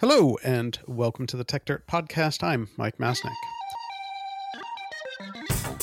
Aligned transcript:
Hello, 0.00 0.38
and 0.44 0.78
welcome 0.86 1.26
to 1.26 1.36
the 1.36 1.44
Techdirt 1.44 1.80
Podcast. 1.90 2.44
I'm 2.44 2.68
Mike 2.76 2.98
Masnick. 2.98 3.34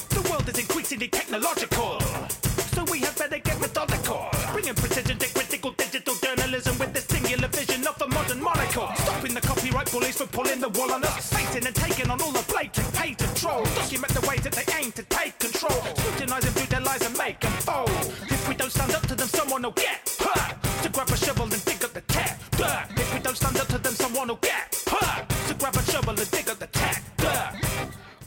The 0.08 0.26
world 0.32 0.48
is 0.48 0.58
increasingly 0.58 1.10
technological, 1.10 2.00
so 2.00 2.86
we 2.86 3.00
had 3.02 3.14
better 3.18 3.40
get 3.40 3.60
methodical. 3.60 4.30
Bringing 4.54 4.74
precision 4.76 5.18
to 5.18 5.34
critical 5.34 5.72
digital 5.72 6.16
journalism 6.24 6.80
with 6.80 6.94
the 6.94 7.02
singular 7.02 7.50
vision 7.50 7.86
of 7.86 8.02
a 8.02 8.08
modern 8.08 8.42
monocle. 8.42 8.88
Stopping 8.96 9.34
the 9.34 9.42
copyright 9.42 9.92
bullies 9.92 10.16
from 10.16 10.30
pulling 10.30 10.62
the 10.62 10.70
wool 10.70 10.94
on 10.94 11.04
us. 11.04 11.34
Facing 11.34 11.68
and 11.68 11.76
taking 11.76 12.10
on 12.10 12.22
all 12.22 12.32
the 12.32 12.46
blatant 12.48 12.94
patent 12.94 13.36
trolls. 13.36 13.68
Document 13.76 14.14
the 14.14 14.26
ways 14.30 14.40
that 14.44 14.54
they 14.54 14.64
aim 14.80 14.94
to 14.94 15.04
take 15.04 15.38
control. 15.40 15.84
And 16.22 16.44
view 16.56 16.66
their 16.68 16.80
lies 16.80 17.06
and 17.06 17.18
make 17.18 17.42
them 17.42 17.52
fold. 17.68 17.90
If 18.32 18.48
we 18.48 18.56
don't 18.56 18.72
stand 18.72 18.96
up 18.96 19.06
to 19.08 19.16
them, 19.16 19.28
someone 19.28 19.64
will 19.64 19.72
get 19.72 20.08
hurt. 20.20 20.56
To 20.84 20.90
grab 20.90 21.10
a 21.10 21.18
shovel 21.18 21.44
and 21.52 21.66
dig 21.66 21.75
someone 24.28 24.40
will. 24.42 25.48
To 25.48 25.54
grab 25.54 25.76
a 25.76 25.84
shovel 25.84 26.20
and 26.20 26.32
dig 26.32 26.50
up 26.50 26.60
the. 26.60 26.66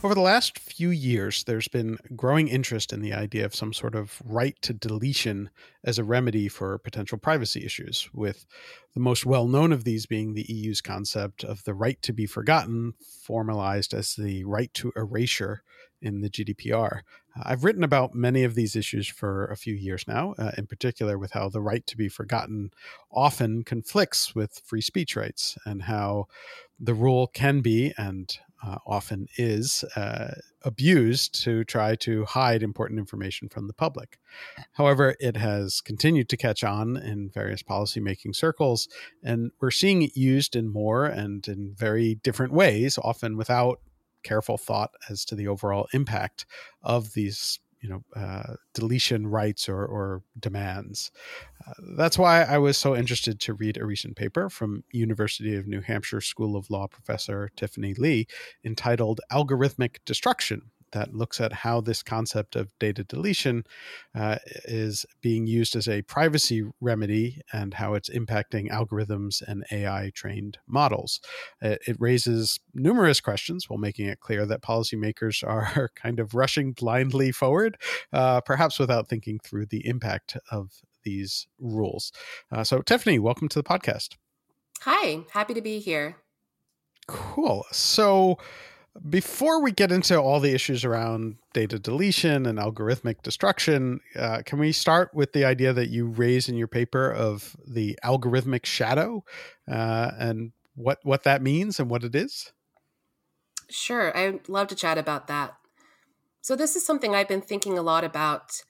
Over 0.04 0.14
the 0.14 0.20
last 0.20 0.60
few 0.60 0.90
years, 0.90 1.42
there's 1.42 1.66
been 1.66 1.98
growing 2.14 2.46
interest 2.46 2.92
in 2.92 3.00
the 3.00 3.12
idea 3.12 3.44
of 3.44 3.54
some 3.54 3.72
sort 3.72 3.96
of 3.96 4.22
right 4.24 4.56
to 4.62 4.72
deletion 4.72 5.50
as 5.82 5.98
a 5.98 6.04
remedy 6.04 6.46
for 6.46 6.78
potential 6.78 7.18
privacy 7.18 7.64
issues, 7.64 8.08
with 8.14 8.46
the 8.94 9.00
most 9.00 9.26
well 9.26 9.48
known 9.48 9.72
of 9.72 9.82
these 9.82 10.06
being 10.06 10.34
the 10.34 10.46
EU's 10.48 10.80
concept 10.80 11.42
of 11.42 11.64
the 11.64 11.74
right 11.74 12.00
to 12.02 12.12
be 12.12 12.26
forgotten, 12.26 12.94
formalized 13.26 13.92
as 13.92 14.14
the 14.14 14.44
right 14.44 14.72
to 14.74 14.92
erasure 14.94 15.64
in 16.00 16.20
the 16.20 16.30
GDPR. 16.30 17.00
I've 17.42 17.64
written 17.64 17.84
about 17.84 18.14
many 18.14 18.44
of 18.44 18.54
these 18.54 18.76
issues 18.76 19.08
for 19.08 19.46
a 19.46 19.56
few 19.56 19.74
years 19.74 20.04
now, 20.06 20.34
uh, 20.38 20.52
in 20.56 20.66
particular 20.66 21.18
with 21.18 21.32
how 21.32 21.48
the 21.48 21.60
right 21.60 21.86
to 21.86 21.96
be 21.96 22.08
forgotten 22.08 22.70
often 23.10 23.62
conflicts 23.64 24.34
with 24.34 24.60
free 24.64 24.80
speech 24.80 25.16
rights 25.16 25.56
and 25.64 25.82
how 25.82 26.26
the 26.78 26.94
rule 26.94 27.26
can 27.26 27.60
be 27.60 27.92
and 27.98 28.38
uh, 28.64 28.78
often 28.86 29.28
is 29.36 29.84
uh, 29.94 30.34
abused 30.62 31.42
to 31.44 31.64
try 31.64 31.94
to 31.94 32.24
hide 32.24 32.62
important 32.62 32.98
information 32.98 33.48
from 33.48 33.68
the 33.68 33.72
public. 33.72 34.18
However, 34.72 35.14
it 35.20 35.36
has 35.36 35.80
continued 35.80 36.28
to 36.30 36.36
catch 36.36 36.64
on 36.64 36.96
in 36.96 37.30
various 37.30 37.62
policymaking 37.62 38.34
circles, 38.34 38.88
and 39.22 39.52
we're 39.60 39.70
seeing 39.70 40.02
it 40.02 40.16
used 40.16 40.56
in 40.56 40.72
more 40.72 41.04
and 41.06 41.46
in 41.46 41.74
very 41.76 42.16
different 42.16 42.52
ways, 42.52 42.98
often 42.98 43.36
without 43.36 43.80
careful 44.22 44.58
thought 44.58 44.90
as 45.08 45.24
to 45.26 45.34
the 45.34 45.48
overall 45.48 45.88
impact 45.92 46.46
of 46.82 47.14
these 47.14 47.60
you 47.80 47.88
know 47.88 48.02
uh, 48.16 48.54
deletion 48.74 49.26
rights 49.26 49.68
or, 49.68 49.84
or 49.84 50.22
demands. 50.38 51.10
Uh, 51.66 51.72
that's 51.96 52.18
why 52.18 52.42
I 52.42 52.58
was 52.58 52.76
so 52.76 52.96
interested 52.96 53.40
to 53.40 53.54
read 53.54 53.76
a 53.76 53.86
recent 53.86 54.16
paper 54.16 54.48
from 54.48 54.84
University 54.92 55.54
of 55.54 55.66
New 55.66 55.80
Hampshire 55.80 56.20
School 56.20 56.56
of 56.56 56.70
Law 56.70 56.86
professor 56.86 57.50
Tiffany 57.56 57.94
Li 57.94 58.26
entitled 58.64 59.20
"Algorithmic 59.30 59.98
Destruction: 60.04 60.70
that 60.92 61.14
looks 61.14 61.40
at 61.40 61.52
how 61.52 61.80
this 61.80 62.02
concept 62.02 62.56
of 62.56 62.68
data 62.78 63.04
deletion 63.04 63.64
uh, 64.14 64.36
is 64.64 65.06
being 65.20 65.46
used 65.46 65.76
as 65.76 65.88
a 65.88 66.02
privacy 66.02 66.64
remedy 66.80 67.40
and 67.52 67.74
how 67.74 67.94
it's 67.94 68.10
impacting 68.10 68.70
algorithms 68.70 69.42
and 69.46 69.64
AI 69.70 70.10
trained 70.14 70.58
models. 70.66 71.20
It, 71.60 71.80
it 71.86 71.96
raises 71.98 72.60
numerous 72.74 73.20
questions 73.20 73.68
while 73.68 73.78
making 73.78 74.06
it 74.06 74.20
clear 74.20 74.46
that 74.46 74.62
policymakers 74.62 75.46
are 75.48 75.90
kind 75.94 76.20
of 76.20 76.34
rushing 76.34 76.72
blindly 76.72 77.32
forward, 77.32 77.76
uh, 78.12 78.40
perhaps 78.40 78.78
without 78.78 79.08
thinking 79.08 79.38
through 79.38 79.66
the 79.66 79.86
impact 79.86 80.36
of 80.50 80.82
these 81.04 81.46
rules. 81.58 82.12
Uh, 82.50 82.64
so, 82.64 82.82
Tiffany, 82.82 83.18
welcome 83.18 83.48
to 83.48 83.58
the 83.58 83.62
podcast. 83.62 84.16
Hi, 84.82 85.24
happy 85.32 85.54
to 85.54 85.60
be 85.60 85.80
here. 85.80 86.16
Cool. 87.08 87.64
So, 87.72 88.38
before 89.08 89.62
we 89.62 89.72
get 89.72 89.92
into 89.92 90.20
all 90.20 90.40
the 90.40 90.52
issues 90.52 90.84
around 90.84 91.36
data 91.52 91.78
deletion 91.78 92.46
and 92.46 92.58
algorithmic 92.58 93.22
destruction, 93.22 94.00
uh, 94.16 94.42
can 94.44 94.58
we 94.58 94.72
start 94.72 95.14
with 95.14 95.32
the 95.32 95.44
idea 95.44 95.72
that 95.72 95.88
you 95.88 96.06
raise 96.06 96.48
in 96.48 96.56
your 96.56 96.68
paper 96.68 97.12
of 97.12 97.56
the 97.66 97.98
algorithmic 98.04 98.64
shadow 98.64 99.24
uh, 99.70 100.12
and 100.18 100.52
what 100.74 100.98
what 101.02 101.24
that 101.24 101.42
means 101.42 101.78
and 101.80 101.90
what 101.90 102.04
it 102.04 102.14
is? 102.14 102.52
Sure, 103.70 104.16
I'd 104.16 104.48
love 104.48 104.68
to 104.68 104.74
chat 104.74 104.96
about 104.96 105.26
that. 105.26 105.54
So 106.40 106.56
this 106.56 106.76
is 106.76 106.86
something 106.86 107.14
I've 107.14 107.28
been 107.28 107.42
thinking 107.42 107.76
a 107.76 107.82
lot 107.82 108.04
about. 108.04 108.62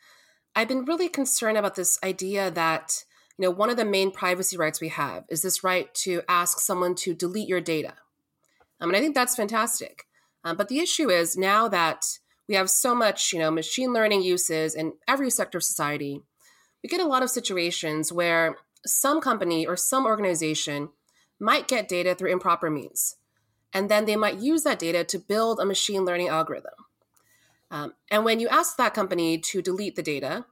I've 0.57 0.69
been 0.69 0.85
really 0.85 1.09
concerned 1.09 1.59
about 1.59 1.77
this 1.77 1.99
idea 2.03 2.51
that 2.51 3.05
you 3.39 3.45
know 3.45 3.51
one 3.51 3.71
of 3.71 3.77
the 3.77 3.85
main 3.85 4.11
privacy 4.11 4.57
rights 4.57 4.81
we 4.81 4.89
have 4.89 5.25
is 5.29 5.43
this 5.43 5.63
right 5.63 5.95
to 5.97 6.23
ask 6.29 6.59
someone 6.59 6.95
to 6.97 7.15
delete 7.15 7.49
your 7.49 7.61
data. 7.61 7.95
I 8.81 8.87
mean, 8.87 8.95
I 8.95 9.01
think 9.01 9.15
that's 9.15 9.37
fantastic. 9.37 10.08
Um, 10.45 10.57
but 10.57 10.69
the 10.69 10.79
issue 10.79 11.11
is 11.11 11.37
now 11.37 11.69
that 11.69 12.05
we 12.49 12.55
have 12.55 12.71
so 12.71 12.95
much, 12.95 13.33
you 13.33 13.39
know, 13.39 13.51
machine 13.51 13.93
learning 13.93 14.23
uses 14.23 14.75
in 14.75 14.95
every 15.07 15.31
sector 15.31 15.59
of 15.59 15.65
society, 15.65 16.23
we 16.83 16.89
get 16.89 17.01
a 17.01 17.07
lot 17.07 17.23
of 17.23 17.31
situations 17.31 18.13
where 18.13 18.57
some 18.87 19.21
company 19.21 19.67
or 19.67 19.77
some 19.77 20.07
organization 20.07 20.91
might 21.41 21.69
get 21.69 21.89
data 21.89 22.15
through 22.15 22.33
improper 22.33 22.71
means. 22.71 23.17
And 23.73 23.91
then 23.91 24.07
they 24.07 24.17
might 24.17 24.39
use 24.39 24.63
that 24.63 24.79
data 24.79 25.05
to 25.05 25.19
build 25.19 25.61
a 25.61 25.67
machine 25.67 26.05
learning 26.05 26.29
algorithm. 26.29 26.73
Um, 27.71 27.93
and 28.11 28.25
when 28.25 28.41
you 28.41 28.49
ask 28.49 28.77
that 28.77 28.95
company 28.95 29.39
to 29.39 29.61
delete 29.61 29.95
the 29.95 30.03
data, 30.03 30.47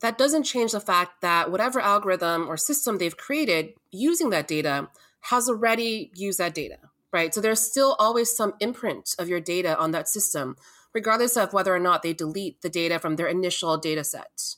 that 0.00 0.18
doesn't 0.18 0.42
change 0.44 0.72
the 0.72 0.80
fact 0.80 1.22
that 1.22 1.50
whatever 1.50 1.80
algorithm 1.80 2.46
or 2.46 2.56
system 2.56 2.98
they've 2.98 3.16
created 3.16 3.70
using 3.90 4.30
that 4.30 4.46
data 4.46 4.90
has 5.22 5.48
already 5.48 6.10
used 6.14 6.38
that 6.38 6.54
data 6.54 6.78
right? 7.12 7.32
So 7.34 7.40
there's 7.40 7.60
still 7.60 7.96
always 7.98 8.36
some 8.36 8.54
imprint 8.60 9.14
of 9.18 9.28
your 9.28 9.40
data 9.40 9.78
on 9.78 9.92
that 9.92 10.08
system, 10.08 10.56
regardless 10.94 11.36
of 11.36 11.52
whether 11.52 11.74
or 11.74 11.78
not 11.78 12.02
they 12.02 12.12
delete 12.12 12.62
the 12.62 12.68
data 12.68 12.98
from 12.98 13.16
their 13.16 13.28
initial 13.28 13.76
data 13.76 14.04
set. 14.04 14.54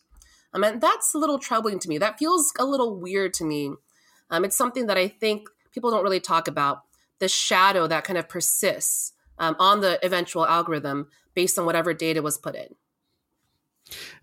Um, 0.53 0.65
and 0.65 0.81
that's 0.81 1.15
a 1.15 1.19
little 1.19 1.39
troubling 1.39 1.79
to 1.81 1.89
me. 1.89 1.99
That 1.99 2.19
feels 2.19 2.53
a 2.59 2.65
little 2.65 2.99
weird 2.99 3.35
to 3.35 3.45
me. 3.45 3.73
Um, 4.31 4.45
it's 4.45 4.57
something 4.57 4.87
that 4.87 4.99
I 4.99 5.09
think 5.09 5.49
people 5.73 5.91
don't 5.91 6.03
really 6.03 6.21
talk 6.21 6.49
about 6.49 6.83
the 7.21 7.29
shadow 7.29 7.87
that 7.87 8.05
kind 8.05 8.19
of 8.19 8.29
persists 8.29 9.13
um, 9.39 9.57
on 9.59 9.81
the 9.81 10.05
eventual 10.05 10.47
algorithm 10.47 11.09
based 11.35 11.59
on 11.59 11.67
whatever 11.67 11.95
data 11.95 12.23
was 12.23 12.39
put 12.39 12.57
in. 12.57 12.75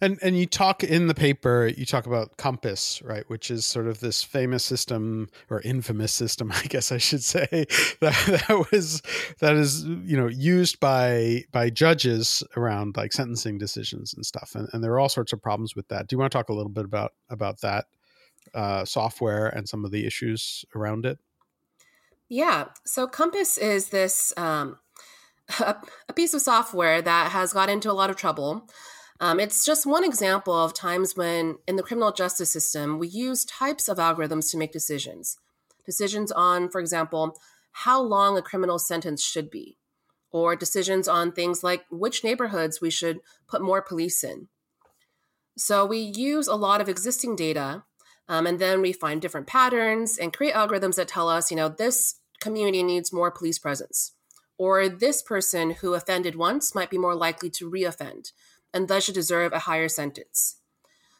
And 0.01 0.19
and 0.21 0.37
you 0.37 0.45
talk 0.45 0.83
in 0.83 1.07
the 1.07 1.13
paper, 1.13 1.71
you 1.75 1.85
talk 1.85 2.05
about 2.05 2.37
COMPAS, 2.37 3.01
right, 3.03 3.23
which 3.29 3.51
is 3.51 3.65
sort 3.65 3.87
of 3.87 3.99
this 3.99 4.23
famous 4.23 4.63
system 4.63 5.29
or 5.49 5.61
infamous 5.61 6.13
system, 6.13 6.51
I 6.55 6.63
guess 6.63 6.91
I 6.91 6.97
should 6.97 7.23
say, 7.23 7.47
that, 8.01 8.45
that 8.47 8.67
was 8.71 9.01
that 9.39 9.55
is 9.55 9.83
you 9.83 10.17
know 10.17 10.27
used 10.27 10.79
by 10.79 11.43
by 11.51 11.69
judges 11.69 12.43
around 12.55 12.97
like 12.97 13.13
sentencing 13.13 13.57
decisions 13.57 14.13
and 14.13 14.25
stuff. 14.25 14.53
And, 14.55 14.67
and 14.73 14.83
there 14.83 14.91
are 14.93 14.99
all 14.99 15.09
sorts 15.09 15.33
of 15.33 15.41
problems 15.41 15.75
with 15.75 15.87
that. 15.89 16.07
Do 16.07 16.15
you 16.15 16.19
want 16.19 16.31
to 16.31 16.37
talk 16.37 16.49
a 16.49 16.53
little 16.53 16.71
bit 16.71 16.85
about 16.85 17.13
about 17.29 17.61
that 17.61 17.85
uh, 18.53 18.85
software 18.85 19.47
and 19.47 19.67
some 19.67 19.85
of 19.85 19.91
the 19.91 20.05
issues 20.05 20.65
around 20.75 21.05
it? 21.05 21.19
Yeah. 22.29 22.65
So 22.85 23.07
COMPAS 23.07 23.57
is 23.57 23.89
this 23.89 24.33
um, 24.37 24.77
a, 25.59 25.75
a 26.09 26.13
piece 26.13 26.33
of 26.33 26.41
software 26.41 27.01
that 27.01 27.31
has 27.31 27.53
got 27.53 27.69
into 27.69 27.91
a 27.91 27.93
lot 27.93 28.09
of 28.09 28.15
trouble. 28.15 28.67
Um, 29.19 29.39
it's 29.39 29.65
just 29.65 29.85
one 29.85 30.03
example 30.03 30.53
of 30.53 30.73
times 30.73 31.15
when, 31.15 31.57
in 31.67 31.75
the 31.75 31.83
criminal 31.83 32.11
justice 32.11 32.51
system, 32.51 32.99
we 32.99 33.07
use 33.07 33.45
types 33.45 33.89
of 33.89 33.97
algorithms 33.97 34.51
to 34.51 34.57
make 34.57 34.71
decisions. 34.71 35.37
Decisions 35.85 36.31
on, 36.31 36.69
for 36.69 36.79
example, 36.79 37.35
how 37.71 38.01
long 38.01 38.37
a 38.37 38.41
criminal 38.41 38.77
sentence 38.77 39.23
should 39.23 39.49
be, 39.49 39.77
or 40.31 40.55
decisions 40.55 41.07
on 41.07 41.31
things 41.31 41.63
like 41.63 41.85
which 41.89 42.23
neighborhoods 42.23 42.79
we 42.81 42.91
should 42.91 43.19
put 43.47 43.61
more 43.61 43.81
police 43.81 44.23
in. 44.23 44.49
So 45.57 45.85
we 45.85 45.97
use 45.97 46.47
a 46.47 46.55
lot 46.55 46.81
of 46.81 46.89
existing 46.89 47.35
data, 47.35 47.83
um, 48.29 48.45
and 48.45 48.59
then 48.59 48.81
we 48.81 48.93
find 48.93 49.19
different 49.19 49.47
patterns 49.47 50.17
and 50.19 50.35
create 50.35 50.53
algorithms 50.53 50.95
that 50.95 51.07
tell 51.07 51.29
us, 51.29 51.49
you 51.49 51.57
know, 51.57 51.69
this 51.69 52.19
community 52.39 52.83
needs 52.83 53.11
more 53.11 53.31
police 53.31 53.57
presence, 53.57 54.11
or 54.59 54.87
this 54.87 55.23
person 55.23 55.71
who 55.71 55.95
offended 55.95 56.35
once 56.35 56.75
might 56.75 56.91
be 56.91 56.99
more 56.99 57.15
likely 57.15 57.49
to 57.49 57.71
reoffend 57.71 58.31
and 58.73 58.87
thus 58.87 59.05
should 59.05 59.15
deserve 59.15 59.53
a 59.53 59.59
higher 59.59 59.87
sentence. 59.87 60.57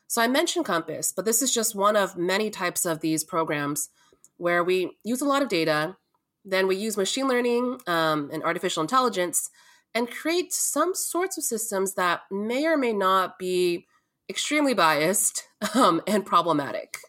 So 0.07 0.21
I 0.21 0.27
mentioned 0.27 0.65
COMPAS, 0.65 1.13
but 1.15 1.25
this 1.25 1.41
is 1.41 1.53
just 1.53 1.75
one 1.75 1.95
of 1.95 2.17
many 2.17 2.49
types 2.49 2.85
of 2.85 3.01
these 3.01 3.23
programs 3.23 3.89
where 4.37 4.63
we 4.63 4.97
use 5.03 5.21
a 5.21 5.25
lot 5.25 5.41
of 5.41 5.49
data, 5.49 5.97
then 6.45 6.67
we 6.67 6.77
use 6.77 6.95
machine 6.95 7.27
learning 7.27 7.79
um, 7.87 8.29
and 8.31 8.43
artificial 8.43 8.81
intelligence 8.81 9.49
and 9.93 10.09
create 10.09 10.53
some 10.53 10.93
sorts 10.95 11.37
of 11.37 11.43
systems 11.43 11.95
that 11.95 12.21
may 12.31 12.65
or 12.65 12.77
may 12.77 12.93
not 12.93 13.37
be 13.37 13.85
extremely 14.29 14.73
biased 14.73 15.43
um, 15.73 16.01
and 16.07 16.25
problematic. 16.25 16.99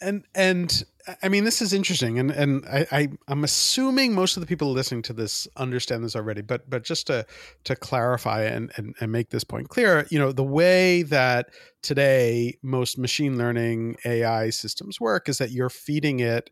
And 0.00 0.24
and 0.34 0.84
I 1.22 1.28
mean, 1.28 1.44
this 1.44 1.62
is 1.62 1.72
interesting, 1.72 2.18
and 2.18 2.30
and 2.30 2.64
I, 2.66 2.86
I 2.92 3.08
am 3.28 3.44
assuming 3.44 4.14
most 4.14 4.36
of 4.36 4.40
the 4.40 4.46
people 4.46 4.70
listening 4.72 5.02
to 5.02 5.12
this 5.12 5.48
understand 5.56 6.04
this 6.04 6.16
already. 6.16 6.42
But 6.42 6.68
but 6.68 6.84
just 6.84 7.06
to 7.08 7.26
to 7.64 7.76
clarify 7.76 8.42
and, 8.44 8.72
and 8.76 8.94
and 9.00 9.10
make 9.10 9.30
this 9.30 9.44
point 9.44 9.68
clear, 9.68 10.06
you 10.10 10.18
know, 10.18 10.32
the 10.32 10.44
way 10.44 11.02
that 11.02 11.50
today 11.82 12.58
most 12.62 12.98
machine 12.98 13.38
learning 13.38 13.96
AI 14.04 14.50
systems 14.50 15.00
work 15.00 15.28
is 15.28 15.38
that 15.38 15.50
you're 15.50 15.70
feeding 15.70 16.20
it 16.20 16.50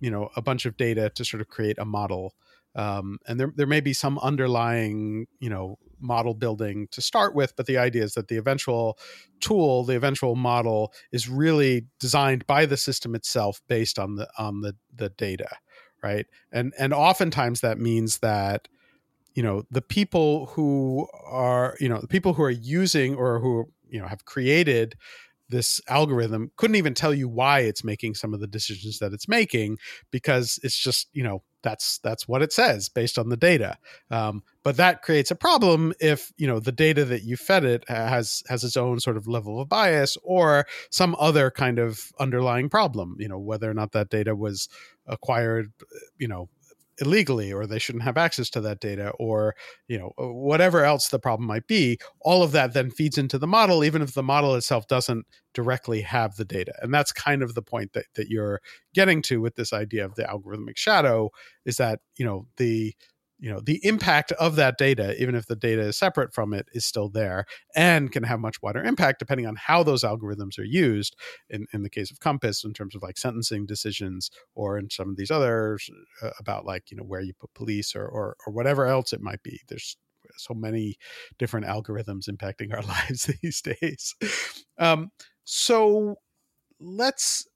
you 0.00 0.10
know 0.10 0.30
a 0.36 0.42
bunch 0.42 0.66
of 0.66 0.76
data 0.76 1.10
to 1.10 1.24
sort 1.24 1.40
of 1.40 1.48
create 1.48 1.78
a 1.78 1.84
model 1.84 2.34
um, 2.74 3.18
and 3.26 3.38
there, 3.38 3.52
there 3.54 3.66
may 3.66 3.80
be 3.80 3.92
some 3.92 4.18
underlying 4.20 5.26
you 5.40 5.50
know 5.50 5.78
model 6.00 6.34
building 6.34 6.88
to 6.90 7.00
start 7.00 7.32
with 7.32 7.54
but 7.56 7.66
the 7.66 7.78
idea 7.78 8.02
is 8.02 8.14
that 8.14 8.26
the 8.26 8.36
eventual 8.36 8.98
tool 9.40 9.84
the 9.84 9.94
eventual 9.94 10.34
model 10.34 10.92
is 11.12 11.28
really 11.28 11.86
designed 12.00 12.44
by 12.48 12.66
the 12.66 12.76
system 12.76 13.14
itself 13.14 13.60
based 13.68 14.00
on 14.00 14.16
the 14.16 14.28
on 14.36 14.62
the 14.62 14.74
the 14.96 15.10
data 15.10 15.48
right? 16.02 16.26
And 16.50 16.74
and 16.78 16.92
oftentimes 16.92 17.60
that 17.60 17.78
means 17.78 18.18
that 18.18 18.68
you 19.34 19.42
know 19.42 19.62
the 19.70 19.82
people 19.82 20.46
who 20.46 21.08
are 21.24 21.76
you 21.80 21.88
know 21.88 22.00
the 22.00 22.08
people 22.08 22.34
who 22.34 22.42
are 22.42 22.50
using 22.50 23.14
or 23.14 23.38
who 23.38 23.66
you 23.88 24.00
know 24.00 24.06
have 24.06 24.24
created 24.24 24.96
this 25.48 25.80
algorithm 25.88 26.50
couldn't 26.56 26.76
even 26.76 26.94
tell 26.94 27.12
you 27.12 27.28
why 27.28 27.60
it's 27.60 27.84
making 27.84 28.14
some 28.14 28.34
of 28.34 28.40
the 28.40 28.46
decisions 28.46 28.98
that 28.98 29.12
it's 29.12 29.28
making 29.28 29.78
because 30.10 30.58
it's 30.62 30.78
just 30.78 31.08
you 31.12 31.22
know 31.22 31.42
that's 31.62 31.98
that's 31.98 32.28
what 32.28 32.42
it 32.42 32.52
says 32.52 32.88
based 32.88 33.18
on 33.18 33.28
the 33.28 33.36
data. 33.36 33.76
Um, 34.10 34.42
but 34.62 34.76
that 34.76 35.02
creates 35.02 35.30
a 35.30 35.36
problem 35.36 35.92
if 36.00 36.32
you 36.36 36.46
know 36.46 36.60
the 36.60 36.72
data 36.72 37.04
that 37.04 37.24
you 37.24 37.36
fed 37.36 37.64
it 37.64 37.84
has 37.88 38.42
has 38.48 38.64
its 38.64 38.76
own 38.76 39.00
sort 39.00 39.16
of 39.16 39.26
level 39.26 39.60
of 39.60 39.68
bias 39.68 40.16
or 40.22 40.66
some 40.90 41.16
other 41.18 41.50
kind 41.50 41.78
of 41.78 42.12
underlying 42.18 42.68
problem 42.68 43.16
you 43.18 43.28
know 43.28 43.38
whether 43.38 43.70
or 43.70 43.74
not 43.74 43.92
that 43.92 44.10
data 44.10 44.34
was 44.34 44.68
acquired 45.06 45.72
you 46.18 46.28
know 46.28 46.48
illegally 47.02 47.52
or 47.52 47.66
they 47.66 47.78
shouldn't 47.78 48.04
have 48.04 48.16
access 48.16 48.48
to 48.48 48.60
that 48.60 48.80
data 48.80 49.12
or 49.18 49.54
you 49.88 49.98
know 49.98 50.12
uh, 50.18 50.32
whatever 50.32 50.84
else 50.84 51.08
the 51.08 51.18
problem 51.18 51.46
might 51.46 51.66
be 51.66 51.98
all 52.20 52.42
of 52.42 52.52
that 52.52 52.72
then 52.72 52.90
feeds 52.90 53.18
into 53.18 53.38
the 53.38 53.46
model 53.46 53.84
even 53.84 54.00
if 54.00 54.14
the 54.14 54.22
model 54.22 54.54
itself 54.54 54.86
doesn't 54.86 55.26
directly 55.54 56.00
have 56.00 56.36
the 56.36 56.44
data. 56.44 56.72
And 56.80 56.92
that's 56.92 57.12
kind 57.12 57.42
of 57.42 57.54
the 57.54 57.62
point 57.62 57.92
that, 57.92 58.06
that 58.14 58.28
you're 58.28 58.60
getting 58.94 59.22
to 59.22 59.40
with 59.40 59.56
this 59.56 59.72
idea 59.72 60.04
of 60.04 60.14
the 60.14 60.24
algorithmic 60.24 60.76
shadow 60.76 61.30
is 61.64 61.76
that 61.76 62.00
you 62.16 62.24
know 62.24 62.46
the 62.56 62.94
you 63.42 63.50
know 63.50 63.60
the 63.60 63.84
impact 63.84 64.32
of 64.32 64.56
that 64.56 64.78
data 64.78 65.20
even 65.20 65.34
if 65.34 65.46
the 65.46 65.56
data 65.56 65.82
is 65.82 65.98
separate 65.98 66.32
from 66.32 66.54
it 66.54 66.66
is 66.72 66.86
still 66.86 67.08
there 67.08 67.44
and 67.74 68.12
can 68.12 68.22
have 68.22 68.38
much 68.38 68.62
wider 68.62 68.82
impact 68.82 69.18
depending 69.18 69.46
on 69.46 69.56
how 69.56 69.82
those 69.82 70.04
algorithms 70.04 70.58
are 70.58 70.64
used 70.64 71.16
in, 71.50 71.66
in 71.74 71.82
the 71.82 71.90
case 71.90 72.10
of 72.10 72.20
COMPAS 72.20 72.64
in 72.64 72.72
terms 72.72 72.94
of 72.94 73.02
like 73.02 73.18
sentencing 73.18 73.66
decisions 73.66 74.30
or 74.54 74.78
in 74.78 74.88
some 74.88 75.10
of 75.10 75.16
these 75.16 75.30
others 75.30 75.90
uh, 76.22 76.30
about 76.38 76.64
like 76.64 76.90
you 76.90 76.96
know 76.96 77.02
where 77.02 77.20
you 77.20 77.32
put 77.38 77.52
police 77.52 77.94
or, 77.96 78.06
or 78.06 78.36
or 78.46 78.52
whatever 78.52 78.86
else 78.86 79.12
it 79.12 79.20
might 79.20 79.42
be. 79.42 79.60
There's 79.68 79.96
so 80.36 80.54
many 80.54 80.96
different 81.38 81.66
algorithms 81.66 82.28
impacting 82.28 82.72
our 82.72 82.82
lives 83.08 83.30
these 83.42 83.60
days. 83.60 84.14
Um, 84.78 85.10
so 85.44 86.16
let's 86.80 87.46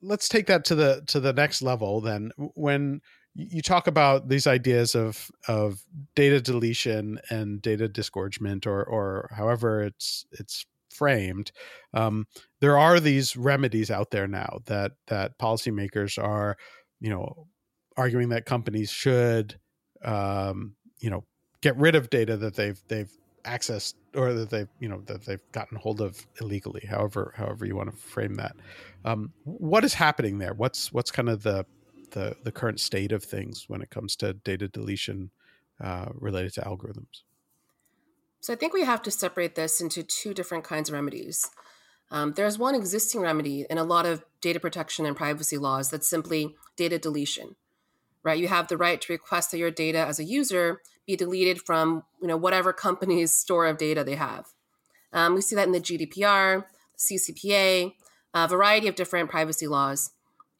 let's 0.00 0.28
take 0.28 0.46
that 0.46 0.64
to 0.66 0.74
the 0.74 1.02
to 1.08 1.20
the 1.20 1.32
next 1.32 1.62
level 1.62 2.00
then. 2.00 2.30
When 2.54 3.00
you 3.38 3.62
talk 3.62 3.86
about 3.86 4.28
these 4.28 4.48
ideas 4.48 4.96
of 4.96 5.30
of 5.46 5.84
data 6.16 6.40
deletion 6.40 7.20
and 7.30 7.62
data 7.62 7.88
disgorgement 7.88 8.66
or 8.66 8.82
or 8.82 9.30
however 9.32 9.82
it's 9.82 10.26
it's 10.32 10.66
framed. 10.90 11.52
Um, 11.94 12.26
there 12.60 12.76
are 12.76 12.98
these 12.98 13.36
remedies 13.36 13.90
out 13.90 14.10
there 14.10 14.26
now 14.26 14.58
that 14.66 14.92
that 15.06 15.38
policymakers 15.38 16.22
are 16.22 16.56
you 17.00 17.10
know 17.10 17.46
arguing 17.96 18.30
that 18.30 18.44
companies 18.44 18.90
should 18.90 19.58
um, 20.04 20.74
you 20.98 21.08
know 21.08 21.24
get 21.60 21.76
rid 21.76 21.94
of 21.94 22.10
data 22.10 22.36
that 22.36 22.56
they've 22.56 22.80
they've 22.88 23.12
accessed 23.44 23.94
or 24.16 24.34
that 24.34 24.50
they've 24.50 24.68
you 24.80 24.88
know 24.88 25.00
that 25.06 25.24
they've 25.24 25.52
gotten 25.52 25.78
hold 25.78 26.00
of 26.00 26.26
illegally 26.40 26.84
however 26.90 27.32
however 27.36 27.64
you 27.64 27.76
want 27.76 27.88
to 27.88 27.96
frame 27.96 28.34
that. 28.34 28.56
Um, 29.04 29.32
what 29.44 29.84
is 29.84 29.94
happening 29.94 30.38
there? 30.38 30.54
What's 30.54 30.92
what's 30.92 31.12
kind 31.12 31.28
of 31.28 31.44
the 31.44 31.64
the 32.12 32.36
the 32.42 32.52
current 32.52 32.80
state 32.80 33.12
of 33.12 33.22
things 33.22 33.64
when 33.68 33.82
it 33.82 33.90
comes 33.90 34.16
to 34.16 34.32
data 34.32 34.68
deletion 34.68 35.30
uh, 35.82 36.06
related 36.14 36.54
to 36.54 36.60
algorithms? 36.62 37.22
So 38.40 38.52
I 38.52 38.56
think 38.56 38.72
we 38.72 38.84
have 38.84 39.02
to 39.02 39.10
separate 39.10 39.54
this 39.54 39.80
into 39.80 40.02
two 40.02 40.32
different 40.32 40.64
kinds 40.64 40.88
of 40.88 40.94
remedies. 40.94 41.50
Um, 42.10 42.32
there's 42.34 42.58
one 42.58 42.74
existing 42.74 43.20
remedy 43.20 43.66
in 43.68 43.78
a 43.78 43.84
lot 43.84 44.06
of 44.06 44.24
data 44.40 44.60
protection 44.60 45.04
and 45.04 45.16
privacy 45.16 45.58
laws 45.58 45.90
that's 45.90 46.08
simply 46.08 46.54
data 46.76 46.98
deletion. 46.98 47.56
Right, 48.22 48.38
you 48.38 48.48
have 48.48 48.68
the 48.68 48.76
right 48.76 49.00
to 49.00 49.12
request 49.12 49.52
that 49.52 49.58
your 49.58 49.70
data 49.70 49.98
as 49.98 50.18
a 50.18 50.24
user 50.24 50.80
be 51.06 51.16
deleted 51.16 51.62
from 51.62 52.04
you 52.20 52.28
know 52.28 52.36
whatever 52.36 52.72
company's 52.72 53.34
store 53.34 53.66
of 53.66 53.78
data 53.78 54.04
they 54.04 54.16
have. 54.16 54.46
Um, 55.12 55.34
we 55.34 55.40
see 55.40 55.56
that 55.56 55.66
in 55.66 55.72
the 55.72 55.80
GDPR, 55.80 56.64
CCPA, 56.98 57.94
a 58.34 58.48
variety 58.48 58.88
of 58.88 58.94
different 58.94 59.30
privacy 59.30 59.66
laws. 59.66 60.10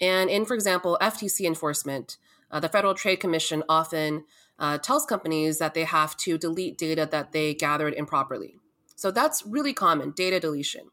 And 0.00 0.30
in, 0.30 0.44
for 0.44 0.54
example, 0.54 0.98
FTC 1.00 1.46
enforcement, 1.46 2.16
uh, 2.50 2.60
the 2.60 2.68
Federal 2.68 2.94
Trade 2.94 3.16
Commission 3.16 3.62
often 3.68 4.24
uh, 4.58 4.78
tells 4.78 5.04
companies 5.04 5.58
that 5.58 5.74
they 5.74 5.84
have 5.84 6.16
to 6.18 6.38
delete 6.38 6.78
data 6.78 7.06
that 7.10 7.32
they 7.32 7.54
gathered 7.54 7.94
improperly. 7.94 8.56
So 8.96 9.10
that's 9.10 9.46
really 9.46 9.72
common, 9.72 10.10
data 10.10 10.40
deletion. 10.40 10.90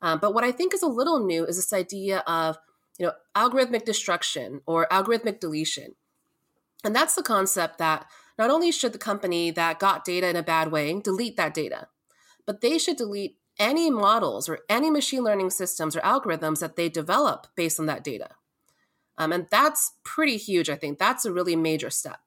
Um, 0.00 0.18
but 0.20 0.34
what 0.34 0.44
I 0.44 0.52
think 0.52 0.74
is 0.74 0.82
a 0.82 0.88
little 0.88 1.24
new 1.24 1.44
is 1.44 1.56
this 1.56 1.72
idea 1.72 2.18
of 2.26 2.58
you 2.98 3.06
know 3.06 3.12
algorithmic 3.34 3.84
destruction 3.84 4.60
or 4.66 4.86
algorithmic 4.88 5.40
deletion. 5.40 5.94
And 6.84 6.94
that's 6.94 7.14
the 7.14 7.22
concept 7.22 7.78
that 7.78 8.06
not 8.38 8.50
only 8.50 8.70
should 8.70 8.92
the 8.92 8.98
company 8.98 9.50
that 9.50 9.78
got 9.78 10.04
data 10.04 10.28
in 10.28 10.36
a 10.36 10.42
bad 10.42 10.70
way 10.70 11.00
delete 11.00 11.36
that 11.36 11.54
data, 11.54 11.88
but 12.46 12.60
they 12.60 12.78
should 12.78 12.96
delete 12.96 13.38
any 13.58 13.90
models 13.90 14.48
or 14.48 14.60
any 14.68 14.90
machine 14.90 15.22
learning 15.22 15.50
systems 15.50 15.96
or 15.96 16.00
algorithms 16.00 16.60
that 16.60 16.76
they 16.76 16.88
develop 16.88 17.46
based 17.56 17.78
on 17.78 17.86
that 17.86 18.04
data. 18.04 18.30
Um, 19.16 19.32
and 19.32 19.46
that's 19.50 19.92
pretty 20.04 20.36
huge, 20.36 20.68
I 20.68 20.74
think. 20.74 20.98
That's 20.98 21.24
a 21.24 21.32
really 21.32 21.56
major 21.56 21.90
step. 21.90 22.20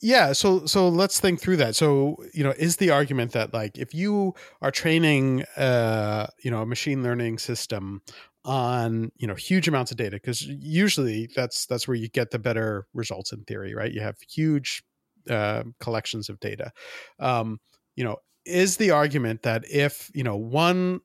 Yeah, 0.00 0.32
so 0.32 0.66
so 0.66 0.88
let's 0.88 1.20
think 1.20 1.40
through 1.40 1.58
that. 1.58 1.76
So, 1.76 2.16
you 2.34 2.42
know, 2.42 2.52
is 2.58 2.76
the 2.76 2.90
argument 2.90 3.32
that 3.32 3.54
like 3.54 3.78
if 3.78 3.94
you 3.94 4.34
are 4.60 4.72
training 4.72 5.44
uh, 5.56 6.26
you 6.42 6.50
know, 6.50 6.62
a 6.62 6.66
machine 6.66 7.04
learning 7.04 7.38
system 7.38 8.02
on, 8.44 9.12
you 9.16 9.28
know, 9.28 9.36
huge 9.36 9.68
amounts 9.68 9.92
of 9.92 9.96
data 9.96 10.16
because 10.16 10.42
usually 10.42 11.28
that's 11.36 11.66
that's 11.66 11.86
where 11.86 11.94
you 11.94 12.08
get 12.08 12.32
the 12.32 12.38
better 12.40 12.86
results 12.94 13.32
in 13.32 13.44
theory, 13.44 13.74
right? 13.74 13.92
You 13.92 14.00
have 14.00 14.16
huge 14.28 14.82
uh, 15.30 15.62
collections 15.78 16.28
of 16.28 16.40
data. 16.40 16.72
Um, 17.20 17.60
you 17.94 18.02
know, 18.02 18.16
is 18.44 18.76
the 18.76 18.90
argument 18.90 19.42
that 19.42 19.64
if 19.70 20.10
you 20.14 20.24
know 20.24 20.36
one 20.36 21.00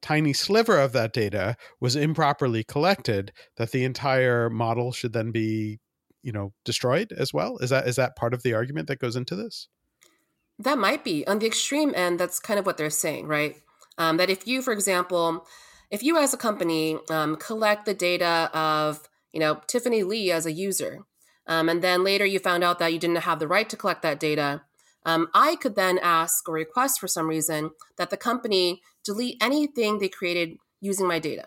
tiny 0.00 0.32
sliver 0.32 0.78
of 0.78 0.92
that 0.92 1.12
data 1.12 1.56
was 1.80 1.96
improperly 1.96 2.64
collected 2.64 3.32
that 3.56 3.70
the 3.70 3.84
entire 3.84 4.50
model 4.50 4.92
should 4.92 5.12
then 5.12 5.30
be 5.30 5.78
you 6.22 6.32
know 6.32 6.52
destroyed 6.64 7.12
as 7.12 7.32
well? 7.32 7.58
Is 7.58 7.70
that 7.70 7.86
is 7.86 7.96
that 7.96 8.16
part 8.16 8.34
of 8.34 8.42
the 8.42 8.54
argument 8.54 8.88
that 8.88 8.98
goes 8.98 9.16
into 9.16 9.36
this? 9.36 9.68
That 10.58 10.78
might 10.78 11.04
be 11.04 11.26
on 11.26 11.38
the 11.38 11.46
extreme 11.46 11.92
end 11.94 12.18
that's 12.18 12.38
kind 12.38 12.58
of 12.58 12.66
what 12.66 12.76
they're 12.76 12.90
saying 12.90 13.26
right? 13.26 13.56
Um, 13.98 14.16
that 14.16 14.30
if 14.30 14.46
you 14.46 14.62
for 14.62 14.72
example 14.72 15.46
if 15.90 16.02
you 16.02 16.16
as 16.16 16.32
a 16.32 16.38
company 16.38 16.98
um, 17.10 17.36
collect 17.36 17.84
the 17.84 17.94
data 17.94 18.50
of 18.52 19.08
you 19.32 19.40
know 19.40 19.60
tiffany 19.66 20.02
li 20.02 20.32
as 20.32 20.46
a 20.46 20.52
user 20.52 21.00
um, 21.46 21.68
and 21.68 21.82
then 21.82 22.04
later 22.04 22.24
you 22.24 22.38
found 22.38 22.64
out 22.64 22.78
that 22.78 22.92
you 22.92 22.98
didn't 22.98 23.16
have 23.16 23.38
the 23.38 23.48
right 23.48 23.68
to 23.68 23.76
collect 23.76 24.02
that 24.02 24.18
data 24.18 24.62
um, 25.04 25.28
I 25.34 25.56
could 25.56 25.74
then 25.74 25.98
ask 26.02 26.48
or 26.48 26.54
request 26.54 27.00
for 27.00 27.08
some 27.08 27.28
reason 27.28 27.70
that 27.96 28.10
the 28.10 28.16
company 28.16 28.82
delete 29.04 29.42
anything 29.42 29.98
they 29.98 30.08
created 30.08 30.58
using 30.80 31.06
my 31.06 31.18
data. 31.18 31.46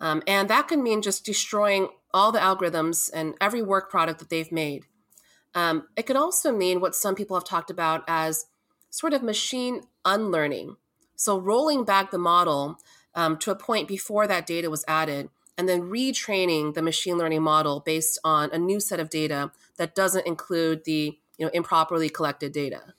Um, 0.00 0.22
and 0.26 0.48
that 0.50 0.68
can 0.68 0.82
mean 0.82 1.02
just 1.02 1.24
destroying 1.24 1.88
all 2.12 2.30
the 2.30 2.38
algorithms 2.38 3.10
and 3.12 3.34
every 3.40 3.62
work 3.62 3.90
product 3.90 4.18
that 4.20 4.30
they've 4.30 4.52
made. 4.52 4.84
Um, 5.54 5.88
it 5.96 6.04
could 6.06 6.16
also 6.16 6.52
mean 6.52 6.80
what 6.80 6.94
some 6.94 7.14
people 7.14 7.36
have 7.36 7.44
talked 7.44 7.70
about 7.70 8.04
as 8.08 8.46
sort 8.90 9.12
of 9.12 9.22
machine 9.22 9.82
unlearning. 10.04 10.76
So, 11.16 11.38
rolling 11.38 11.84
back 11.84 12.10
the 12.10 12.18
model 12.18 12.78
um, 13.14 13.38
to 13.38 13.50
a 13.50 13.56
point 13.56 13.86
before 13.86 14.26
that 14.26 14.46
data 14.46 14.68
was 14.68 14.84
added, 14.88 15.30
and 15.56 15.68
then 15.68 15.82
retraining 15.82 16.74
the 16.74 16.82
machine 16.82 17.16
learning 17.16 17.42
model 17.42 17.80
based 17.80 18.18
on 18.24 18.50
a 18.52 18.58
new 18.58 18.80
set 18.80 18.98
of 18.98 19.10
data 19.10 19.52
that 19.76 19.94
doesn't 19.94 20.26
include 20.26 20.84
the 20.84 21.18
you 21.38 21.46
know 21.46 21.50
improperly 21.52 22.08
collected 22.08 22.52
data. 22.52 22.94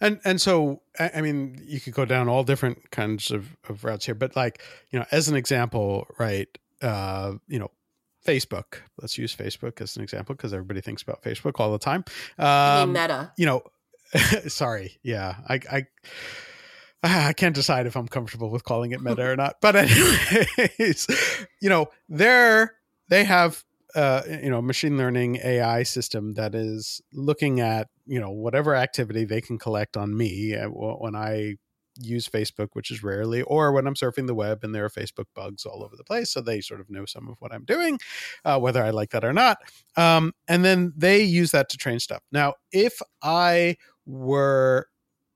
And 0.00 0.20
and 0.24 0.40
so 0.40 0.82
i 1.00 1.20
mean 1.20 1.60
you 1.66 1.80
could 1.80 1.92
go 1.92 2.04
down 2.04 2.28
all 2.28 2.44
different 2.44 2.92
kinds 2.92 3.32
of, 3.32 3.56
of 3.68 3.82
routes 3.82 4.06
here 4.06 4.14
but 4.14 4.36
like 4.36 4.62
you 4.92 4.98
know 4.98 5.04
as 5.10 5.26
an 5.28 5.34
example 5.34 6.06
right 6.20 6.46
uh 6.82 7.32
you 7.48 7.58
know 7.58 7.72
facebook. 8.24 8.80
Let's 9.00 9.18
use 9.18 9.34
facebook 9.34 9.80
as 9.80 9.96
an 9.96 10.02
example 10.02 10.34
because 10.34 10.52
everybody 10.52 10.80
thinks 10.80 11.02
about 11.02 11.22
facebook 11.22 11.60
all 11.60 11.72
the 11.72 11.78
time. 11.78 12.04
Um, 12.38 12.92
meta. 12.92 13.32
you 13.36 13.46
know 13.46 13.62
sorry 14.46 14.98
yeah 15.02 15.36
i 15.48 15.60
i 15.70 15.86
I 17.02 17.32
can't 17.34 17.54
decide 17.54 17.86
if 17.86 17.96
I'm 17.96 18.08
comfortable 18.08 18.50
with 18.50 18.64
calling 18.64 18.92
it 18.92 19.00
meta 19.00 19.30
or 19.30 19.36
not. 19.36 19.60
But 19.60 19.76
anyways, 19.76 21.06
you 21.60 21.68
know, 21.68 21.86
they're 22.08 22.74
they 23.08 23.22
have 23.24 23.64
uh, 23.96 24.22
you 24.28 24.50
know 24.50 24.62
machine 24.62 24.96
learning 24.96 25.36
AI 25.42 25.82
system 25.82 26.34
that 26.34 26.54
is 26.54 27.00
looking 27.12 27.60
at 27.60 27.88
you 28.06 28.20
know 28.20 28.30
whatever 28.30 28.74
activity 28.76 29.24
they 29.24 29.40
can 29.40 29.58
collect 29.58 29.96
on 29.96 30.16
me 30.16 30.54
uh, 30.54 30.68
when 30.68 31.16
I 31.16 31.56
use 31.98 32.28
Facebook, 32.28 32.68
which 32.74 32.90
is 32.90 33.02
rarely, 33.02 33.42
or 33.42 33.72
when 33.72 33.86
I'm 33.86 33.94
surfing 33.94 34.26
the 34.26 34.34
web 34.34 34.62
and 34.62 34.74
there 34.74 34.84
are 34.84 34.90
Facebook 34.90 35.24
bugs 35.34 35.64
all 35.64 35.82
over 35.82 35.96
the 35.96 36.04
place. 36.04 36.30
So 36.30 36.40
they 36.40 36.60
sort 36.60 36.80
of 36.80 36.90
know 36.90 37.06
some 37.06 37.28
of 37.28 37.36
what 37.38 37.54
I'm 37.54 37.64
doing, 37.64 37.98
uh, 38.44 38.58
whether 38.58 38.82
I 38.82 38.90
like 38.90 39.10
that 39.10 39.24
or 39.24 39.32
not. 39.32 39.58
Um, 39.96 40.32
and 40.46 40.64
then 40.64 40.92
they 40.96 41.22
use 41.22 41.52
that 41.52 41.68
to 41.70 41.76
train 41.76 41.98
stuff. 42.00 42.22
Now, 42.30 42.54
if 42.70 43.00
I 43.22 43.76
were 44.04 44.88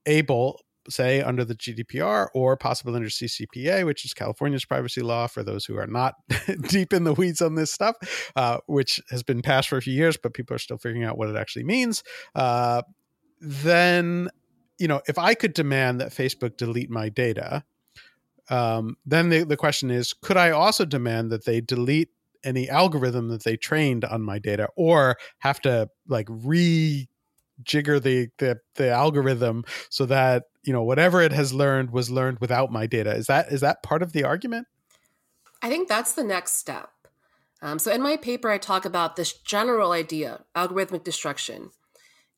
able 0.05 0.61
say 0.91 1.21
under 1.21 1.45
the 1.45 1.55
GDPR 1.55 2.27
or 2.33 2.57
possibly 2.57 2.95
under 2.95 3.09
CCPA, 3.09 3.85
which 3.85 4.05
is 4.05 4.13
California's 4.13 4.65
privacy 4.65 5.01
law 5.01 5.27
for 5.27 5.43
those 5.43 5.65
who 5.65 5.77
are 5.77 5.87
not 5.87 6.15
deep 6.69 6.93
in 6.93 7.03
the 7.03 7.13
weeds 7.13 7.41
on 7.41 7.55
this 7.55 7.71
stuff, 7.71 7.95
uh, 8.35 8.59
which 8.67 9.01
has 9.09 9.23
been 9.23 9.41
passed 9.41 9.69
for 9.69 9.77
a 9.77 9.81
few 9.81 9.93
years, 9.93 10.17
but 10.17 10.33
people 10.33 10.55
are 10.55 10.59
still 10.59 10.77
figuring 10.77 11.03
out 11.03 11.17
what 11.17 11.29
it 11.29 11.35
actually 11.35 11.63
means. 11.63 12.03
Uh, 12.35 12.81
then, 13.39 14.29
you 14.77 14.87
know, 14.87 15.01
if 15.07 15.17
I 15.17 15.33
could 15.33 15.53
demand 15.53 16.01
that 16.01 16.11
Facebook 16.11 16.57
delete 16.57 16.89
my 16.89 17.09
data, 17.09 17.63
um, 18.49 18.97
then 19.05 19.29
the, 19.29 19.43
the 19.43 19.57
question 19.57 19.89
is 19.89 20.13
could 20.13 20.37
I 20.37 20.51
also 20.51 20.85
demand 20.85 21.31
that 21.31 21.45
they 21.45 21.61
delete 21.61 22.09
any 22.43 22.69
algorithm 22.69 23.29
that 23.29 23.43
they 23.43 23.55
trained 23.55 24.03
on 24.03 24.21
my 24.21 24.39
data 24.39 24.67
or 24.75 25.17
have 25.39 25.61
to 25.61 25.89
like 26.07 26.27
re 26.29 27.07
jigger 27.63 27.99
the, 27.99 28.29
the 28.37 28.59
the 28.75 28.89
algorithm 28.89 29.63
so 29.89 30.05
that 30.05 30.43
you 30.63 30.73
know 30.73 30.83
whatever 30.83 31.21
it 31.21 31.31
has 31.31 31.53
learned 31.53 31.91
was 31.91 32.09
learned 32.09 32.39
without 32.39 32.71
my 32.71 32.87
data. 32.87 33.15
Is 33.15 33.27
that 33.27 33.51
is 33.51 33.61
that 33.61 33.83
part 33.83 34.01
of 34.01 34.13
the 34.13 34.23
argument? 34.23 34.67
I 35.61 35.69
think 35.69 35.87
that's 35.87 36.13
the 36.13 36.23
next 36.23 36.55
step. 36.55 36.89
Um, 37.61 37.77
so 37.77 37.91
in 37.91 38.01
my 38.01 38.17
paper 38.17 38.49
i 38.49 38.57
talk 38.57 38.85
about 38.85 39.15
this 39.15 39.33
general 39.33 39.91
idea 39.91 40.43
algorithmic 40.55 41.03
destruction. 41.03 41.71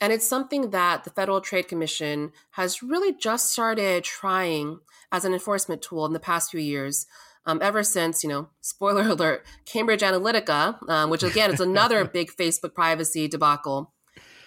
And 0.01 0.11
it's 0.11 0.27
something 0.27 0.71
that 0.71 1.05
the 1.05 1.11
federal 1.11 1.39
trade 1.39 1.69
commission 1.69 2.33
has 2.51 2.83
really 2.83 3.13
just 3.13 3.51
started 3.51 4.03
trying 4.03 4.79
as 5.13 5.23
an 5.23 5.31
enforcement 5.31 5.81
tool 5.81 6.05
in 6.05 6.11
the 6.11 6.19
past 6.19 6.51
few 6.51 6.59
years 6.59 7.05
um, 7.45 7.59
ever 7.61 7.83
since, 7.83 8.21
you 8.21 8.29
know, 8.29 8.49
spoiler 8.61 9.03
alert, 9.03 9.45
Cambridge 9.65 10.01
Analytica, 10.01 10.89
um, 10.89 11.09
which 11.09 11.23
again 11.23 11.53
is 11.53 11.61
another 11.61 12.03
big 12.19 12.31
Facebook 12.31 12.73
privacy 12.73 13.29
debacle, 13.29 13.92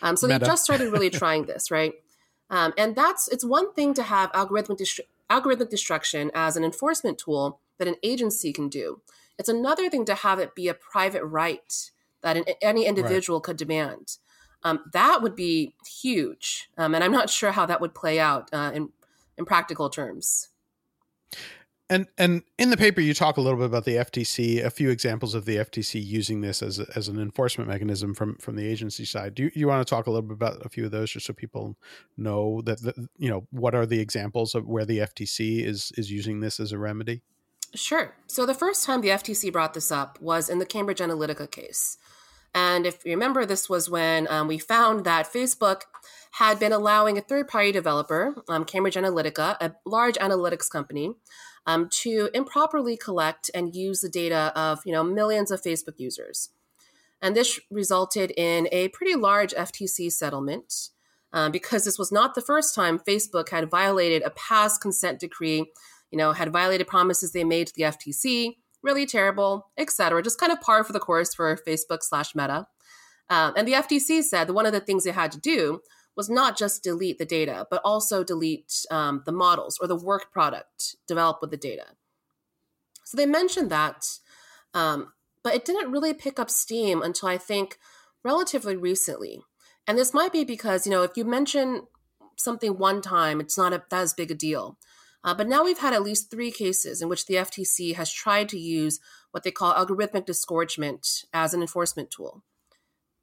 um, 0.06 0.16
so 0.16 0.26
Meta. 0.28 0.38
they 0.38 0.46
just 0.46 0.64
started 0.64 0.92
really 0.92 1.10
trying 1.22 1.46
this, 1.46 1.70
right? 1.70 1.94
Um, 2.48 2.72
and 2.78 2.94
that's 2.94 3.28
it's 3.28 3.44
one 3.44 3.72
thing 3.74 3.92
to 3.94 4.04
have 4.04 4.30
algorithmic 4.32 4.78
destru- 4.78 5.00
algorithmic 5.28 5.68
destruction 5.68 6.30
as 6.34 6.56
an 6.56 6.64
enforcement 6.64 7.18
tool 7.18 7.60
that 7.78 7.88
an 7.88 7.96
agency 8.02 8.52
can 8.52 8.68
do. 8.68 9.00
It's 9.38 9.48
another 9.48 9.90
thing 9.90 10.04
to 10.06 10.14
have 10.14 10.38
it 10.38 10.54
be 10.54 10.68
a 10.68 10.74
private 10.74 11.24
right 11.24 11.90
that 12.22 12.36
an, 12.36 12.44
any 12.62 12.86
individual 12.86 13.38
right. 13.38 13.44
could 13.44 13.56
demand. 13.56 14.18
Um, 14.62 14.84
that 14.92 15.22
would 15.22 15.36
be 15.36 15.74
huge, 15.86 16.70
um, 16.78 16.94
and 16.94 17.02
I'm 17.02 17.12
not 17.12 17.28
sure 17.28 17.52
how 17.52 17.66
that 17.66 17.80
would 17.80 17.94
play 17.94 18.18
out 18.20 18.48
uh, 18.52 18.70
in 18.72 18.90
in 19.36 19.44
practical 19.44 19.90
terms. 19.90 20.48
And 21.88 22.08
and 22.18 22.42
in 22.58 22.70
the 22.70 22.76
paper, 22.76 23.00
you 23.00 23.14
talk 23.14 23.36
a 23.36 23.40
little 23.40 23.58
bit 23.58 23.66
about 23.66 23.84
the 23.84 23.94
FTC, 23.94 24.64
a 24.64 24.70
few 24.70 24.90
examples 24.90 25.34
of 25.34 25.44
the 25.44 25.56
FTC 25.56 26.04
using 26.04 26.40
this 26.40 26.60
as 26.60 26.80
a, 26.80 26.86
as 26.96 27.06
an 27.06 27.20
enforcement 27.20 27.70
mechanism 27.70 28.12
from 28.12 28.36
from 28.38 28.56
the 28.56 28.66
agency 28.66 29.04
side. 29.04 29.34
Do 29.34 29.44
you, 29.44 29.50
you 29.54 29.68
want 29.68 29.86
to 29.86 29.88
talk 29.88 30.08
a 30.08 30.10
little 30.10 30.26
bit 30.26 30.34
about 30.34 30.66
a 30.66 30.68
few 30.68 30.84
of 30.84 30.90
those, 30.90 31.12
just 31.12 31.26
so 31.26 31.32
people 31.32 31.76
know 32.16 32.60
that 32.62 32.82
the, 32.82 33.08
you 33.18 33.30
know 33.30 33.46
what 33.50 33.76
are 33.76 33.86
the 33.86 34.00
examples 34.00 34.56
of 34.56 34.66
where 34.66 34.84
the 34.84 34.98
FTC 34.98 35.64
is 35.64 35.92
is 35.96 36.10
using 36.10 36.40
this 36.40 36.58
as 36.58 36.72
a 36.72 36.78
remedy? 36.78 37.22
Sure. 37.72 38.16
So 38.26 38.46
the 38.46 38.54
first 38.54 38.84
time 38.84 39.00
the 39.00 39.08
FTC 39.08 39.52
brought 39.52 39.74
this 39.74 39.92
up 39.92 40.20
was 40.20 40.48
in 40.48 40.58
the 40.58 40.66
Cambridge 40.66 40.98
Analytica 40.98 41.48
case, 41.48 41.98
and 42.52 42.84
if 42.84 43.04
you 43.04 43.12
remember, 43.12 43.46
this 43.46 43.68
was 43.68 43.88
when 43.88 44.26
um, 44.28 44.48
we 44.48 44.58
found 44.58 45.04
that 45.04 45.32
Facebook 45.32 45.82
had 46.32 46.58
been 46.58 46.72
allowing 46.72 47.16
a 47.16 47.20
third 47.20 47.46
party 47.46 47.70
developer, 47.70 48.34
um, 48.48 48.64
Cambridge 48.64 48.96
Analytica, 48.96 49.56
a 49.60 49.74
large 49.86 50.16
analytics 50.16 50.68
company 50.68 51.12
um, 51.66 51.88
to 51.90 52.30
improperly 52.32 52.96
collect 52.96 53.50
and 53.54 53.74
use 53.74 54.00
the 54.00 54.08
data 54.08 54.52
of 54.54 54.80
you 54.84 54.92
know 54.92 55.04
millions 55.04 55.50
of 55.50 55.62
Facebook 55.62 55.98
users. 55.98 56.50
And 57.22 57.34
this 57.34 57.58
resulted 57.70 58.32
in 58.36 58.68
a 58.72 58.88
pretty 58.88 59.14
large 59.14 59.54
FTC 59.54 60.12
settlement 60.12 60.90
um, 61.32 61.50
because 61.50 61.84
this 61.84 61.98
was 61.98 62.12
not 62.12 62.34
the 62.34 62.42
first 62.42 62.74
time 62.74 62.98
Facebook 62.98 63.48
had 63.48 63.70
violated 63.70 64.22
a 64.22 64.30
past 64.30 64.80
consent 64.80 65.20
decree, 65.20 65.70
you 66.10 66.18
know, 66.18 66.32
had 66.32 66.52
violated 66.52 66.86
promises 66.86 67.32
they 67.32 67.44
made 67.44 67.68
to 67.68 67.72
the 67.74 67.82
FTC, 67.82 68.56
really 68.82 69.06
terrible, 69.06 69.70
etc. 69.76 70.22
Just 70.22 70.38
kind 70.38 70.52
of 70.52 70.60
par 70.60 70.84
for 70.84 70.92
the 70.92 71.00
course 71.00 71.34
for 71.34 71.58
Facebook 71.66 72.02
slash 72.02 72.34
Meta. 72.34 72.66
Um, 73.28 73.54
and 73.56 73.66
the 73.66 73.72
FTC 73.72 74.22
said 74.22 74.46
that 74.46 74.52
one 74.52 74.66
of 74.66 74.72
the 74.72 74.80
things 74.80 75.04
they 75.04 75.10
had 75.10 75.32
to 75.32 75.40
do 75.40 75.80
was 76.16 76.30
not 76.30 76.56
just 76.56 76.82
delete 76.82 77.18
the 77.18 77.26
data, 77.26 77.66
but 77.70 77.82
also 77.84 78.24
delete 78.24 78.86
um, 78.90 79.22
the 79.26 79.32
models 79.32 79.78
or 79.80 79.86
the 79.86 79.96
work 79.96 80.32
product 80.32 80.96
developed 81.06 81.42
with 81.42 81.50
the 81.50 81.56
data. 81.56 81.86
So 83.04 83.16
they 83.16 83.26
mentioned 83.26 83.70
that, 83.70 84.06
um, 84.74 85.12
but 85.44 85.54
it 85.54 85.64
didn't 85.64 85.92
really 85.92 86.14
pick 86.14 86.40
up 86.40 86.50
steam 86.50 87.02
until 87.02 87.28
I 87.28 87.38
think 87.38 87.78
relatively 88.24 88.76
recently. 88.76 89.42
And 89.86 89.96
this 89.96 90.14
might 90.14 90.32
be 90.32 90.42
because, 90.42 90.86
you 90.86 90.90
know, 90.90 91.02
if 91.02 91.16
you 91.16 91.24
mention 91.24 91.82
something 92.36 92.78
one 92.78 93.00
time, 93.00 93.40
it's 93.40 93.56
not 93.56 93.72
a, 93.72 93.82
that 93.90 94.00
as 94.00 94.14
big 94.14 94.30
a 94.30 94.34
deal. 94.34 94.78
Uh, 95.22 95.34
but 95.34 95.48
now 95.48 95.64
we've 95.64 95.78
had 95.78 95.92
at 95.92 96.02
least 96.02 96.30
three 96.30 96.50
cases 96.50 97.02
in 97.02 97.08
which 97.08 97.26
the 97.26 97.34
FTC 97.34 97.94
has 97.94 98.12
tried 98.12 98.48
to 98.48 98.58
use 98.58 99.00
what 99.30 99.42
they 99.42 99.50
call 99.50 99.74
algorithmic 99.74 100.24
disgorgement 100.24 101.24
as 101.32 101.52
an 101.52 101.60
enforcement 101.60 102.10
tool. 102.10 102.42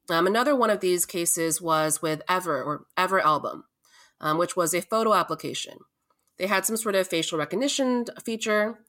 Um, 0.09 0.27
another 0.27 0.55
one 0.55 0.69
of 0.69 0.81
these 0.81 1.05
cases 1.05 1.61
was 1.61 2.01
with 2.01 2.21
Ever 2.27 2.61
or 2.61 2.85
Everalbum, 2.97 3.63
um, 4.19 4.37
which 4.37 4.55
was 4.55 4.73
a 4.73 4.81
photo 4.81 5.13
application. 5.13 5.79
They 6.37 6.47
had 6.47 6.65
some 6.65 6.77
sort 6.77 6.95
of 6.95 7.07
facial 7.07 7.37
recognition 7.37 8.05
feature, 8.23 8.79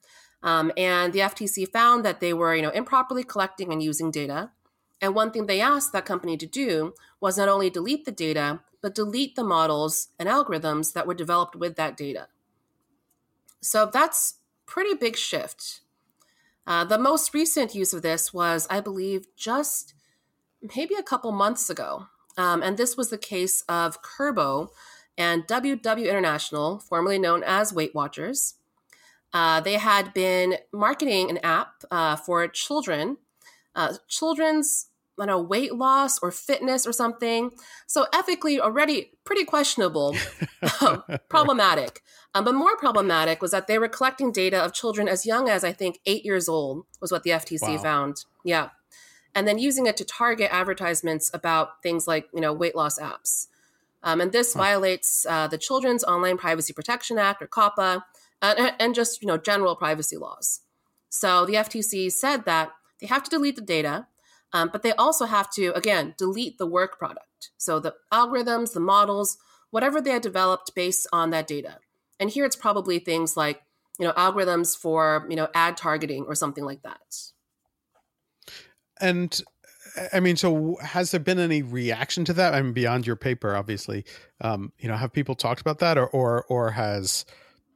um, 0.43 0.71
and 0.75 1.13
the 1.13 1.19
FTC 1.19 1.71
found 1.71 2.03
that 2.03 2.19
they 2.19 2.33
were, 2.33 2.55
you 2.55 2.61
know, 2.61 2.69
improperly 2.69 3.23
collecting 3.23 3.71
and 3.71 3.81
using 3.81 4.11
data. 4.11 4.51
And 5.01 5.15
one 5.15 5.31
thing 5.31 5.45
they 5.45 5.61
asked 5.61 5.93
that 5.93 6.05
company 6.05 6.37
to 6.37 6.45
do 6.45 6.93
was 7.19 7.37
not 7.37 7.49
only 7.49 7.69
delete 7.69 8.05
the 8.05 8.11
data, 8.11 8.61
but 8.81 8.95
delete 8.95 9.35
the 9.35 9.43
models 9.43 10.09
and 10.19 10.29
algorithms 10.29 10.93
that 10.93 11.07
were 11.07 11.13
developed 11.13 11.55
with 11.55 11.75
that 11.75 11.97
data. 11.97 12.27
So 13.61 13.89
that's 13.91 14.35
pretty 14.65 14.93
big 14.93 15.15
shift. 15.15 15.81
Uh, 16.67 16.83
the 16.83 16.97
most 16.97 17.33
recent 17.33 17.75
use 17.75 17.93
of 17.93 18.01
this 18.01 18.33
was, 18.33 18.67
I 18.69 18.79
believe, 18.81 19.27
just 19.35 19.93
maybe 20.75 20.95
a 20.95 21.03
couple 21.03 21.31
months 21.31 21.69
ago. 21.69 22.07
Um, 22.37 22.61
and 22.61 22.77
this 22.77 22.97
was 22.97 23.09
the 23.09 23.17
case 23.17 23.63
of 23.69 24.01
Kurbo 24.01 24.69
and 25.17 25.47
WW 25.47 26.09
International, 26.09 26.79
formerly 26.79 27.19
known 27.19 27.43
as 27.43 27.73
Weight 27.73 27.95
Watchers. 27.95 28.55
Uh, 29.33 29.59
they 29.59 29.73
had 29.73 30.13
been 30.13 30.57
marketing 30.73 31.29
an 31.29 31.39
app 31.43 31.83
uh, 31.91 32.15
for 32.15 32.47
children, 32.47 33.17
uh, 33.75 33.93
children's 34.07 34.87
I 35.17 35.25
don't 35.25 35.27
know, 35.27 35.41
weight 35.41 35.73
loss 35.73 36.19
or 36.19 36.29
fitness 36.29 36.85
or 36.85 36.91
something. 36.91 37.51
So 37.87 38.05
ethically, 38.13 38.59
already 38.59 39.11
pretty 39.23 39.45
questionable, 39.45 40.13
problematic. 41.29 42.01
Um, 42.33 42.43
but 42.43 42.53
more 42.53 42.75
problematic 42.75 43.41
was 43.41 43.51
that 43.51 43.67
they 43.67 43.79
were 43.79 43.87
collecting 43.87 44.33
data 44.33 44.61
of 44.61 44.73
children 44.73 45.07
as 45.07 45.25
young 45.25 45.47
as 45.47 45.63
I 45.63 45.71
think 45.71 45.99
eight 46.05 46.25
years 46.25 46.49
old 46.49 46.85
was 46.99 47.13
what 47.13 47.23
the 47.23 47.29
FTC 47.29 47.61
wow. 47.61 47.77
found. 47.77 48.25
Yeah 48.43 48.69
and 49.35 49.47
then 49.47 49.59
using 49.59 49.85
it 49.85 49.97
to 49.97 50.05
target 50.05 50.49
advertisements 50.51 51.29
about 51.33 51.83
things 51.83 52.07
like 52.07 52.27
you 52.33 52.41
know 52.41 52.53
weight 52.53 52.75
loss 52.75 52.97
apps. 52.97 53.47
Um, 54.01 54.21
and 54.21 54.31
this 54.31 54.53
huh. 54.53 54.59
violates 54.59 55.25
uh, 55.27 55.47
the 55.47 55.57
Children's 55.57 56.03
Online 56.03 56.37
Privacy 56.37 56.73
Protection 56.73 57.17
Act 57.17 57.41
or 57.41 57.47
COPPA, 57.47 58.03
and, 58.41 58.73
and 58.79 58.95
just 58.95 59.21
you 59.21 59.27
know 59.27 59.37
general 59.37 59.75
privacy 59.75 60.17
laws. 60.17 60.61
So 61.09 61.45
the 61.45 61.53
FTC 61.53 62.11
said 62.11 62.45
that 62.45 62.71
they 62.99 63.07
have 63.07 63.23
to 63.23 63.29
delete 63.29 63.55
the 63.55 63.61
data, 63.61 64.07
um, 64.53 64.69
but 64.71 64.83
they 64.83 64.93
also 64.93 65.25
have 65.25 65.51
to 65.51 65.71
again 65.75 66.15
delete 66.17 66.57
the 66.57 66.67
work 66.67 66.97
product. 66.97 67.51
So 67.57 67.79
the 67.79 67.95
algorithms, 68.11 68.73
the 68.73 68.79
models, 68.79 69.37
whatever 69.69 69.99
they 69.99 70.11
had 70.11 70.21
developed 70.21 70.73
based 70.75 71.07
on 71.11 71.31
that 71.31 71.47
data. 71.47 71.79
And 72.19 72.29
here 72.29 72.45
it's 72.45 72.55
probably 72.55 72.99
things 72.99 73.35
like 73.35 73.61
you 73.99 74.05
know 74.05 74.13
algorithms 74.13 74.77
for 74.77 75.25
you 75.29 75.35
know 75.35 75.49
ad 75.53 75.77
targeting 75.77 76.25
or 76.25 76.35
something 76.35 76.63
like 76.63 76.83
that. 76.83 77.33
And 79.01 79.41
I 80.13 80.19
mean, 80.19 80.35
so 80.35 80.77
has 80.81 81.11
there 81.11 81.19
been 81.19 81.39
any 81.39 81.61
reaction 81.61 82.25
to 82.25 82.33
that? 82.33 82.53
I 82.53 82.61
mean, 82.61 82.73
beyond 82.73 83.07
your 83.07 83.15
paper, 83.15 83.55
obviously, 83.55 84.05
um, 84.41 84.73
you 84.77 84.87
know, 84.87 84.95
have 84.95 85.13
people 85.13 85.35
talked 85.35 85.61
about 85.61 85.79
that, 85.79 85.97
or 85.97 86.07
or 86.07 86.45
or 86.49 86.71
has 86.71 87.25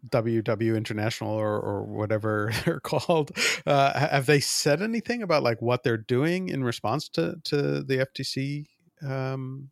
WW 0.08 0.76
International 0.76 1.34
or 1.34 1.60
or 1.60 1.84
whatever 1.84 2.52
they're 2.66 2.80
called, 2.80 3.32
uh, 3.66 3.98
have 3.98 4.26
they 4.26 4.40
said 4.40 4.82
anything 4.82 5.22
about 5.22 5.44
like 5.44 5.62
what 5.62 5.84
they're 5.84 5.98
doing 5.98 6.50
in 6.50 6.64
response 6.64 7.10
to 7.10 7.36
to 7.46 7.84
the 7.84 8.06
FTC 8.06 8.66
um, 9.02 9.70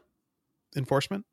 enforcement? 0.75 1.25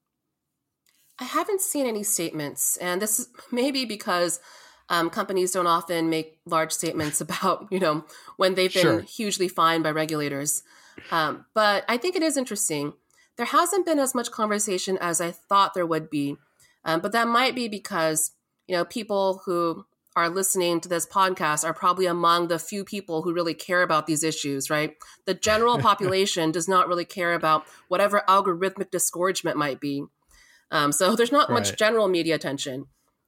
I 1.20 1.24
haven't 1.24 1.60
seen 1.60 1.86
any 1.86 2.02
statements, 2.02 2.76
and 2.78 3.00
this 3.00 3.20
is 3.20 3.28
maybe 3.52 3.84
because 3.84 4.40
um, 4.88 5.10
companies 5.10 5.52
don't 5.52 5.66
often 5.66 6.10
make 6.10 6.38
large 6.46 6.72
statements 6.72 7.20
about, 7.20 7.68
you 7.70 7.80
know, 7.80 8.04
when 8.36 8.54
they've 8.54 8.72
been 8.72 8.82
sure. 8.82 9.00
hugely 9.00 9.48
fined 9.48 9.84
by 9.84 9.90
regulators. 9.90 10.62
Um, 11.10 11.46
but 11.54 11.84
I 11.88 11.96
think 11.96 12.16
it 12.16 12.22
is 12.22 12.36
interesting. 12.36 12.92
There 13.36 13.46
hasn't 13.46 13.86
been 13.86 13.98
as 13.98 14.14
much 14.14 14.30
conversation 14.30 14.96
as 15.00 15.20
I 15.20 15.32
thought 15.32 15.74
there 15.74 15.86
would 15.86 16.08
be. 16.08 16.36
Um, 16.84 17.00
but 17.00 17.12
that 17.12 17.26
might 17.26 17.54
be 17.54 17.66
because 17.66 18.32
you 18.66 18.76
know, 18.76 18.84
people 18.84 19.42
who 19.44 19.84
are 20.16 20.28
listening 20.28 20.80
to 20.80 20.88
this 20.88 21.06
podcast 21.06 21.64
are 21.64 21.74
probably 21.74 22.06
among 22.06 22.48
the 22.48 22.58
few 22.58 22.84
people 22.84 23.22
who 23.22 23.34
really 23.34 23.54
care 23.54 23.82
about 23.82 24.06
these 24.06 24.22
issues, 24.22 24.70
right? 24.70 24.94
The 25.26 25.34
general 25.34 25.78
population 25.80 26.52
does 26.52 26.68
not 26.68 26.88
really 26.88 27.04
care 27.04 27.34
about 27.34 27.64
whatever 27.88 28.22
algorithmic 28.28 28.90
disgorgement 28.90 29.56
might 29.56 29.80
be. 29.80 30.04
Um, 30.70 30.92
so 30.92 31.14
there's 31.16 31.32
not 31.32 31.50
right. 31.50 31.56
much 31.56 31.76
general 31.76 32.08
media 32.08 32.36
attention. 32.36 32.86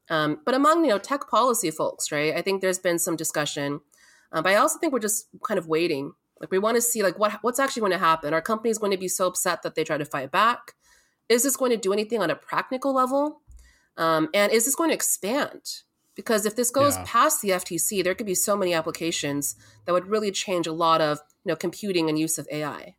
Um, 0.09 0.41
but 0.45 0.55
among 0.55 0.85
you 0.85 0.91
know 0.91 0.99
tech 0.99 1.29
policy 1.29 1.71
folks, 1.71 2.13
right? 2.13 2.35
I 2.35 2.43
think 2.43 2.61
there's 2.61 2.79
been 2.79 2.99
some 2.99 3.17
discussion, 3.17 3.81
uh, 4.33 4.43
but 4.43 4.53
I 4.53 4.57
also 4.57 4.79
think 4.79 4.93
we're 4.93 4.99
just 5.01 5.27
kind 5.45 5.59
of 5.59 5.67
waiting. 5.67 6.13
Like 6.41 6.51
we 6.51 6.59
want 6.59 6.77
to 6.77 6.83
see 6.83 7.03
like 7.03 7.19
what 7.19 7.39
what's 7.43 7.59
actually 7.59 7.81
going 7.81 7.93
to 7.93 7.99
happen. 7.99 8.33
Are 8.35 8.43
companies 8.43 8.79
going 8.79 8.93
to 8.93 8.99
be 8.99 9.09
so 9.09 9.27
upset 9.27 9.63
that 9.63 9.75
they 9.75 9.85
try 9.85 9.99
to 9.99 10.05
fight 10.05 10.31
back? 10.31 10.75
Is 11.29 11.43
this 11.43 11.57
going 11.57 11.73
to 11.73 11.77
do 11.77 11.93
anything 11.93 12.23
on 12.23 12.31
a 12.31 12.37
practical 12.37 12.95
level? 12.95 13.41
Um, 13.97 14.29
and 14.33 14.53
is 14.53 14.65
this 14.65 14.75
going 14.75 14.91
to 14.91 14.95
expand? 14.95 15.63
Because 16.15 16.47
if 16.47 16.55
this 16.55 16.71
goes 16.71 16.97
yeah. 16.97 17.05
past 17.07 17.43
the 17.43 17.51
FTC, 17.51 18.05
there 18.05 18.15
could 18.15 18.27
be 18.27 18.35
so 18.35 18.57
many 18.57 18.73
applications 18.73 19.57
that 19.85 19.93
would 19.93 20.07
really 20.07 20.31
change 20.31 20.67
a 20.67 20.73
lot 20.73 21.01
of 21.01 21.19
you 21.45 21.51
know 21.51 21.57
computing 21.57 22.09
and 22.09 22.19
use 22.19 22.39
of 22.39 22.47
AI. 22.53 22.95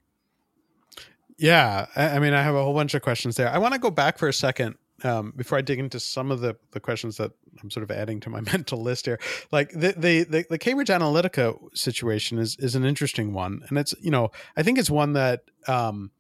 Yeah, 1.38 1.86
I 1.96 2.18
mean, 2.18 2.34
I 2.34 2.42
have 2.42 2.56
a 2.56 2.64
whole 2.64 2.74
bunch 2.74 2.96
of 2.96 3.04
questions 3.04 3.36
there. 3.36 3.50
I 3.50 3.60
want 3.60 3.76
to 3.76 3.80
go 3.80 3.92
back 3.92 4.18
for 4.18 4.28
a 4.28 4.34
second 4.34 4.76
um, 5.04 5.34
before 5.36 5.58
I 5.58 5.62
dig 5.62 5.80
into 5.80 6.00
some 6.00 6.32
of 6.32 6.40
the, 6.40 6.56
the 6.72 6.80
questions 6.80 7.18
that 7.18 7.32
I'm 7.62 7.70
sort 7.70 7.84
of 7.84 7.92
adding 7.92 8.20
to 8.22 8.30
my 8.30 8.42
mental 8.52 8.82
list 8.82 9.06
here. 9.06 9.20
Like 9.52 9.72
the, 9.72 9.94
the, 9.98 10.24
the 10.24 10.46
the 10.50 10.58
Cambridge 10.58 10.90
Analytica 10.90 11.58
situation 11.76 12.38
is 12.38 12.56
is 12.60 12.76
an 12.76 12.86
interesting 12.86 13.34
one, 13.34 13.62
and 13.70 13.78
it's 13.78 13.94
you 14.02 14.12
know 14.12 14.32
I 14.56 14.64
think 14.64 14.78
it's 14.78 14.90
one 14.90 15.14
that 15.14 15.42
um, 15.68 16.12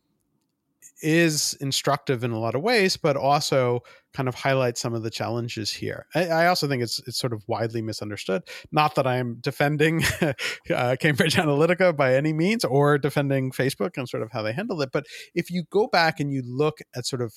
is 1.01 1.55
instructive 1.61 2.23
in 2.23 2.31
a 2.31 2.39
lot 2.39 2.55
of 2.55 2.61
ways, 2.61 2.97
but 2.97 3.15
also 3.15 3.81
kind 4.13 4.27
of 4.27 4.33
highlights 4.35 4.81
some 4.81 4.93
of 4.93 5.03
the 5.03 5.11
challenges 5.11 5.71
here. 5.71 6.07
I, 6.15 6.27
I 6.27 6.47
also 6.47 6.67
think 6.67 6.81
it's 6.81 6.99
it's 7.07 7.17
sort 7.17 7.33
of 7.33 7.43
widely 7.47 7.81
misunderstood. 7.81 8.43
Not 8.71 8.95
that 8.95 9.05
I'm 9.05 9.35
defending 9.41 10.03
uh, 10.21 10.95
Cambridge 10.99 11.35
Analytica 11.35 11.95
by 11.95 12.15
any 12.15 12.33
means, 12.33 12.63
or 12.63 12.97
defending 12.97 13.51
Facebook 13.51 13.91
and 13.97 14.07
sort 14.07 14.23
of 14.23 14.31
how 14.31 14.41
they 14.41 14.53
handled 14.53 14.81
it. 14.81 14.89
But 14.91 15.05
if 15.35 15.51
you 15.51 15.63
go 15.69 15.87
back 15.87 16.19
and 16.19 16.31
you 16.31 16.43
look 16.45 16.79
at 16.95 17.05
sort 17.05 17.21
of 17.21 17.33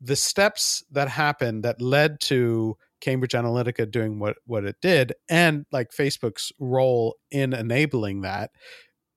the 0.00 0.16
steps 0.16 0.82
that 0.90 1.08
happened 1.08 1.64
that 1.64 1.80
led 1.80 2.20
to 2.22 2.76
Cambridge 3.00 3.32
Analytica 3.32 3.90
doing 3.90 4.18
what 4.18 4.36
what 4.46 4.64
it 4.64 4.76
did, 4.80 5.14
and 5.28 5.66
like 5.72 5.90
Facebook's 5.90 6.52
role 6.58 7.16
in 7.30 7.52
enabling 7.52 8.22
that, 8.22 8.50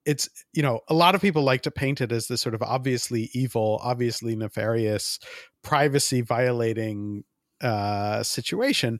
it's 0.08 0.30
you 0.54 0.64
know 0.64 0.80
a 0.88 0.94
lot 0.94 1.14
of 1.14 1.22
people 1.22 1.44
like 1.44 1.62
to 1.62 1.72
paint 1.72 2.02
it 2.02 2.12
as 2.12 2.28
this 2.28 2.42
sort 2.42 2.56
of 2.56 2.64
obviously 2.64 3.30
evil 3.34 3.80
obviously 3.84 4.36
nefarious 4.36 5.20
privacy 5.64 6.22
violating 6.22 7.24
uh 7.62 8.24
situation 8.24 9.00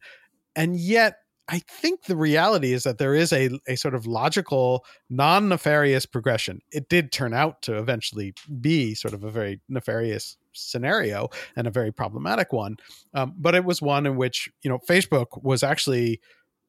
and 0.56 0.76
yet 0.76 1.16
I 1.50 1.60
think 1.60 2.04
the 2.04 2.18
reality 2.18 2.74
is 2.74 2.84
that 2.84 2.98
there 2.98 3.16
is 3.16 3.32
a, 3.32 3.50
a 3.70 3.78
sort 3.78 3.96
of 3.96 4.06
logical, 4.06 4.84
non 5.10 5.48
nefarious 5.48 6.06
progression. 6.06 6.60
It 6.74 6.90
did 6.90 7.14
turn 7.14 7.34
out 7.34 7.62
to 7.62 7.78
eventually 7.78 8.34
be 8.60 8.94
sort 8.96 9.14
of 9.14 9.24
a 9.24 9.32
very 9.32 9.62
nefarious 9.70 10.36
scenario 10.58 11.30
and 11.56 11.68
a 11.68 11.72
very 11.72 11.92
problematic 11.92 12.52
one. 12.52 12.78
Um, 13.14 13.34
but 13.38 13.56
it 13.56 13.64
was 13.64 13.82
one 13.82 14.06
in 14.06 14.18
which, 14.18 14.50
you 14.62 14.70
know, 14.70 14.80
Facebook 14.80 15.44
was 15.44 15.64
actually 15.64 16.20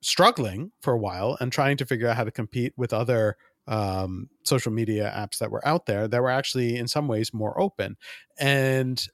struggling 0.00 0.70
for 0.80 0.92
a 0.92 0.98
while 0.98 1.36
and 1.40 1.50
trying 1.50 1.76
to 1.76 1.86
figure 1.86 2.08
out 2.08 2.16
how 2.16 2.24
to 2.24 2.30
compete 2.30 2.72
with 2.76 2.92
other 2.92 3.36
um, 3.66 4.28
social 4.44 4.72
media 4.72 5.12
apps 5.14 5.38
that 5.38 5.50
were 5.50 5.66
out 5.66 5.86
there 5.86 6.08
that 6.08 6.22
were 6.22 6.30
actually 6.30 6.76
in 6.76 6.88
some 6.88 7.06
ways 7.06 7.34
more 7.34 7.60
open 7.60 7.96
and 8.38 9.08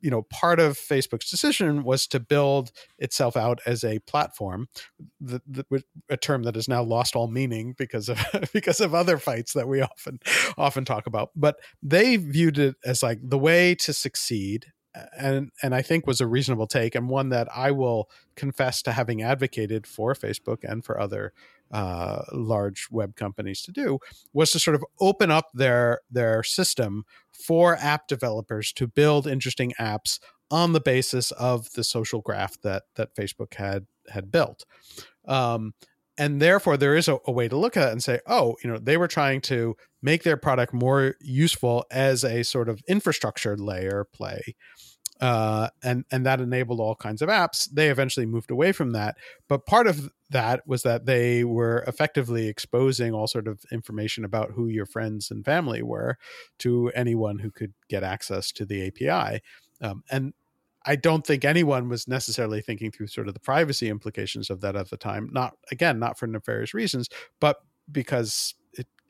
you 0.00 0.10
know 0.10 0.22
part 0.22 0.58
of 0.60 0.76
facebook's 0.76 1.30
decision 1.30 1.84
was 1.84 2.06
to 2.06 2.18
build 2.18 2.70
itself 2.98 3.36
out 3.36 3.60
as 3.66 3.84
a 3.84 3.98
platform 4.00 4.66
the, 5.20 5.40
the, 5.46 5.82
a 6.08 6.16
term 6.16 6.44
that 6.44 6.54
has 6.54 6.68
now 6.68 6.82
lost 6.82 7.16
all 7.16 7.28
meaning 7.28 7.74
because 7.76 8.08
of 8.08 8.18
because 8.52 8.80
of 8.80 8.94
other 8.94 9.18
fights 9.18 9.52
that 9.52 9.68
we 9.68 9.80
often 9.80 10.18
often 10.56 10.84
talk 10.84 11.06
about. 11.06 11.30
But 11.34 11.56
they 11.82 12.16
viewed 12.16 12.58
it 12.58 12.76
as 12.84 13.02
like 13.02 13.18
the 13.22 13.38
way 13.38 13.74
to 13.76 13.92
succeed 13.92 14.66
and 15.16 15.50
and 15.62 15.74
I 15.74 15.82
think 15.82 16.06
was 16.06 16.20
a 16.20 16.26
reasonable 16.26 16.66
take 16.66 16.94
and 16.94 17.08
one 17.08 17.28
that 17.30 17.48
I 17.54 17.70
will 17.70 18.08
confess 18.36 18.82
to 18.82 18.92
having 18.92 19.22
advocated 19.22 19.86
for 19.86 20.14
Facebook 20.14 20.58
and 20.62 20.84
for 20.84 21.00
other 21.00 21.32
uh, 21.70 22.22
large 22.32 22.88
web 22.90 23.14
companies 23.14 23.62
to 23.62 23.72
do 23.72 23.98
was 24.32 24.50
to 24.52 24.58
sort 24.58 24.74
of 24.74 24.84
open 25.00 25.30
up 25.30 25.46
their 25.52 26.00
their 26.10 26.42
system 26.42 27.04
for 27.32 27.76
app 27.76 28.06
developers 28.08 28.72
to 28.72 28.86
build 28.86 29.26
interesting 29.26 29.72
apps 29.78 30.18
on 30.50 30.72
the 30.72 30.80
basis 30.80 31.30
of 31.32 31.72
the 31.72 31.84
social 31.84 32.20
graph 32.20 32.60
that 32.62 32.84
that 32.94 33.14
Facebook 33.14 33.54
had 33.54 33.86
had 34.10 34.30
built. 34.30 34.64
Um, 35.26 35.74
and 36.16 36.42
therefore, 36.42 36.76
there 36.76 36.96
is 36.96 37.06
a, 37.06 37.18
a, 37.26 37.32
way 37.32 37.46
to 37.46 37.56
look 37.56 37.76
at 37.76 37.88
it 37.88 37.92
and 37.92 38.02
say, 38.02 38.18
oh, 38.26 38.56
you 38.62 38.68
know, 38.68 38.78
they 38.78 38.96
were 38.96 39.06
trying 39.06 39.40
to 39.42 39.76
make 40.02 40.24
their 40.24 40.36
product 40.36 40.74
more 40.74 41.14
useful 41.20 41.84
as 41.92 42.24
a 42.24 42.42
sort 42.42 42.68
of 42.68 42.82
infrastructure 42.88 43.56
layer 43.56 44.04
play 44.12 44.56
uh, 45.20 45.68
and 45.82 46.04
and 46.10 46.24
that 46.26 46.40
enabled 46.40 46.80
all 46.80 46.94
kinds 46.94 47.22
of 47.22 47.28
apps. 47.28 47.68
They 47.72 47.88
eventually 47.88 48.26
moved 48.26 48.50
away 48.50 48.72
from 48.72 48.92
that, 48.92 49.16
but 49.48 49.66
part 49.66 49.86
of 49.86 50.10
that 50.30 50.66
was 50.66 50.82
that 50.82 51.06
they 51.06 51.44
were 51.44 51.84
effectively 51.86 52.48
exposing 52.48 53.14
all 53.14 53.26
sort 53.26 53.48
of 53.48 53.64
information 53.72 54.24
about 54.24 54.52
who 54.52 54.68
your 54.68 54.86
friends 54.86 55.30
and 55.30 55.44
family 55.44 55.82
were 55.82 56.18
to 56.58 56.92
anyone 56.94 57.38
who 57.38 57.50
could 57.50 57.72
get 57.88 58.02
access 58.02 58.52
to 58.52 58.64
the 58.64 58.86
API, 58.86 59.40
um, 59.80 60.04
and 60.10 60.34
I 60.86 60.96
don't 60.96 61.26
think 61.26 61.44
anyone 61.44 61.88
was 61.88 62.08
necessarily 62.08 62.62
thinking 62.62 62.90
through 62.90 63.08
sort 63.08 63.28
of 63.28 63.34
the 63.34 63.40
privacy 63.40 63.88
implications 63.90 64.48
of 64.48 64.60
that 64.62 64.76
at 64.76 64.90
the 64.90 64.96
time. 64.96 65.28
Not 65.32 65.54
again, 65.70 65.98
not 65.98 66.18
for 66.18 66.26
nefarious 66.26 66.72
reasons, 66.72 67.08
but 67.40 67.58
because 67.90 68.54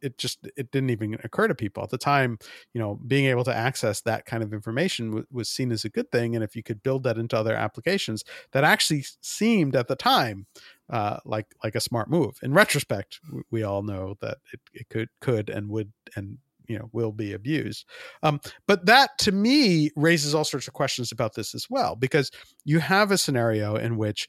it 0.03 0.19
just 0.19 0.49
it 0.57 0.71
didn't 0.71 0.91
even 0.91 1.15
occur 1.25 1.49
to 1.49 1.55
people. 1.55 1.83
At 1.83 1.91
the 1.91 1.99
time 1.99 2.39
you 2.75 2.81
know 2.81 2.99
being 3.07 3.27
able 3.27 3.45
to 3.45 3.55
access 3.55 4.01
that 4.03 4.27
kind 4.27 4.43
of 4.43 4.53
information 4.53 5.07
w- 5.09 5.27
was 5.31 5.49
seen 5.49 5.73
as 5.73 5.85
a 5.85 5.89
good 5.89 6.11
thing 6.11 6.35
and 6.35 6.45
if 6.45 6.55
you 6.57 6.63
could 6.63 6.83
build 6.83 7.03
that 7.05 7.19
into 7.19 7.37
other 7.37 7.55
applications 7.55 8.25
that 8.53 8.65
actually 8.65 9.05
seemed 9.21 9.77
at 9.77 9.89
the 9.89 9.97
time 9.97 10.47
uh, 10.91 11.19
like 11.25 11.47
like 11.63 11.75
a 11.75 11.81
smart 11.81 12.09
move. 12.11 12.39
In 12.43 12.53
retrospect 12.53 13.21
we 13.51 13.63
all 13.63 13.83
know 13.83 14.17
that 14.21 14.39
it, 14.53 14.61
it 14.73 14.89
could 14.89 15.09
could 15.21 15.51
and 15.51 15.69
would 15.69 15.93
and 16.17 16.39
you 16.67 16.79
know 16.79 16.89
will 16.93 17.13
be 17.13 17.33
abused. 17.33 17.87
Um, 18.23 18.41
but 18.67 18.87
that 18.87 19.19
to 19.19 19.33
me 19.33 19.91
raises 19.97 20.35
all 20.35 20.45
sorts 20.45 20.69
of 20.69 20.75
questions 20.75 21.13
about 21.13 21.35
this 21.35 21.55
as 21.55 21.67
well 21.69 21.97
because 21.97 22.31
you 22.65 22.79
have 22.79 23.11
a 23.11 23.19
scenario 23.19 23.77
in 23.77 23.97
which 23.97 24.29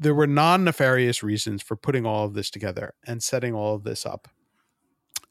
there 0.00 0.14
were 0.14 0.26
non 0.26 0.64
nefarious 0.64 1.22
reasons 1.22 1.62
for 1.62 1.76
putting 1.76 2.06
all 2.06 2.24
of 2.24 2.34
this 2.34 2.50
together 2.50 2.94
and 3.06 3.22
setting 3.22 3.54
all 3.54 3.74
of 3.74 3.84
this 3.84 4.06
up. 4.06 4.28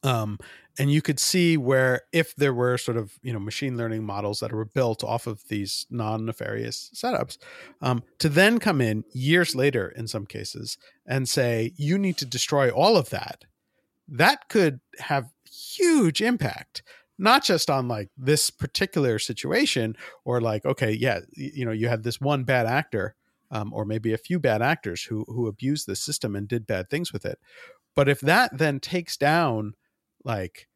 Um, 0.03 0.37
and 0.77 0.89
you 0.89 1.01
could 1.01 1.19
see 1.19 1.57
where 1.57 2.03
if 2.13 2.33
there 2.35 2.53
were 2.53 2.77
sort 2.77 2.95
of 2.95 3.19
you 3.21 3.33
know 3.33 3.39
machine 3.39 3.75
learning 3.75 4.05
models 4.05 4.39
that 4.39 4.53
were 4.53 4.63
built 4.63 5.03
off 5.03 5.27
of 5.27 5.43
these 5.49 5.87
non 5.89 6.25
nefarious 6.25 6.91
setups, 6.95 7.37
um, 7.81 8.03
to 8.19 8.29
then 8.29 8.59
come 8.59 8.79
in 8.79 9.03
years 9.11 9.55
later 9.55 9.89
in 9.89 10.07
some 10.07 10.25
cases 10.25 10.77
and 11.05 11.27
say 11.27 11.73
you 11.75 11.97
need 11.97 12.17
to 12.17 12.25
destroy 12.25 12.69
all 12.69 12.95
of 12.95 13.09
that, 13.09 13.43
that 14.07 14.47
could 14.49 14.79
have 14.99 15.31
huge 15.51 16.21
impact 16.21 16.83
not 17.21 17.43
just 17.43 17.69
on 17.69 17.87
like 17.87 18.07
this 18.17 18.49
particular 18.49 19.19
situation 19.19 19.95
or 20.23 20.39
like 20.39 20.63
okay 20.63 20.91
yeah 20.91 21.19
you 21.35 21.65
know 21.65 21.71
you 21.71 21.89
had 21.89 22.03
this 22.03 22.21
one 22.21 22.43
bad 22.43 22.65
actor 22.65 23.15
um, 23.51 23.73
or 23.73 23.85
maybe 23.85 24.13
a 24.13 24.17
few 24.17 24.39
bad 24.39 24.61
actors 24.61 25.03
who 25.03 25.25
who 25.27 25.47
abused 25.47 25.87
the 25.87 25.95
system 25.95 26.35
and 26.35 26.47
did 26.47 26.67
bad 26.67 26.89
things 26.89 27.13
with 27.13 27.25
it. 27.25 27.39
But 27.95 28.09
if 28.09 28.21
that 28.21 28.57
then 28.57 28.79
takes 28.79 29.17
down 29.17 29.73
like 30.23 30.67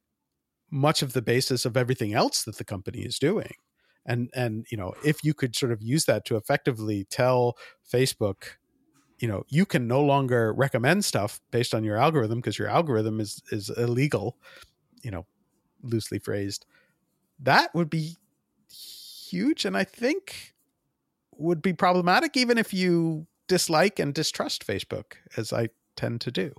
much 0.72 1.02
of 1.02 1.14
the 1.14 1.22
basis 1.22 1.66
of 1.66 1.78
everything 1.78 2.14
else 2.14 2.44
that 2.44 2.58
the 2.58 2.66
company 2.66 3.00
is 3.00 3.20
doing, 3.20 3.54
and 4.06 4.30
and 4.36 4.66
you 4.70 4.78
know 4.78 4.94
if 5.04 5.24
you 5.24 5.34
could 5.34 5.56
sort 5.56 5.72
of 5.72 5.82
use 5.82 6.06
that 6.06 6.26
to 6.26 6.36
effectively 6.36 7.06
tell 7.10 7.58
Facebook 7.92 8.58
you 9.20 9.28
know 9.28 9.46
you 9.48 9.66
can 9.66 9.88
no 9.88 10.02
longer 10.02 10.54
recommend 10.54 11.06
stuff 11.06 11.40
based 11.50 11.74
on 11.74 11.84
your 11.84 11.98
algorithm 11.98 12.40
because 12.40 12.60
your 12.60 12.68
algorithm 12.68 13.20
is 13.20 13.42
is 13.52 13.70
illegal 13.70 14.38
you 15.02 15.12
know 15.12 15.26
loosely 15.82 16.20
phrased 16.20 16.66
that 17.40 17.74
would 17.74 17.90
be 17.90 18.18
huge 18.70 19.64
and 19.64 19.78
i 19.78 19.84
think 19.84 20.53
would 21.38 21.62
be 21.62 21.74
problematic, 21.74 22.38
even 22.38 22.58
if 22.58 22.74
you 22.74 23.28
dislike 23.48 24.00
and 24.00 24.14
distrust 24.14 24.66
Facebook, 24.66 25.14
as 25.38 25.54
I 25.54 25.70
tend 25.96 26.22
to 26.22 26.32
do. 26.32 26.54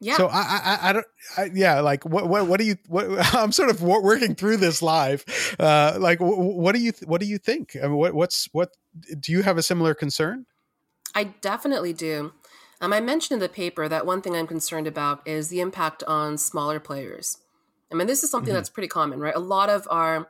Yeah. 0.00 0.16
So 0.16 0.26
I, 0.26 0.40
I, 0.40 0.78
I 0.82 0.92
don't, 0.92 1.06
I, 1.38 1.50
yeah, 1.54 1.80
like 1.80 2.04
what, 2.04 2.28
what, 2.28 2.46
what 2.46 2.60
do 2.60 2.66
you, 2.66 2.76
what, 2.88 3.06
I'm 3.34 3.52
sort 3.52 3.70
of 3.70 3.82
working 3.82 4.34
through 4.34 4.58
this 4.58 4.82
live. 4.82 5.24
Uh, 5.58 5.96
like, 5.98 6.18
what 6.20 6.74
do 6.74 6.80
you, 6.80 6.92
what 7.06 7.20
do 7.20 7.26
you 7.26 7.38
think? 7.38 7.76
I 7.76 7.86
mean, 7.86 7.96
what, 7.96 8.14
what's, 8.14 8.48
what, 8.52 8.76
do 9.18 9.32
you 9.32 9.42
have 9.42 9.56
a 9.56 9.62
similar 9.62 9.94
concern? 9.94 10.46
I 11.14 11.24
definitely 11.24 11.92
do. 11.92 12.32
Um, 12.80 12.92
I 12.92 13.00
mentioned 13.00 13.36
in 13.36 13.40
the 13.40 13.48
paper 13.48 13.88
that 13.88 14.04
one 14.04 14.20
thing 14.20 14.36
I'm 14.36 14.46
concerned 14.46 14.86
about 14.86 15.26
is 15.26 15.48
the 15.48 15.60
impact 15.60 16.02
on 16.04 16.36
smaller 16.36 16.80
players. 16.80 17.38
I 17.90 17.94
mean, 17.94 18.06
this 18.06 18.22
is 18.24 18.30
something 18.30 18.48
mm-hmm. 18.48 18.56
that's 18.56 18.68
pretty 18.68 18.88
common, 18.88 19.20
right? 19.20 19.34
A 19.34 19.40
lot 19.40 19.70
of 19.70 19.86
our, 19.90 20.16
you 20.16 20.26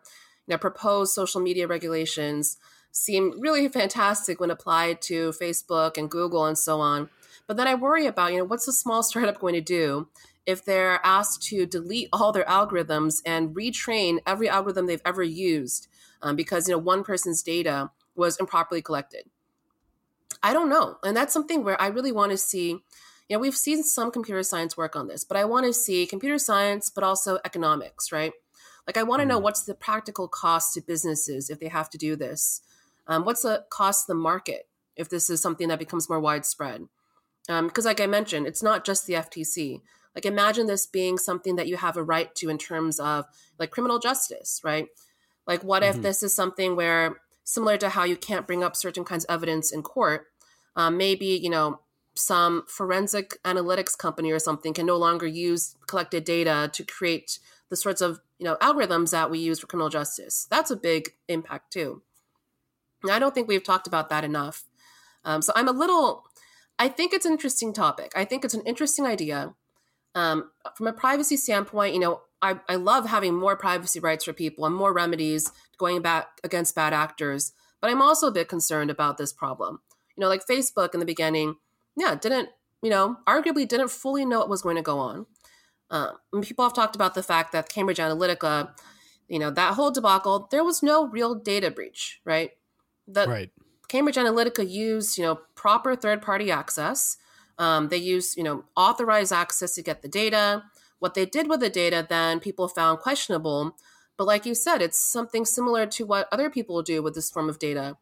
know, 0.53 0.59
proposed 0.59 1.14
social 1.14 1.40
media 1.40 1.66
regulations 1.66 2.59
seem 2.94 3.40
really 3.40 3.66
fantastic 3.68 4.38
when 4.38 4.52
applied 4.52 5.02
to 5.02 5.33
Facebook 5.33 5.98
and 5.98 6.09
Google 6.09 6.46
and 6.46 6.57
so 6.57 6.80
on. 6.80 7.11
But 7.46 7.57
then 7.57 7.66
I 7.66 7.74
worry 7.74 8.07
about, 8.07 8.33
you 8.33 8.38
know, 8.38 8.44
what's 8.44 8.68
a 8.68 8.72
small 8.72 9.02
startup 9.02 9.40
going 9.40 9.54
to 9.54 9.61
do 9.61 10.09
if 10.46 10.64
they're 10.64 11.00
asked 11.04 11.42
to 11.48 11.66
delete 11.66 12.09
all 12.12 12.30
their 12.30 12.44
algorithms 12.44 13.20
and 13.26 13.54
retrain 13.54 14.18
every 14.26 14.48
algorithm 14.48 14.87
they've 14.87 15.02
ever 15.04 15.24
used 15.24 15.88
um, 16.22 16.37
because, 16.37 16.68
you 16.68 16.74
know, 16.74 16.78
one 16.78 17.02
person's 17.02 17.42
data 17.42 17.90
was 18.14 18.37
improperly 18.38 18.80
collected? 18.80 19.24
I 20.40 20.52
don't 20.52 20.68
know. 20.68 20.98
And 21.02 21.16
that's 21.16 21.33
something 21.33 21.64
where 21.64 21.80
I 21.80 21.88
really 21.88 22.12
want 22.12 22.30
to 22.30 22.38
see, 22.38 22.68
you 22.68 22.80
know, 23.30 23.38
we've 23.40 23.57
seen 23.57 23.83
some 23.83 24.12
computer 24.12 24.42
science 24.44 24.76
work 24.76 24.94
on 24.94 25.09
this, 25.09 25.24
but 25.24 25.37
I 25.37 25.44
want 25.46 25.66
to 25.66 25.72
see 25.72 26.07
computer 26.07 26.38
science, 26.38 26.90
but 26.90 27.02
also 27.02 27.40
economics, 27.44 28.12
right? 28.12 28.33
Like, 28.87 28.96
I 28.96 29.02
want 29.02 29.20
to 29.20 29.26
know 29.26 29.37
mm-hmm. 29.37 29.44
what's 29.44 29.62
the 29.62 29.74
practical 29.74 30.28
cost 30.28 30.74
to 30.74 30.80
businesses 30.80 31.50
if 31.50 31.59
they 31.59 31.68
have 31.68 31.90
to 31.90 31.98
do 31.98 32.14
this. 32.14 32.61
Um, 33.07 33.25
what's 33.25 33.43
the 33.43 33.64
cost 33.71 34.07
to 34.07 34.12
the 34.12 34.19
market 34.19 34.69
if 34.97 35.09
this 35.09 35.29
is 35.29 35.40
something 35.40 35.69
that 35.69 35.79
becomes 35.79 36.09
more 36.09 36.21
widespread? 36.21 36.88
Because, 37.47 37.87
um, 37.87 37.90
like 37.90 38.01
I 38.01 38.07
mentioned, 38.07 38.47
it's 38.47 38.62
not 38.62 38.85
just 38.85 39.07
the 39.07 39.14
FTC. 39.14 39.83
Like, 40.14 40.25
imagine 40.25 40.67
this 40.67 40.87
being 40.87 41.19
something 41.19 41.57
that 41.57 41.67
you 41.67 41.77
have 41.77 41.97
a 41.97 42.03
right 42.03 42.35
to 42.37 42.49
in 42.49 42.59
terms 42.59 43.01
of 43.01 43.27
like 43.59 43.71
criminal 43.71 43.99
justice, 43.99 44.61
right? 44.64 44.87
Like, 45.47 45.62
what 45.62 45.83
mm-hmm. 45.83 45.97
if 45.97 46.03
this 46.03 46.23
is 46.23 46.35
something 46.35 46.77
where, 46.77 47.17
similar 47.43 47.77
to 47.79 47.90
how 47.90 48.05
you 48.05 48.17
can't 48.17 48.47
bring 48.47 48.64
up 48.64 48.77
certain 48.77 49.05
kinds 49.05 49.25
of 49.25 49.35
evidence 49.35 49.73
in 49.73 49.83
court, 49.83 50.27
um, 50.77 50.97
maybe, 50.97 51.27
you 51.27 51.51
know, 51.51 51.81
some 52.14 52.62
forensic 52.69 53.43
analytics 53.43 53.97
company 53.99 54.31
or 54.31 54.38
something 54.38 54.73
can 54.73 54.87
no 54.87 54.97
longer 54.97 55.27
use 55.27 55.77
collected 55.87 56.25
data 56.25 56.71
to 56.73 56.85
create 56.85 57.38
the 57.71 57.77
sorts 57.77 58.01
of 58.01 58.21
you 58.38 58.45
know 58.45 58.57
algorithms 58.61 59.11
that 59.11 59.31
we 59.31 59.38
use 59.38 59.59
for 59.59 59.67
criminal 59.67 59.88
justice 59.88 60.47
that's 60.51 60.71
a 60.71 60.77
big 60.77 61.11
impact 61.29 61.73
too 61.73 62.03
and 63.05 63.12
i 63.12 63.19
don't 63.19 63.35
think 63.35 63.47
we've 63.47 63.62
talked 63.62 63.87
about 63.87 64.09
that 64.09 64.25
enough. 64.25 64.64
Um, 65.25 65.40
so 65.43 65.53
i'm 65.55 65.69
a 65.69 65.73
little 65.73 66.25
i 66.79 66.88
think 66.88 67.12
it's 67.12 67.27
an 67.27 67.33
interesting 67.33 67.73
topic. 67.73 68.12
I 68.17 68.25
think 68.25 68.45
it's 68.45 68.55
an 68.55 68.62
interesting 68.67 69.07
idea. 69.07 69.55
Um, 70.17 70.51
from 70.77 70.87
a 70.87 70.93
privacy 70.93 71.37
standpoint 71.37 71.95
you 71.95 72.01
know 72.01 72.23
I, 72.43 72.61
I 72.69 72.77
love 72.77 73.07
having 73.07 73.35
more 73.35 73.57
privacy 73.57 74.01
rights 74.01 74.25
for 74.25 74.33
people 74.33 74.67
and 74.67 74.75
more 74.75 74.93
remedies 74.93 75.51
going 75.79 76.03
back 76.03 76.40
against 76.45 76.75
bad 76.75 76.93
actors 76.93 77.53
but 77.81 77.90
i'm 77.90 78.03
also 78.03 78.29
a 78.29 78.33
bit 78.33 78.49
concerned 78.49 78.90
about 78.90 79.19
this 79.19 79.33
problem. 79.33 79.81
You 80.17 80.23
know 80.23 80.29
like 80.29 80.47
facebook 80.47 80.95
in 80.95 81.01
the 81.01 81.07
beginning 81.07 81.57
yeah 81.97 82.14
didn't 82.14 82.51
you 82.83 82.90
know 82.90 83.17
arguably 83.27 83.67
didn't 83.67 83.90
fully 83.90 84.25
know 84.25 84.40
what 84.40 84.49
was 84.49 84.62
going 84.62 84.77
to 84.77 84.83
go 84.83 84.99
on. 84.99 85.27
Um, 85.90 86.17
people 86.43 86.64
have 86.64 86.75
talked 86.75 86.97
about 86.97 87.14
the 87.14 87.23
fact 87.23 87.53
that 87.53 87.69
Cambridge 87.69 87.99
Analytica, 87.99 88.71
you 89.29 89.38
know, 89.38 89.51
that 89.51 89.75
whole 89.75 89.90
debacle, 89.90 90.49
there 90.51 90.64
was 90.64 90.83
no 90.83 91.07
real 91.07 91.35
data 91.35 91.71
breach, 91.71 92.21
right? 92.25 92.51
That 93.07 93.29
right. 93.29 93.51
Cambridge 93.88 94.17
Analytica 94.17 94.69
used, 94.69 95.19
you 95.19 95.25
know, 95.25 95.40
proper 95.55 95.95
third 95.95 96.23
party 96.23 96.51
access. 96.51 97.17
Um, 97.59 97.88
they 97.88 97.99
used, 97.99 98.37
you 98.37 98.43
know, 98.43 98.64
authorized 98.77 99.33
access 99.33 99.75
to 99.75 99.83
get 99.83 100.03
the 100.03 100.09
data. 100.09 100.64
What 100.99 101.14
they 101.14 101.27
did 101.27 101.49
with 101.49 101.61
the 101.61 101.71
data, 101.71 102.07
then 102.09 102.40
people 102.40 102.67
found 102.67 102.99
questionable. 103.01 103.77
But 104.17 104.27
like 104.27 104.47
you 104.47 104.55
said, 104.55 104.81
it's 104.81 104.99
something 104.99 105.45
similar 105.45 105.87
to 105.87 106.07
what 106.07 106.29
other 106.33 106.51
people 106.51 106.83
do 106.83 107.03
with 107.03 107.14
this 107.14 107.31
form 107.31 107.49
of 107.49 107.59
data. 107.59 107.97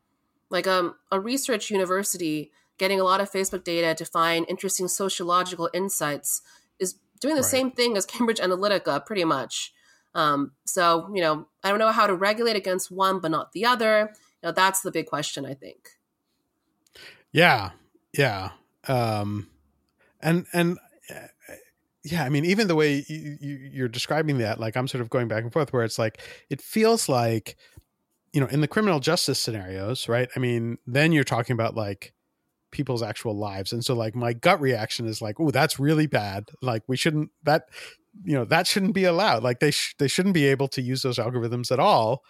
Like 0.50 0.66
um, 0.66 0.94
a 1.10 1.18
research 1.18 1.70
university 1.70 2.52
getting 2.78 3.00
a 3.00 3.04
lot 3.04 3.20
of 3.20 3.30
Facebook 3.30 3.64
data 3.64 3.94
to 3.94 4.04
find 4.04 4.46
interesting 4.48 4.88
sociological 4.88 5.70
insights 5.72 6.42
is 6.78 6.96
doing 7.20 7.34
the 7.34 7.42
right. 7.42 7.50
same 7.50 7.70
thing 7.70 7.96
as 7.96 8.06
Cambridge 8.06 8.38
Analytica, 8.38 9.04
pretty 9.04 9.24
much. 9.24 9.72
Um, 10.14 10.52
so, 10.66 11.10
you 11.14 11.22
know, 11.22 11.46
I 11.64 11.70
don't 11.70 11.78
know 11.78 11.92
how 11.92 12.06
to 12.06 12.14
regulate 12.14 12.56
against 12.56 12.90
one 12.90 13.20
but 13.20 13.30
not 13.30 13.52
the 13.52 13.64
other. 13.64 14.12
Know, 14.42 14.52
that's 14.52 14.80
the 14.80 14.90
big 14.90 15.06
question, 15.06 15.46
I 15.46 15.54
think. 15.54 15.88
Yeah, 17.32 17.70
yeah, 18.16 18.50
um, 18.88 19.48
and 20.20 20.46
and 20.52 20.78
uh, 21.10 21.54
yeah, 22.04 22.24
I 22.24 22.28
mean, 22.28 22.44
even 22.44 22.68
the 22.68 22.74
way 22.74 23.04
you, 23.08 23.38
you, 23.40 23.70
you're 23.72 23.88
describing 23.88 24.38
that, 24.38 24.60
like 24.60 24.76
I'm 24.76 24.88
sort 24.88 25.00
of 25.00 25.10
going 25.10 25.28
back 25.28 25.42
and 25.42 25.52
forth, 25.52 25.72
where 25.72 25.84
it's 25.84 25.98
like 25.98 26.20
it 26.50 26.60
feels 26.60 27.08
like, 27.08 27.56
you 28.32 28.40
know, 28.40 28.48
in 28.48 28.60
the 28.60 28.68
criminal 28.68 29.00
justice 29.00 29.38
scenarios, 29.38 30.08
right? 30.08 30.28
I 30.36 30.40
mean, 30.40 30.78
then 30.86 31.12
you're 31.12 31.24
talking 31.24 31.54
about 31.54 31.74
like 31.74 32.12
people's 32.72 33.02
actual 33.02 33.36
lives 33.36 33.72
and 33.72 33.84
so 33.84 33.94
like 33.94 34.16
my 34.16 34.32
gut 34.32 34.58
reaction 34.58 35.06
is 35.06 35.20
like 35.20 35.38
oh 35.38 35.50
that's 35.50 35.78
really 35.78 36.06
bad 36.06 36.48
like 36.62 36.82
we 36.88 36.96
shouldn't 36.96 37.30
that 37.42 37.68
you 38.24 38.32
know 38.32 38.46
that 38.46 38.66
shouldn't 38.66 38.94
be 38.94 39.04
allowed 39.04 39.42
like 39.42 39.60
they 39.60 39.70
sh- 39.70 39.94
they 39.98 40.08
shouldn't 40.08 40.34
be 40.34 40.46
able 40.46 40.66
to 40.66 40.80
use 40.80 41.02
those 41.02 41.18
algorithms 41.18 41.70
at 41.70 41.78
all 41.78 42.22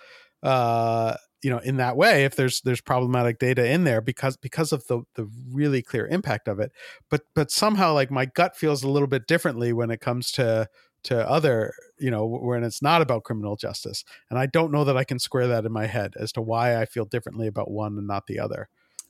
uh 0.42 1.14
you 1.42 1.50
know 1.50 1.58
in 1.58 1.76
that 1.76 1.96
way 1.96 2.24
if 2.24 2.36
there's 2.36 2.60
there's 2.62 2.80
problematic 2.80 3.38
data 3.38 3.66
in 3.66 3.84
there 3.84 4.00
because 4.00 4.36
because 4.36 4.72
of 4.72 4.86
the 4.86 5.02
the 5.14 5.28
really 5.52 5.82
clear 5.82 6.06
impact 6.06 6.48
of 6.48 6.60
it 6.60 6.72
but 7.10 7.22
but 7.34 7.50
somehow 7.50 7.92
like 7.92 8.10
my 8.10 8.24
gut 8.24 8.56
feels 8.56 8.82
a 8.82 8.88
little 8.88 9.08
bit 9.08 9.26
differently 9.26 9.72
when 9.72 9.90
it 9.90 10.00
comes 10.00 10.30
to 10.30 10.68
to 11.02 11.28
other 11.28 11.72
you 11.98 12.10
know 12.10 12.24
when 12.24 12.62
it's 12.62 12.80
not 12.80 13.02
about 13.02 13.24
criminal 13.24 13.56
justice 13.56 14.04
and 14.30 14.38
i 14.38 14.46
don't 14.46 14.72
know 14.72 14.84
that 14.84 14.96
i 14.96 15.04
can 15.04 15.18
square 15.18 15.48
that 15.48 15.64
in 15.64 15.72
my 15.72 15.86
head 15.86 16.14
as 16.16 16.32
to 16.32 16.40
why 16.40 16.80
i 16.80 16.84
feel 16.84 17.04
differently 17.04 17.46
about 17.46 17.70
one 17.70 17.98
and 17.98 18.06
not 18.06 18.26
the 18.26 18.38
other 18.38 18.68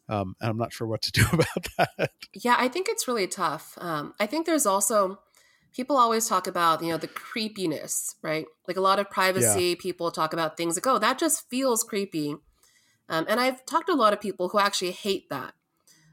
um, 0.09 0.35
and 0.41 0.51
I'm 0.51 0.59
not 0.59 0.73
sure 0.73 0.87
what 0.87 1.01
to 1.03 1.13
do 1.13 1.25
about 1.33 1.69
that. 1.79 2.11
Yeah, 2.35 2.57
I 2.59 2.69
think 2.69 2.89
it's 2.89 3.07
really 3.09 3.27
tough. 3.27 3.79
Um, 3.81 4.15
I 4.21 4.27
think 4.27 4.47
there's 4.47 4.67
also 4.67 5.21
people 5.75 5.97
always 5.97 6.29
talk 6.29 6.47
about 6.47 6.83
you 6.83 6.91
know 6.91 6.99
the 6.99 7.09
creepiness, 7.09 8.17
right? 8.23 8.47
Like 8.69 8.77
a 8.77 8.81
lot 8.81 8.99
of 8.99 9.11
privacy 9.11 9.71
yeah. 9.71 9.75
people 9.79 10.11
talk 10.11 10.33
about 10.33 10.57
things 10.57 10.77
like, 10.77 10.87
oh, 10.87 10.99
that 10.99 11.19
just 11.19 11.49
feels 11.49 11.85
creepy. 11.85 12.37
Um, 13.09 13.27
and 13.29 13.41
I've 13.41 13.65
talked 13.67 13.89
to 13.89 13.93
a 13.93 13.95
lot 13.95 14.13
of 14.13 14.21
people 14.21 14.49
who 14.49 14.59
actually 14.59 14.93
hate 14.93 15.29
that 15.29 15.55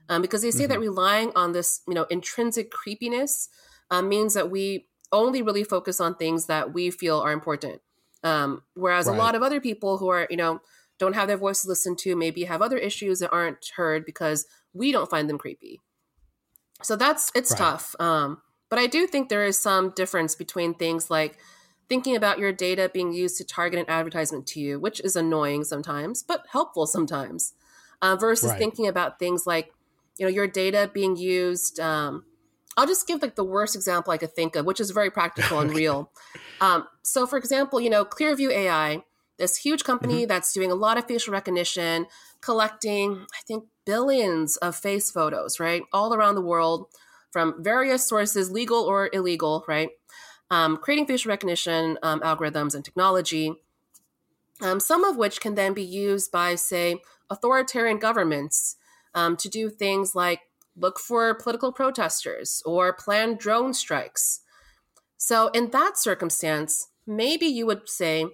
um, 0.10 0.22
because 0.22 0.42
they 0.42 0.52
say 0.52 0.64
mm-hmm. 0.64 0.74
that 0.74 0.80
relying 0.80 1.32
on 1.36 1.52
this 1.54 1.82
you 1.88 1.94
know 1.94 2.06
intrinsic 2.10 2.72
creepiness 2.72 3.50
um, 3.92 4.10
means 4.10 4.34
that 4.34 4.50
we 4.50 4.88
only 5.12 5.42
really 5.42 5.64
focus 5.64 6.00
on 6.00 6.16
things 6.16 6.46
that 6.48 6.74
we 6.74 6.92
feel 6.92 7.20
are 7.20 7.32
important. 7.32 7.82
Um, 8.24 8.64
whereas 8.74 9.08
right. 9.08 9.16
a 9.16 9.18
lot 9.18 9.36
of 9.36 9.42
other 9.42 9.62
people 9.62 9.98
who 9.98 10.10
are 10.10 10.28
you 10.30 10.38
know 10.38 10.62
don't 10.98 11.16
have 11.16 11.28
their 11.28 11.38
voices 11.38 11.68
listened 11.68 11.98
to, 12.00 12.16
maybe 12.16 12.44
have 12.44 12.62
other 12.62 12.78
issues 12.78 13.20
that 13.20 13.32
aren't 13.32 13.72
heard 13.78 14.06
because 14.06 14.46
we 14.74 14.92
don't 14.92 15.10
find 15.10 15.30
them 15.30 15.38
creepy. 15.38 15.80
So 16.82 16.96
that's 16.96 17.32
it's 17.36 17.52
right. 17.52 17.58
tough. 17.58 17.96
Um, 18.00 18.42
but 18.70 18.80
I 18.80 18.88
do 18.88 19.08
think 19.08 19.30
there 19.30 19.46
is 19.46 19.60
some 19.60 19.92
difference 19.92 20.36
between 20.36 20.74
things 20.74 21.10
like 21.10 21.38
thinking 21.88 22.16
about 22.16 22.40
your 22.40 22.52
data 22.52 22.90
being 22.94 23.12
used 23.12 23.38
to 23.38 23.44
target 23.44 23.80
an 23.80 23.90
advertisement 23.90 24.46
to 24.48 24.60
you, 24.60 24.80
which 24.80 25.00
is 25.02 25.16
annoying 25.16 25.64
sometimes, 25.64 26.24
but 26.24 26.46
helpful 26.52 26.86
sometimes, 26.86 27.54
uh, 28.02 28.16
versus 28.16 28.52
right. 28.52 28.60
thinking 28.60 28.88
about 28.88 29.20
things 29.20 29.48
like 29.48 29.74
you 30.18 30.26
know 30.26 30.32
your 30.32 30.48
data 30.48 30.90
being 30.94 31.16
used. 31.16 31.80
Um, 31.80 32.26
I'll 32.78 32.88
just 32.88 33.08
give 33.08 33.22
like 33.22 33.36
the 33.36 33.44
worst 33.44 33.76
example 33.76 34.14
I 34.14 34.18
could 34.18 34.34
think 34.34 34.56
of, 34.56 34.66
which 34.66 34.80
is 34.80 34.92
very 34.92 35.10
practical 35.10 35.60
and 35.60 35.72
real. 35.76 36.12
Um, 36.62 36.88
so, 37.02 37.26
for 37.26 37.38
example, 37.38 37.82
you 37.82 37.90
know 37.90 38.06
Clearview 38.06 38.52
AI 38.52 39.04
this 39.40 39.56
huge 39.56 39.84
company 39.84 40.22
mm-hmm. 40.22 40.28
that's 40.28 40.54
doing 40.54 40.72
a 40.72 40.76
lot 40.76 40.98
of 40.98 41.08
facial 41.08 41.34
recognition, 41.34 42.06
collecting, 42.42 43.26
I 43.34 43.42
think, 43.48 43.64
billions 43.86 44.58
of 44.58 44.76
face 44.76 45.10
photos, 45.10 45.60
right? 45.60 45.82
All 45.92 46.14
around 46.14 46.36
the 46.36 46.42
world 46.42 46.88
from 47.32 47.64
various 47.64 48.08
sources, 48.08 48.52
legal 48.52 48.84
or 48.84 49.10
illegal, 49.14 49.64
right? 49.68 49.90
Um, 50.52 50.78
creating 50.78 51.06
facial 51.06 51.30
recognition 51.30 51.98
um, 52.02 52.22
algorithms 52.22 52.74
and 52.74 52.84
technology, 52.84 53.54
um, 54.62 54.80
some 54.80 55.04
of 55.04 55.16
which 55.16 55.40
can 55.40 55.56
then 55.56 55.74
be 55.74 55.84
used 55.84 56.32
by, 56.32 56.56
say, 56.56 57.02
authoritarian 57.30 58.00
governments 58.00 58.76
um, 59.14 59.38
to 59.38 59.50
do 59.50 59.70
things 59.70 60.16
like 60.16 60.42
look 60.76 61.00
for 61.00 61.34
political 61.36 61.72
protesters 61.72 62.62
or 62.66 62.94
plan 62.94 63.36
drone 63.36 63.74
strikes. 63.74 64.42
So, 65.18 65.50
in 65.50 65.72
that 65.72 65.98
circumstance, 65.98 66.88
maybe 67.06 67.46
you 67.46 67.66
would 67.66 67.90
say, 67.90 68.26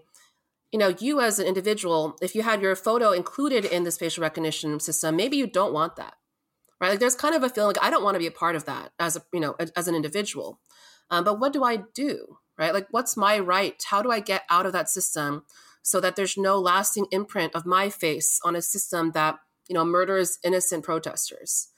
you 0.72 0.80
know, 0.80 0.94
you 1.00 1.20
as 1.20 1.40
an 1.40 1.48
individual, 1.48 2.18
if 2.22 2.36
you 2.36 2.44
had 2.44 2.62
your 2.62 2.76
photo 2.76 3.12
included 3.12 3.66
in 3.66 3.84
this 3.84 3.98
facial 3.98 4.22
recognition 4.22 4.80
system, 4.80 5.16
maybe 5.16 5.38
you 5.38 5.48
don't 5.48 5.74
want 5.74 5.96
that, 5.96 6.16
right? 6.80 6.90
Like 6.90 7.00
there's 7.00 7.16
kind 7.16 7.36
of 7.36 7.44
a 7.44 7.50
feeling 7.50 7.76
like 7.76 7.84
I 7.84 7.90
don't 7.90 8.04
want 8.04 8.16
to 8.16 8.20
be 8.20 8.28
a 8.28 8.32
part 8.32 8.56
of 8.56 8.66
that 8.66 8.92
as 9.00 9.16
a, 9.16 9.22
you 9.34 9.40
know, 9.40 9.56
as 9.76 9.88
an 9.88 9.96
individual. 9.96 10.60
Um, 11.10 11.24
but 11.24 11.40
what 11.40 11.54
do 11.54 11.64
I 11.64 11.84
do, 11.94 12.38
right? 12.58 12.74
Like 12.74 12.88
what's 12.92 13.16
my 13.16 13.40
right? 13.40 13.82
How 13.88 14.02
do 14.02 14.12
I 14.12 14.20
get 14.20 14.44
out 14.50 14.66
of 14.66 14.74
that 14.74 14.90
system 14.90 15.44
so 15.82 16.00
that 16.00 16.16
there's 16.16 16.38
no 16.38 16.60
lasting 16.60 17.06
imprint 17.12 17.56
of 17.56 17.66
my 17.66 17.90
face 17.90 18.40
on 18.44 18.56
a 18.56 18.62
system 18.62 19.12
that 19.12 19.38
you 19.68 19.74
know 19.74 19.86
murders 19.86 20.40
innocent 20.44 20.84
protesters? 20.84 21.70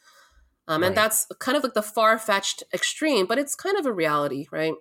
Um, 0.70 0.84
and 0.84 0.98
that's 0.98 1.26
kind 1.40 1.56
of 1.56 1.64
like 1.64 1.76
the 1.76 1.82
far 1.82 2.20
fetched 2.20 2.62
extreme, 2.74 3.26
but 3.26 3.38
it's 3.38 3.56
kind 3.56 3.78
of 3.78 3.86
a 3.86 3.92
reality, 3.92 4.48
right? 4.52 4.74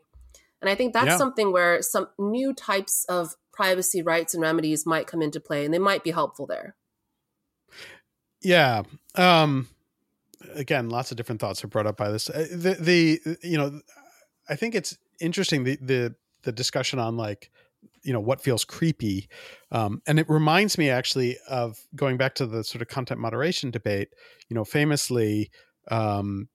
And 0.61 0.69
I 0.69 0.75
think 0.75 0.93
that's 0.93 1.07
yeah. 1.07 1.17
something 1.17 1.53
where 1.53 1.81
some 1.81 2.09
new 2.19 2.53
types 2.53 3.05
of 3.09 3.37
privacy 3.53 4.03
rights 4.03 4.35
and 4.35 4.43
remedies 4.43 4.85
might 4.85 5.07
come 5.07 5.23
into 5.23 5.39
play 5.39 5.65
and 5.65 5.73
they 5.73 5.79
might 5.79 6.03
be 6.03 6.11
helpful 6.11 6.47
there. 6.47 6.75
Yeah. 8.43 8.83
Um, 9.15 9.69
again, 10.55 10.89
lots 10.89 11.11
of 11.11 11.17
different 11.17 11.41
thoughts 11.41 11.63
are 11.65 11.69
brought 11.69 11.87
up 11.87 11.97
by 11.97 12.11
this. 12.11 12.31
Uh, 12.31 12.47
the, 12.51 12.77
the, 12.81 13.39
you 13.43 13.57
know, 13.57 13.81
I 14.49 14.57
think 14.57 14.75
it's 14.75 14.97
interesting 15.21 15.65
the, 15.65 15.79
the, 15.81 16.15
the 16.43 16.53
discussion 16.53 16.99
on 16.99 17.17
like 17.17 17.51
you 18.03 18.13
know 18.13 18.21
what 18.21 18.41
feels 18.41 18.65
creepy 18.65 19.29
um, 19.73 20.01
and 20.07 20.19
it 20.19 20.29
reminds 20.29 20.79
me 20.79 20.89
actually 20.89 21.37
of 21.49 21.79
going 21.95 22.17
back 22.17 22.35
to 22.35 22.47
the 22.47 22.65
sort 22.65 22.83
of 22.83 22.89
content 22.89 23.21
moderation 23.21 23.71
debate 23.71 24.09
you 24.49 24.55
know 24.55 24.65
famously 24.65 25.51
um, 25.91 26.49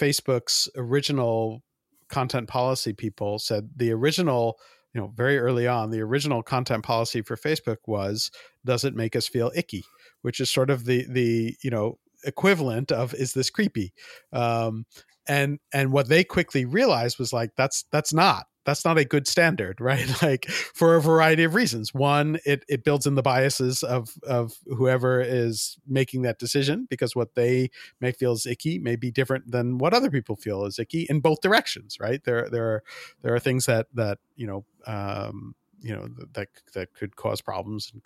facebook's 0.00 0.68
original 0.76 1.62
content 2.08 2.48
policy 2.48 2.92
people 2.92 3.38
said 3.38 3.70
the 3.76 3.90
original 3.90 4.58
you 4.94 5.00
know 5.00 5.12
very 5.14 5.38
early 5.38 5.66
on 5.66 5.90
the 5.90 6.00
original 6.00 6.42
content 6.42 6.84
policy 6.84 7.22
for 7.22 7.36
facebook 7.36 7.78
was 7.86 8.30
does 8.64 8.84
it 8.84 8.94
make 8.94 9.16
us 9.16 9.26
feel 9.26 9.50
icky 9.54 9.84
which 10.22 10.40
is 10.40 10.50
sort 10.50 10.70
of 10.70 10.84
the 10.84 11.04
the 11.08 11.56
you 11.62 11.70
know 11.70 11.98
equivalent 12.24 12.92
of 12.92 13.14
is 13.14 13.32
this 13.32 13.50
creepy? 13.50 13.92
Um, 14.32 14.86
and 15.28 15.58
and 15.72 15.92
what 15.92 16.08
they 16.08 16.24
quickly 16.24 16.64
realized 16.64 17.18
was 17.18 17.32
like 17.32 17.52
that's 17.56 17.84
that's 17.92 18.12
not 18.12 18.46
that's 18.64 18.84
not 18.84 18.98
a 18.98 19.04
good 19.04 19.26
standard 19.26 19.80
right? 19.80 20.22
Like 20.22 20.46
for 20.48 20.96
a 20.96 21.00
variety 21.00 21.44
of 21.44 21.54
reasons. 21.54 21.94
One 21.94 22.38
it 22.44 22.64
it 22.68 22.84
builds 22.84 23.06
in 23.06 23.14
the 23.14 23.22
biases 23.22 23.82
of 23.82 24.10
of 24.24 24.54
whoever 24.66 25.20
is 25.20 25.78
making 25.86 26.22
that 26.22 26.38
decision 26.38 26.86
because 26.90 27.14
what 27.14 27.34
they 27.34 27.70
may 28.00 28.12
feel 28.12 28.32
is 28.32 28.46
icky 28.46 28.78
may 28.78 28.96
be 28.96 29.10
different 29.10 29.50
than 29.50 29.78
what 29.78 29.94
other 29.94 30.10
people 30.10 30.36
feel 30.36 30.64
is 30.64 30.78
icky 30.78 31.06
in 31.08 31.20
both 31.20 31.40
directions 31.40 31.98
right? 32.00 32.22
There 32.24 32.48
there 32.50 32.66
are 32.66 32.82
there 33.22 33.34
are 33.34 33.40
things 33.40 33.66
that 33.66 33.86
that 33.94 34.18
you 34.36 34.46
know 34.46 34.64
um 34.86 35.54
you 35.80 35.94
know 35.94 36.08
that 36.34 36.48
that 36.74 36.94
could 36.94 37.16
cause 37.16 37.40
problems 37.40 37.90
and 37.92 38.02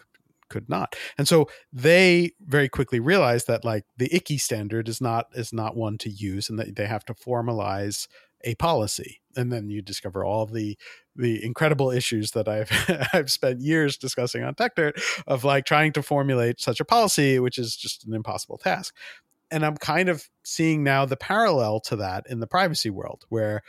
could 0.48 0.68
not 0.68 0.94
and 1.18 1.26
so 1.26 1.48
they 1.72 2.32
very 2.40 2.68
quickly 2.68 3.00
realized 3.00 3.46
that 3.46 3.64
like 3.64 3.84
the 3.96 4.14
icky 4.14 4.38
standard 4.38 4.88
is 4.88 5.00
not 5.00 5.26
is 5.34 5.52
not 5.52 5.76
one 5.76 5.98
to 5.98 6.10
use 6.10 6.48
and 6.48 6.58
that 6.58 6.76
they 6.76 6.86
have 6.86 7.04
to 7.04 7.14
formalize 7.14 8.06
a 8.44 8.54
policy 8.56 9.20
and 9.36 9.52
then 9.52 9.68
you 9.68 9.82
discover 9.82 10.24
all 10.24 10.46
the 10.46 10.76
the 11.14 11.42
incredible 11.44 11.90
issues 11.90 12.32
that 12.32 12.48
I've 12.48 12.70
I've 13.12 13.30
spent 13.30 13.60
years 13.60 13.96
discussing 13.96 14.42
on 14.42 14.54
TechDirt 14.54 15.00
of 15.26 15.44
like 15.44 15.64
trying 15.64 15.92
to 15.92 16.02
formulate 16.02 16.60
such 16.60 16.80
a 16.80 16.84
policy, 16.84 17.38
which 17.38 17.58
is 17.58 17.76
just 17.76 18.06
an 18.06 18.14
impossible 18.14 18.58
task. 18.58 18.94
And 19.50 19.64
I'm 19.64 19.76
kind 19.76 20.08
of 20.08 20.28
seeing 20.44 20.82
now 20.82 21.04
the 21.04 21.16
parallel 21.16 21.80
to 21.80 21.96
that 21.96 22.24
in 22.28 22.40
the 22.40 22.46
privacy 22.46 22.90
world, 22.90 23.24
where 23.28 23.62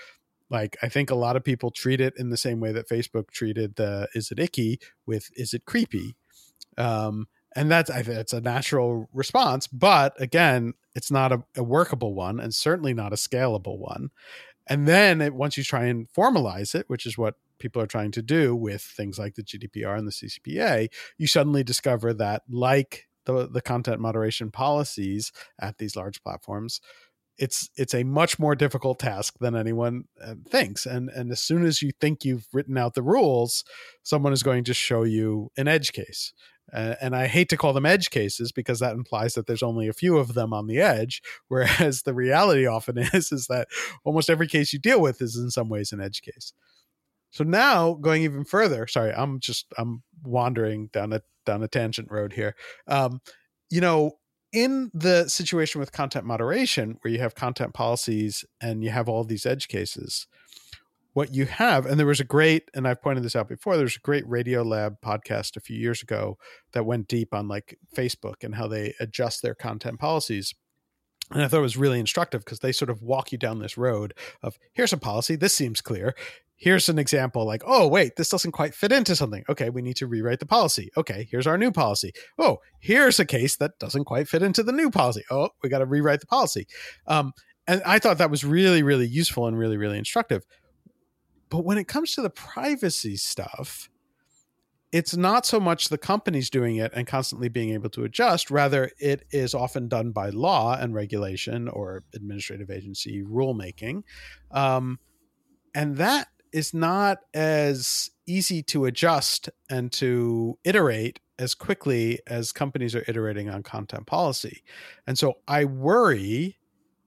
like 0.50 0.78
I 0.82 0.90
think 0.90 1.10
a 1.10 1.16
lot 1.16 1.36
of 1.36 1.44
people 1.44 1.72
treat 1.72 2.02
it 2.02 2.14
in 2.18 2.30
the 2.30 2.38
same 2.38 2.60
way 2.60 2.72
that 2.72 2.90
Facebook 2.90 3.30
treated 3.32 3.76
the 3.76 4.08
is 4.14 4.32
it 4.32 4.40
icky 4.40 4.80
with 5.06 5.30
is 5.36 5.54
it 5.54 5.66
creepy. 5.66 6.16
Um, 6.78 7.28
and 7.56 7.72
that's 7.72 7.90
it's 7.90 8.34
a 8.34 8.42
natural 8.42 9.10
response, 9.14 9.68
but 9.68 10.20
again, 10.22 10.74
it's 10.94 11.10
not 11.10 11.32
a, 11.32 11.44
a 11.56 11.64
workable 11.64 12.14
one, 12.14 12.40
and 12.40 12.54
certainly 12.54 12.94
not 12.94 13.14
a 13.14 13.16
scalable 13.16 13.80
one. 13.80 14.10
And 14.68 14.88
then 14.88 15.22
it, 15.22 15.34
once 15.34 15.58
you 15.58 15.64
try 15.64 15.86
and 15.86 16.08
formalize 16.12 16.76
it, 16.76 16.86
which 16.88 17.06
is 17.06 17.18
what 17.18 17.36
people 17.60 17.82
are 17.82 17.88
trying 17.88 18.12
to 18.12 18.22
do 18.22 18.56
with 18.56 18.82
things 18.82 19.18
like 19.18 19.36
the 19.36 19.44
GDPR 19.44 19.98
and 19.98 20.08
the 20.08 20.12
CCPA, 20.12 20.90
you 21.18 21.26
suddenly 21.26 21.64
discover 21.64 22.14
that, 22.14 22.44
like 22.50 23.08
the, 23.26 23.48
the 23.48 23.62
content 23.62 24.00
moderation 24.00 24.52
policies 24.52 25.32
at 25.60 25.78
these 25.78 25.96
large 25.96 26.22
platforms, 26.22 26.80
it's 27.38 27.70
it's 27.76 27.94
a 27.94 28.04
much 28.04 28.40
more 28.40 28.56
difficult 28.56 29.00
task 29.00 29.36
than 29.40 29.56
anyone 29.56 30.06
uh, 30.24 30.36
thinks 30.50 30.86
and 30.86 31.10
and 31.10 31.32
as 31.32 31.40
soon 31.40 31.66
as 31.66 31.82
you 31.82 31.92
think 32.02 32.26
you've 32.26 32.48
written 32.52 32.78
out 32.78 32.96
the 32.96 33.02
rules 33.02 33.64
someone 34.02 34.34
is 34.34 34.44
going 34.44 34.64
to 34.64 34.74
show 34.74 35.04
you 35.04 35.52
an 35.56 35.68
edge 35.68 35.92
case 35.94 36.34
uh, 36.74 36.96
and 37.02 37.16
I 37.16 37.28
hate 37.28 37.50
to 37.50 37.58
call 37.58 37.74
them 37.74 37.86
edge 37.86 38.10
cases 38.10 38.52
because 38.52 38.80
that 38.80 38.94
implies 38.94 39.36
that 39.36 39.48
there's 39.48 39.64
only 39.64 39.88
a 39.88 39.94
few 39.94 40.18
of 40.18 40.34
them 40.34 40.54
on 40.54 40.68
the 40.68 40.80
edge. 40.80 41.22
Whereas 41.48 42.04
the 42.04 42.14
reality 42.14 42.66
often 42.66 42.98
is 43.14 43.32
is 43.32 43.48
that 43.48 43.68
almost 44.04 44.30
every 44.30 44.48
case 44.48 44.74
you 44.74 44.80
deal 44.80 45.02
with 45.02 45.22
is 45.22 45.36
in 45.36 45.50
some 45.50 45.70
ways 45.70 45.92
an 45.92 46.02
edge 46.02 46.22
case. 46.22 46.54
So 47.32 47.44
now 47.44 47.94
going 47.94 48.24
even 48.24 48.46
further, 48.46 48.88
sorry, 48.88 49.14
I'm 49.14 49.40
just 49.40 49.68
I'm 49.78 50.04
wandering 50.24 50.88
down 50.88 51.14
a 51.14 51.22
down 51.46 51.64
a 51.64 51.68
tangent 51.68 52.12
road 52.12 52.34
here. 52.34 52.56
Um, 52.88 53.22
you 53.70 53.82
know, 53.82 54.14
in 54.54 54.92
the 54.94 55.28
situation 55.28 55.80
with 55.80 55.92
content 55.92 56.26
moderation, 56.26 56.98
where 57.02 57.12
you 57.12 57.20
have 57.20 57.36
content 57.36 57.74
policies 57.74 58.46
and 58.62 58.84
you 58.84 58.90
have 58.90 59.10
all 59.10 59.24
these 59.24 59.46
edge 59.46 59.68
cases, 59.68 60.28
what 61.18 61.34
you 61.34 61.48
have, 61.48 61.88
and 61.88 62.00
there 62.00 62.06
was 62.06 62.20
a 62.20 62.24
great, 62.24 62.70
and 62.76 62.88
I've 62.88 63.02
pointed 63.02 63.24
this 63.24 63.36
out 63.36 63.50
before, 63.50 63.76
there's 63.76 63.96
a 63.96 64.02
great 64.02 64.24
Radiolab 64.26 64.98
podcast 65.04 65.58
a 65.58 65.60
few 65.60 65.76
years 65.76 66.04
ago 66.04 66.38
that 66.74 66.86
went 66.86 67.08
deep 67.08 67.34
on 67.34 67.48
like 67.48 67.80
Facebook 67.96 68.44
and 68.44 68.54
how 68.54 68.68
they 68.68 68.94
adjust 69.00 69.42
their 69.42 69.56
content 69.56 70.00
policies. 70.00 70.54
And 71.32 71.42
I 71.42 71.48
thought 71.48 71.58
it 71.58 71.62
was 71.62 71.76
really 71.76 72.00
instructive 72.00 72.46
because 72.46 72.60
they 72.60 72.72
sort 72.72 72.92
of 72.92 73.02
walk 73.02 73.32
you 73.32 73.40
down 73.40 73.58
this 73.58 73.80
road 73.80 74.14
of 74.44 74.60
here's 74.74 74.94
a 74.94 74.98
policy, 74.98 75.36
this 75.36 75.56
seems 75.56 75.82
clear. 75.82 76.14
Here's 76.56 76.88
an 76.88 77.00
example 77.00 77.48
like, 77.48 77.64
oh, 77.66 77.88
wait, 77.88 78.16
this 78.16 78.30
doesn't 78.30 78.52
quite 78.52 78.76
fit 78.76 78.92
into 78.92 79.16
something. 79.16 79.44
Okay, 79.50 79.72
we 79.72 79.82
need 79.82 79.96
to 79.96 80.06
rewrite 80.06 80.40
the 80.40 80.46
policy. 80.46 80.92
Okay, 80.96 81.28
here's 81.32 81.48
our 81.48 81.58
new 81.58 81.72
policy. 81.72 82.14
Oh, 82.38 82.60
here's 82.78 83.20
a 83.20 83.26
case 83.26 83.56
that 83.56 83.80
doesn't 83.80 84.06
quite 84.06 84.28
fit 84.28 84.44
into 84.44 84.62
the 84.62 84.72
new 84.72 84.92
policy. 84.92 85.24
Oh, 85.32 85.50
we 85.64 85.70
got 85.70 85.80
to 85.80 85.88
rewrite 85.88 86.20
the 86.20 86.28
policy. 86.28 86.68
Um, 87.08 87.34
and 87.66 87.82
I 87.88 87.98
thought 87.98 88.20
that 88.20 88.30
was 88.30 88.46
really, 88.46 88.84
really 88.84 89.08
useful 89.08 89.48
and 89.48 89.58
really, 89.58 89.78
really 89.78 89.98
instructive. 89.98 90.46
But 91.50 91.66
when 91.66 91.78
it 91.78 91.88
comes 91.88 92.14
to 92.14 92.22
the 92.22 92.30
privacy 92.30 93.16
stuff, 93.16 93.90
it's 94.92 95.16
not 95.16 95.46
so 95.46 95.60
much 95.60 95.90
the 95.90 95.98
companies 95.98 96.50
doing 96.50 96.78
it 96.78 96.92
and 96.96 97.06
constantly 97.06 97.50
being 97.50 97.72
able 97.72 97.90
to 97.90 98.04
adjust. 98.04 98.50
Rather, 98.50 98.90
it 99.00 99.26
is 99.32 99.54
often 99.54 99.88
done 99.88 100.12
by 100.12 100.30
law 100.30 100.78
and 100.80 100.94
regulation 100.94 101.68
or 101.68 102.04
administrative 102.14 102.70
agency 102.70 103.22
rulemaking. 103.22 104.04
Um, 104.52 105.00
and 105.76 105.98
that 105.98 106.28
is 106.54 106.74
not 106.74 107.20
as 107.34 108.10
easy 108.26 108.64
to 108.64 108.86
adjust 108.86 109.50
and 109.70 109.92
to 109.92 110.58
iterate 110.64 111.20
as 111.38 111.54
quickly 111.54 112.20
as 112.26 112.52
companies 112.52 112.96
are 112.96 113.04
iterating 113.08 113.50
on 113.50 113.64
content 113.64 114.08
policy. 114.08 114.64
And 115.06 115.20
so 115.20 115.36
I 115.48 115.66
worry 115.66 116.58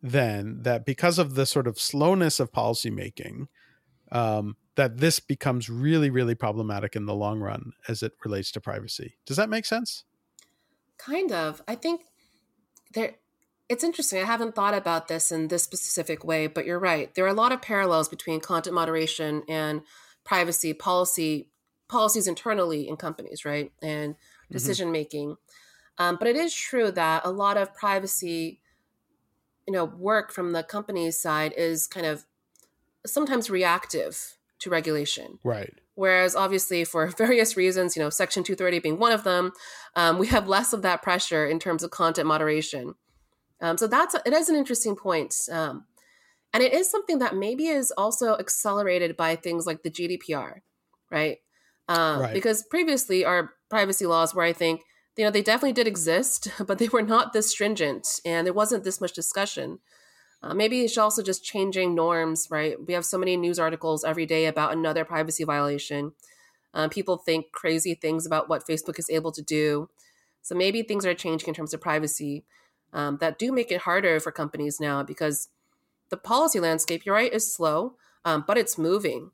then 0.03 0.63
that 0.63 0.87
because 0.87 1.19
of 1.19 1.35
the 1.35 1.47
sort 1.47 1.67
of 1.67 1.81
slowness 1.81 2.41
of 2.41 2.53
policymaking, 2.53 3.49
um, 4.13 4.57
that 4.77 4.99
this 4.99 5.21
becomes 5.21 5.69
really, 5.69 6.11
really 6.11 6.35
problematic 6.35 6.97
in 6.97 7.07
the 7.07 7.15
long 7.15 7.41
run 7.41 7.73
as 7.89 8.03
it 8.03 8.13
relates 8.25 8.51
to 8.53 8.61
privacy. 8.61 9.17
Does 9.27 9.37
that 9.37 9.49
make 9.49 9.67
sense? 9.67 10.05
Kind 10.99 11.33
of. 11.33 11.63
I 11.67 11.75
think 11.75 12.03
there. 12.95 13.17
It's 13.69 13.85
interesting. 13.85 14.21
I 14.21 14.25
haven't 14.25 14.57
thought 14.57 14.75
about 14.75 15.07
this 15.07 15.31
in 15.31 15.47
this 15.47 15.63
specific 15.63 16.25
way, 16.25 16.49
but 16.49 16.67
you're 16.67 16.81
right. 16.81 17.15
There 17.15 17.25
are 17.25 17.29
a 17.29 17.33
lot 17.33 17.53
of 17.53 17.63
parallels 17.63 18.09
between 18.09 18.41
content 18.41 18.75
moderation 18.75 19.45
and 19.49 19.83
privacy 20.25 20.73
policy 20.73 21.51
policies 21.89 22.27
internally 22.27 22.89
in 22.89 22.97
companies, 22.97 23.45
right? 23.45 23.71
And 23.81 24.17
decision 24.51 24.91
making. 24.91 25.31
Mm-hmm. 25.31 26.05
Um, 26.05 26.17
but 26.19 26.29
it 26.29 26.37
is 26.37 26.55
true 26.55 26.91
that 26.93 27.23
a 27.25 27.31
lot 27.31 27.57
of 27.57 27.75
privacy, 27.75 28.61
you 29.67 29.73
know, 29.73 29.85
work 29.85 30.33
from 30.33 30.53
the 30.53 30.63
company's 30.63 31.21
side 31.21 31.53
is 31.57 31.87
kind 31.87 32.07
of 32.07 32.25
sometimes 33.07 33.51
reactive 33.51 34.37
to 34.61 34.71
regulation. 34.71 35.39
Right. 35.43 35.73
Whereas, 35.95 36.35
obviously, 36.35 36.85
for 36.85 37.07
various 37.19 37.57
reasons, 37.57 37.97
you 37.97 38.03
know, 38.03 38.11
Section 38.11 38.43
230 38.43 38.79
being 38.81 38.99
one 38.99 39.13
of 39.13 39.25
them, 39.25 39.53
um, 39.97 40.19
we 40.19 40.29
have 40.29 40.49
less 40.49 40.73
of 40.73 40.83
that 40.83 41.03
pressure 41.03 41.47
in 41.47 41.59
terms 41.59 41.83
of 41.83 41.91
content 41.91 42.27
moderation. 42.27 42.95
Um, 43.61 43.77
so 43.77 43.87
that's 43.87 44.15
it 44.15 44.33
is 44.33 44.49
an 44.49 44.57
interesting 44.57 44.97
point, 44.97 45.35
um, 45.53 45.85
and 46.55 46.63
it 46.63 46.73
is 46.73 46.91
something 46.91 47.19
that 47.19 47.37
maybe 47.37 47.67
is 47.67 47.93
also 47.97 48.35
accelerated 48.37 49.17
by 49.17 49.37
things 49.37 49.67
like 49.67 49.83
the 49.83 49.91
GDPR, 49.91 50.61
right? 51.11 51.39
Um, 51.89 52.21
right. 52.21 52.33
Because 52.33 52.63
previously, 52.63 53.25
our 53.25 53.53
privacy 53.69 54.07
laws 54.07 54.35
were, 54.35 54.43
I 54.43 54.55
think, 54.55 54.81
you 55.17 55.25
know, 55.25 55.31
they 55.31 55.43
definitely 55.43 55.75
did 55.75 55.87
exist, 55.87 56.49
but 56.67 56.79
they 56.79 56.89
were 56.89 57.03
not 57.03 57.35
this 57.35 57.51
stringent, 57.51 58.21
and 58.25 58.47
there 58.47 58.55
wasn't 58.55 58.85
this 58.85 59.01
much 59.01 59.13
discussion. 59.13 59.81
Uh, 60.43 60.55
maybe 60.55 60.81
it's 60.81 60.97
also 60.97 61.23
just 61.23 61.45
changing 61.45 61.95
norms, 61.95 62.49
right? 62.51 62.77
We 62.85 62.95
have 62.95 63.05
so 63.05 63.19
many 63.19 63.37
news 63.37 63.59
articles 63.59 64.05
every 64.05 64.27
day 64.27 64.47
about 64.47 64.73
another 64.73 65.05
privacy 65.05 65.45
violation. 65.45 66.13
Um, 66.73 66.89
people 66.89 67.19
think 67.19 67.53
crazy 67.53 67.95
things 67.95 68.27
about 68.27 68.49
what 68.49 68.67
Facebook 68.67 68.99
is 68.99 69.11
able 69.11 69.33
to 69.33 69.43
do. 69.43 69.91
So 70.43 70.55
maybe 70.55 70.83
things 70.83 71.05
are 71.05 71.15
changing 71.15 71.49
in 71.49 71.55
terms 71.55 71.75
of 71.75 71.81
privacy 71.81 72.45
um, 72.93 73.19
that 73.21 73.39
do 73.39 73.53
make 73.53 73.71
it 73.71 73.83
harder 73.83 74.19
for 74.19 74.33
companies 74.33 74.81
now 74.81 75.03
because 75.03 75.49
the 76.09 76.17
policy 76.17 76.59
landscape, 76.59 77.05
you're 77.05 77.15
right, 77.15 77.33
is 77.33 77.55
slow, 77.55 77.97
um, 78.25 78.45
but 78.47 78.59
it's 78.59 78.79
moving. 78.79 79.31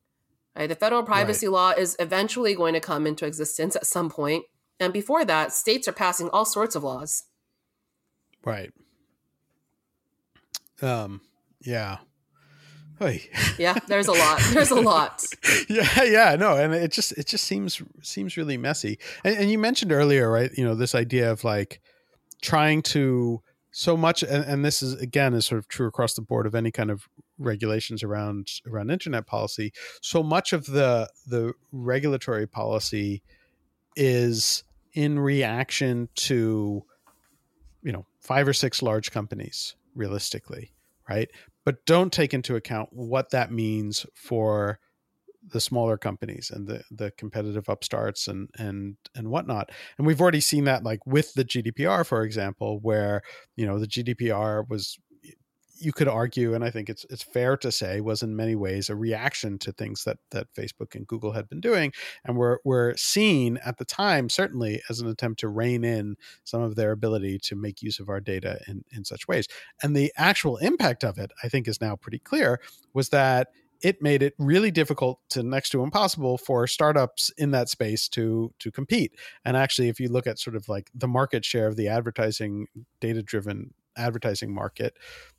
Right? 0.57 0.69
The 0.69 0.75
federal 0.75 1.03
privacy 1.03 1.47
right. 1.47 1.53
law 1.53 1.71
is 1.71 1.97
eventually 1.99 2.55
going 2.55 2.75
to 2.75 2.81
come 2.81 3.07
into 3.07 3.27
existence 3.27 3.77
at 3.77 3.87
some 3.87 4.11
point. 4.11 4.45
And 4.81 4.93
before 4.93 5.25
that, 5.25 5.53
states 5.53 5.87
are 5.87 5.93
passing 5.93 6.29
all 6.31 6.45
sorts 6.45 6.75
of 6.75 6.83
laws. 6.83 7.25
Right. 8.45 8.73
Um, 10.83 11.21
yeah. 11.61 11.99
Hey. 12.99 13.29
yeah, 13.59 13.75
there's 13.89 14.09
a 14.09 14.13
lot. 14.13 14.41
There's 14.53 14.71
a 14.71 14.81
lot. 14.81 15.25
yeah, 15.69 16.03
yeah, 16.03 16.37
no, 16.37 16.57
and 16.57 16.73
it 16.73 16.93
just 16.93 17.13
it 17.13 17.27
just 17.27 17.45
seems 17.45 17.83
seems 18.03 18.37
really 18.37 18.57
messy. 18.57 18.99
And, 19.25 19.37
and 19.37 19.51
you 19.51 19.59
mentioned 19.59 19.93
earlier, 19.93 20.31
right? 20.31 20.51
You 20.57 20.65
know, 20.65 20.75
this 20.75 20.95
idea 20.95 21.31
of 21.31 21.45
like 21.45 21.81
trying 22.41 22.83
to 22.83 23.43
so 23.71 23.95
much, 23.95 24.23
and, 24.23 24.45
and 24.45 24.65
this 24.65 24.83
is 24.83 24.95
again 24.95 25.35
is 25.35 25.45
sort 25.45 25.59
of 25.59 25.69
true 25.69 25.87
across 25.87 26.15
the 26.15 26.23
board 26.23 26.47
of 26.47 26.55
any 26.55 26.71
kind 26.71 26.91
of 26.91 27.07
regulations 27.39 28.03
around 28.03 28.49
around 28.67 28.91
internet 28.91 29.27
policy, 29.27 29.73
so 30.01 30.23
much 30.23 30.55
of 30.55 30.65
the 30.65 31.11
the 31.27 31.53
regulatory 31.73 32.47
policy 32.47 33.23
is 33.95 34.65
in 34.95 35.19
reaction 35.19 36.09
to 36.15 36.83
you 37.83 37.93
know 37.93 38.07
five 38.21 38.49
or 38.49 38.55
six 38.55 38.81
large 38.81 39.11
companies 39.11 39.77
realistically 39.97 40.73
right? 41.09 41.31
But 41.65 41.85
don't 41.87 42.13
take 42.13 42.35
into 42.35 42.57
account 42.57 42.91
what 42.93 43.31
that 43.31 43.53
means 43.53 44.07
for 44.15 44.79
the 45.49 45.61
smaller 45.61 45.97
companies 45.97 46.51
and 46.53 46.67
the 46.67 46.83
the 46.91 47.13
competitive 47.13 47.69
upstarts 47.69 48.27
and 48.27 48.49
and 48.59 48.97
and 49.15 49.29
whatnot. 49.29 49.71
And 49.97 50.07
we've 50.07 50.21
already 50.21 50.41
seen 50.41 50.65
that 50.65 50.83
like 50.83 51.07
with 51.07 51.35
the 51.35 51.45
gdpr 51.45 52.05
for 52.05 52.25
example 52.25 52.81
where 52.81 53.23
you 53.55 53.65
know 53.65 53.79
the 53.79 53.87
gdpr 53.87 54.69
was 54.69 54.99
you 55.79 55.93
could 55.93 56.09
argue, 56.09 56.55
and 56.55 56.65
I 56.65 56.71
think 56.71 56.89
it's 56.89 57.05
it's 57.11 57.23
fair 57.23 57.57
to 57.59 57.73
say, 57.73 58.01
was 58.01 58.23
in 58.23 58.37
many 58.37 58.55
ways 58.55 58.89
a 58.89 58.97
reaction 58.97 59.59
to 59.61 59.73
things 59.73 60.05
that 60.05 60.19
that 60.31 60.53
Facebook 60.55 60.95
and 60.95 61.07
Google 61.07 61.33
had 61.33 61.49
been 61.49 61.61
doing, 61.61 61.93
and 62.25 62.37
were 62.37 62.61
were 62.65 62.95
seen 62.97 63.59
at 63.65 63.79
the 63.79 63.85
time 63.85 64.29
certainly 64.29 64.83
as 64.89 65.01
an 65.01 65.09
attempt 65.09 65.41
to 65.41 65.49
rein 65.49 65.85
in 65.85 66.17
some 66.45 66.63
of 66.63 66.77
their 66.77 66.93
ability 66.93 67.39
to 67.45 67.57
make 67.57 67.83
use 67.83 67.99
of 67.99 68.09
our 68.09 68.21
data 68.21 68.59
in 68.69 68.85
in 68.91 69.05
such 69.05 69.29
ways. 69.29 69.47
And 69.83 69.97
the 69.97 70.13
actual 70.17 70.57
impact 70.59 71.05
of 71.05 71.19
it, 71.19 71.31
I 71.43 71.49
think, 71.49 71.69
is 71.69 71.81
now 71.81 71.97
pretty 71.97 72.19
clear. 72.19 72.61
Was 72.93 73.11
that 73.11 73.49
it 73.83 74.01
made 74.01 74.23
it 74.23 74.35
really 74.39 74.71
difficult 74.71 75.21
to 75.31 75.43
next 75.43 75.71
to 75.71 75.83
impossible 75.83 76.39
for 76.39 76.67
startups 76.67 77.31
in 77.37 77.51
that 77.51 77.69
space 77.69 78.09
to 78.09 78.53
to 78.59 78.71
compete. 78.71 79.13
And 79.45 79.57
actually, 79.57 79.89
if 79.89 80.01
you 80.01 80.09
look 80.09 80.27
at 80.27 80.39
sort 80.39 80.57
of 80.57 80.69
like 80.69 80.91
the 80.95 81.09
market 81.09 81.45
share 81.45 81.67
of 81.67 81.77
the 81.77 81.89
advertising 81.89 82.67
data 83.01 83.23
driven 83.23 83.75
advertising 83.97 84.55
market 84.55 84.97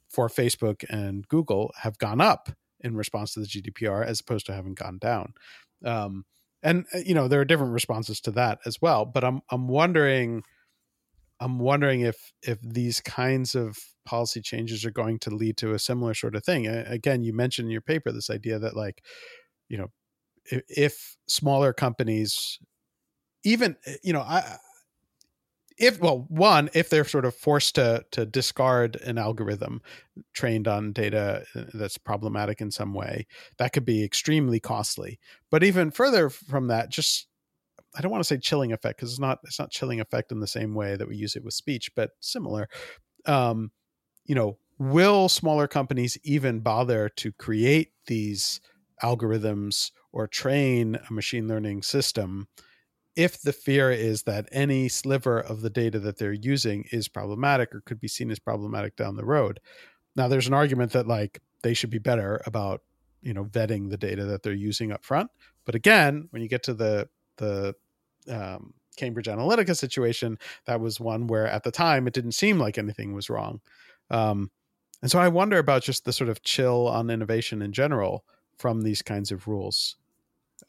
for 0.10 0.28
Facebook 0.28 0.84
and 0.89 1.28
Google 1.28 1.72
have 1.82 1.98
gone 1.98 2.22
up 2.22 2.50
in 2.82 2.96
response 2.96 3.34
to 3.34 3.39
the 3.39 3.48
GDPR 3.48 4.06
as 4.06 4.20
opposed 4.20 4.46
to 4.48 4.54
having 4.54 4.74
gone 4.74 4.98
down. 5.00 5.34
Um, 5.84 6.26
and 6.63 6.86
uh, 6.93 7.00
you 7.06 7.13
know 7.13 7.28
there 7.28 7.39
are 7.39 7.46
different 7.46 7.74
responses 7.74 8.20
to 8.22 8.32
that 8.32 8.60
as 8.65 8.82
well. 8.82 9.06
But 9.06 9.24
I'm 9.24 9.41
I'm 9.52 9.67
wondering, 9.67 10.43
I'm 11.39 11.60
wondering 11.60 12.02
if 12.02 12.34
if 12.41 12.60
these 12.62 13.02
kinds 13.02 13.56
of 13.56 13.78
policy 14.06 14.41
changes 14.41 14.86
are 14.86 14.91
going 14.91 15.20
to 15.20 15.30
lead 15.30 15.58
to 15.58 15.74
a 15.74 15.80
similar 15.80 16.13
sort 16.13 16.36
of 16.36 16.43
thing. 16.43 16.67
Again, 16.67 17.24
you 17.24 17.34
mentioned 17.34 17.67
in 17.67 17.72
your 17.72 17.82
paper 17.82 18.12
this 18.12 18.30
idea 18.30 18.58
that 18.60 18.76
like, 18.76 19.04
you 19.70 19.78
know, 19.78 19.88
if, 20.46 20.63
if 20.70 21.17
smaller 21.28 21.74
companies, 21.74 22.58
even 23.43 23.76
eh, 23.86 23.98
you 24.04 24.13
know, 24.13 24.22
I 24.22 24.58
if 25.78 26.00
well 26.00 26.26
one 26.30 26.70
if 26.74 26.90
they're 26.90 27.06
sort 27.06 27.26
of 27.26 27.36
forced 27.36 27.76
to 27.76 28.04
to 28.12 28.26
discard 28.26 28.96
an 28.98 29.18
algorithm 29.18 29.82
trained 30.34 30.68
on 30.68 30.92
data 30.92 31.44
uh, 31.56 31.63
that's 31.74 31.98
problematic 31.98 32.62
in 32.62 32.72
some 32.72 32.94
way 32.94 33.26
that 33.58 33.74
could 33.74 33.86
be 33.86 34.04
extremely 34.04 34.60
costly. 34.60 35.20
But 35.52 35.63
even 35.63 35.92
further 35.92 36.30
from 36.30 36.68
that 36.68 36.90
just 36.90 37.28
i 37.96 38.02
don't 38.02 38.12
want 38.12 38.22
to 38.22 38.28
say 38.28 38.38
chilling 38.38 38.74
effect 38.74 38.98
because 38.98 39.12
it's 39.12 39.20
not 39.20 39.40
it's 39.44 39.60
not 39.60 39.72
chilling 39.72 40.00
effect 40.02 40.32
in 40.32 40.40
the 40.40 40.48
same 40.48 40.74
way 40.76 40.96
that 40.96 41.08
we 41.08 41.16
use 41.16 41.36
it 41.36 41.44
with 41.44 41.54
speech 41.54 41.92
but 41.96 42.12
similar. 42.20 42.70
Um 43.26 43.72
you 44.26 44.36
know 44.36 44.58
will 44.80 45.30
smaller 45.30 45.68
companies 45.68 46.18
even 46.24 46.60
bother 46.60 47.10
to 47.10 47.32
create 47.34 47.92
these 48.08 48.62
algorithms 49.04 49.92
or 50.12 50.28
train 50.28 50.98
a 51.10 51.13
machine 51.13 51.48
learning 51.48 51.82
system 51.84 52.48
if 53.17 53.41
the 53.41 53.51
fear 53.51 53.91
is 53.91 54.23
that 54.23 54.47
any 54.51 54.88
sliver 54.88 55.39
of 55.39 55.62
the 55.62 55.71
data 55.71 55.99
that 55.99 56.19
they're 56.19 56.32
using 56.32 56.86
is 56.91 57.08
problematic 57.08 57.73
or 57.73 57.82
could 57.82 57.99
be 57.99 58.08
seen 58.08 58.30
as 58.30 58.38
problematic 58.38 58.95
down 58.95 59.15
the 59.15 59.25
road. 59.25 59.60
Now, 60.15 60.27
there's 60.27 60.47
an 60.47 60.53
argument 60.53 60.93
that 60.93 61.08
like 61.08 61.41
they 61.63 61.73
should 61.73 61.89
be 61.89 61.97
better 61.97 62.41
about 62.45 62.84
you 63.23 63.34
know 63.34 63.45
vetting 63.45 63.89
the 63.89 63.97
data 63.97 64.25
that 64.25 64.43
they're 64.43 64.53
using 64.53 64.91
up 64.91 65.03
front. 65.03 65.32
But 65.65 65.73
again, 65.73 66.27
when 66.30 66.43
you 66.43 66.47
get 66.47 66.63
to 66.63 66.75
the 66.75 67.10
the 67.38 67.75
um, 68.30 68.75
Cambridge 68.97 69.25
Analytica 69.27 69.75
situation, 69.75 70.38
that 70.65 70.80
was 70.80 70.99
one 70.99 71.25
where 71.25 71.47
at 71.47 71.63
the 71.63 71.71
time 71.71 72.08
it 72.08 72.13
didn't 72.13 72.34
seem 72.34 72.60
like 72.60 72.77
anything 72.77 73.13
was 73.13 73.30
wrong. 73.32 73.62
Um, 74.12 74.51
and 75.01 75.10
so 75.10 75.19
I 75.19 75.27
wonder 75.27 75.58
about 75.58 75.84
just 75.84 76.06
the 76.06 76.13
sort 76.13 76.30
of 76.30 76.43
chill 76.43 76.88
on 76.88 77.10
innovation 77.10 77.62
in 77.62 77.71
general 77.71 78.25
from 78.58 78.82
these 78.82 79.01
kinds 79.01 79.32
of 79.32 79.47
rules. 79.47 79.95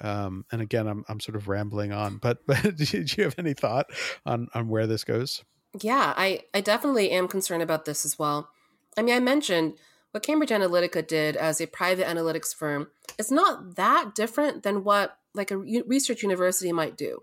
Um, 0.00 0.44
and 0.52 0.60
again, 0.60 0.86
I'm 0.86 1.04
I'm 1.08 1.20
sort 1.20 1.36
of 1.36 1.48
rambling 1.48 1.92
on, 1.92 2.18
but 2.18 2.38
but 2.46 2.76
did 2.76 3.16
you 3.16 3.24
have 3.24 3.34
any 3.38 3.54
thought 3.54 3.86
on 4.26 4.48
on 4.54 4.68
where 4.68 4.86
this 4.86 5.04
goes? 5.04 5.44
Yeah, 5.80 6.14
I 6.16 6.42
I 6.54 6.60
definitely 6.60 7.10
am 7.10 7.28
concerned 7.28 7.62
about 7.62 7.84
this 7.84 8.04
as 8.04 8.18
well. 8.18 8.50
I 8.96 9.02
mean, 9.02 9.14
I 9.14 9.20
mentioned 9.20 9.74
what 10.12 10.22
Cambridge 10.22 10.50
Analytica 10.50 11.06
did 11.06 11.36
as 11.36 11.60
a 11.60 11.66
private 11.66 12.06
analytics 12.06 12.54
firm 12.54 12.88
is 13.18 13.30
not 13.30 13.76
that 13.76 14.14
different 14.14 14.62
than 14.62 14.84
what 14.84 15.18
like 15.34 15.50
a 15.50 15.58
research 15.58 16.22
university 16.22 16.72
might 16.72 16.96
do. 16.96 17.22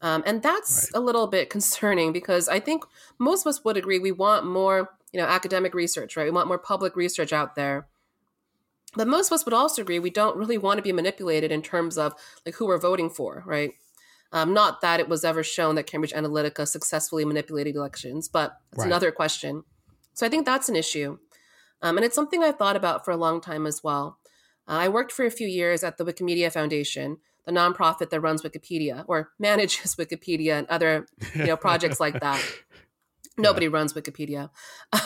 Um, 0.00 0.22
and 0.26 0.42
that's 0.42 0.90
right. 0.92 1.00
a 1.00 1.04
little 1.04 1.26
bit 1.26 1.50
concerning 1.56 2.12
because 2.12 2.48
I 2.48 2.60
think 2.60 2.84
most 3.18 3.46
of 3.46 3.50
us 3.50 3.64
would 3.64 3.76
agree 3.76 3.98
we 3.98 4.12
want 4.12 4.46
more, 4.46 4.90
you 5.12 5.20
know, 5.20 5.26
academic 5.26 5.74
research, 5.74 6.16
right? 6.16 6.24
We 6.24 6.30
want 6.30 6.48
more 6.48 6.58
public 6.58 6.96
research 6.96 7.32
out 7.32 7.54
there. 7.54 7.86
But 8.94 9.08
most 9.08 9.28
of 9.28 9.34
us 9.34 9.44
would 9.44 9.54
also 9.54 9.82
agree 9.82 9.98
we 9.98 10.10
don't 10.10 10.36
really 10.36 10.58
want 10.58 10.78
to 10.78 10.82
be 10.82 10.92
manipulated 10.92 11.52
in 11.52 11.62
terms 11.62 11.98
of 11.98 12.14
like 12.46 12.54
who 12.54 12.66
we're 12.66 12.78
voting 12.78 13.10
for, 13.10 13.42
right? 13.46 13.72
Um, 14.32 14.52
not 14.52 14.80
that 14.80 15.00
it 15.00 15.08
was 15.08 15.24
ever 15.24 15.42
shown 15.42 15.74
that 15.76 15.86
Cambridge 15.86 16.12
Analytica 16.12 16.66
successfully 16.66 17.24
manipulated 17.24 17.76
elections, 17.76 18.28
but 18.28 18.56
it's 18.72 18.80
right. 18.80 18.86
another 18.86 19.10
question. 19.10 19.64
So 20.14 20.26
I 20.26 20.28
think 20.28 20.44
that's 20.44 20.68
an 20.68 20.76
issue. 20.76 21.18
Um, 21.80 21.96
and 21.96 22.04
it's 22.04 22.14
something 22.14 22.42
I 22.42 22.52
thought 22.52 22.76
about 22.76 23.04
for 23.04 23.10
a 23.10 23.16
long 23.16 23.40
time 23.40 23.66
as 23.66 23.82
well. 23.82 24.18
Uh, 24.66 24.72
I 24.72 24.88
worked 24.88 25.12
for 25.12 25.24
a 25.24 25.30
few 25.30 25.48
years 25.48 25.82
at 25.82 25.96
the 25.96 26.04
Wikimedia 26.04 26.52
Foundation, 26.52 27.18
the 27.46 27.52
nonprofit 27.52 28.10
that 28.10 28.20
runs 28.20 28.42
Wikipedia 28.42 29.04
or 29.06 29.30
manages 29.38 29.96
Wikipedia 29.96 30.58
and 30.58 30.66
other 30.68 31.06
you 31.34 31.46
know 31.46 31.56
projects 31.56 32.00
like 32.00 32.20
that. 32.20 32.44
Nobody 33.38 33.66
yeah. 33.66 33.72
runs 33.72 33.92
Wikipedia, 33.92 34.50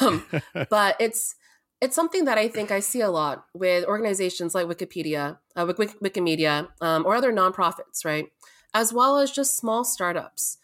um, 0.00 0.24
but 0.70 0.96
it's 0.98 1.36
it's 1.82 1.96
something 1.96 2.26
that 2.26 2.38
I 2.38 2.46
think 2.46 2.70
I 2.70 2.78
see 2.78 3.00
a 3.00 3.10
lot 3.10 3.46
with 3.52 3.84
organizations 3.84 4.54
like 4.54 4.68
Wikipedia, 4.68 5.38
uh, 5.56 5.66
Wik- 5.66 5.98
Wikimedia, 6.00 6.68
um, 6.80 7.04
or 7.04 7.16
other 7.16 7.32
nonprofits, 7.32 8.04
right? 8.04 8.26
As 8.72 8.92
well 8.92 9.18
as 9.18 9.32
just 9.32 9.56
small 9.56 9.82
startups. 9.84 10.58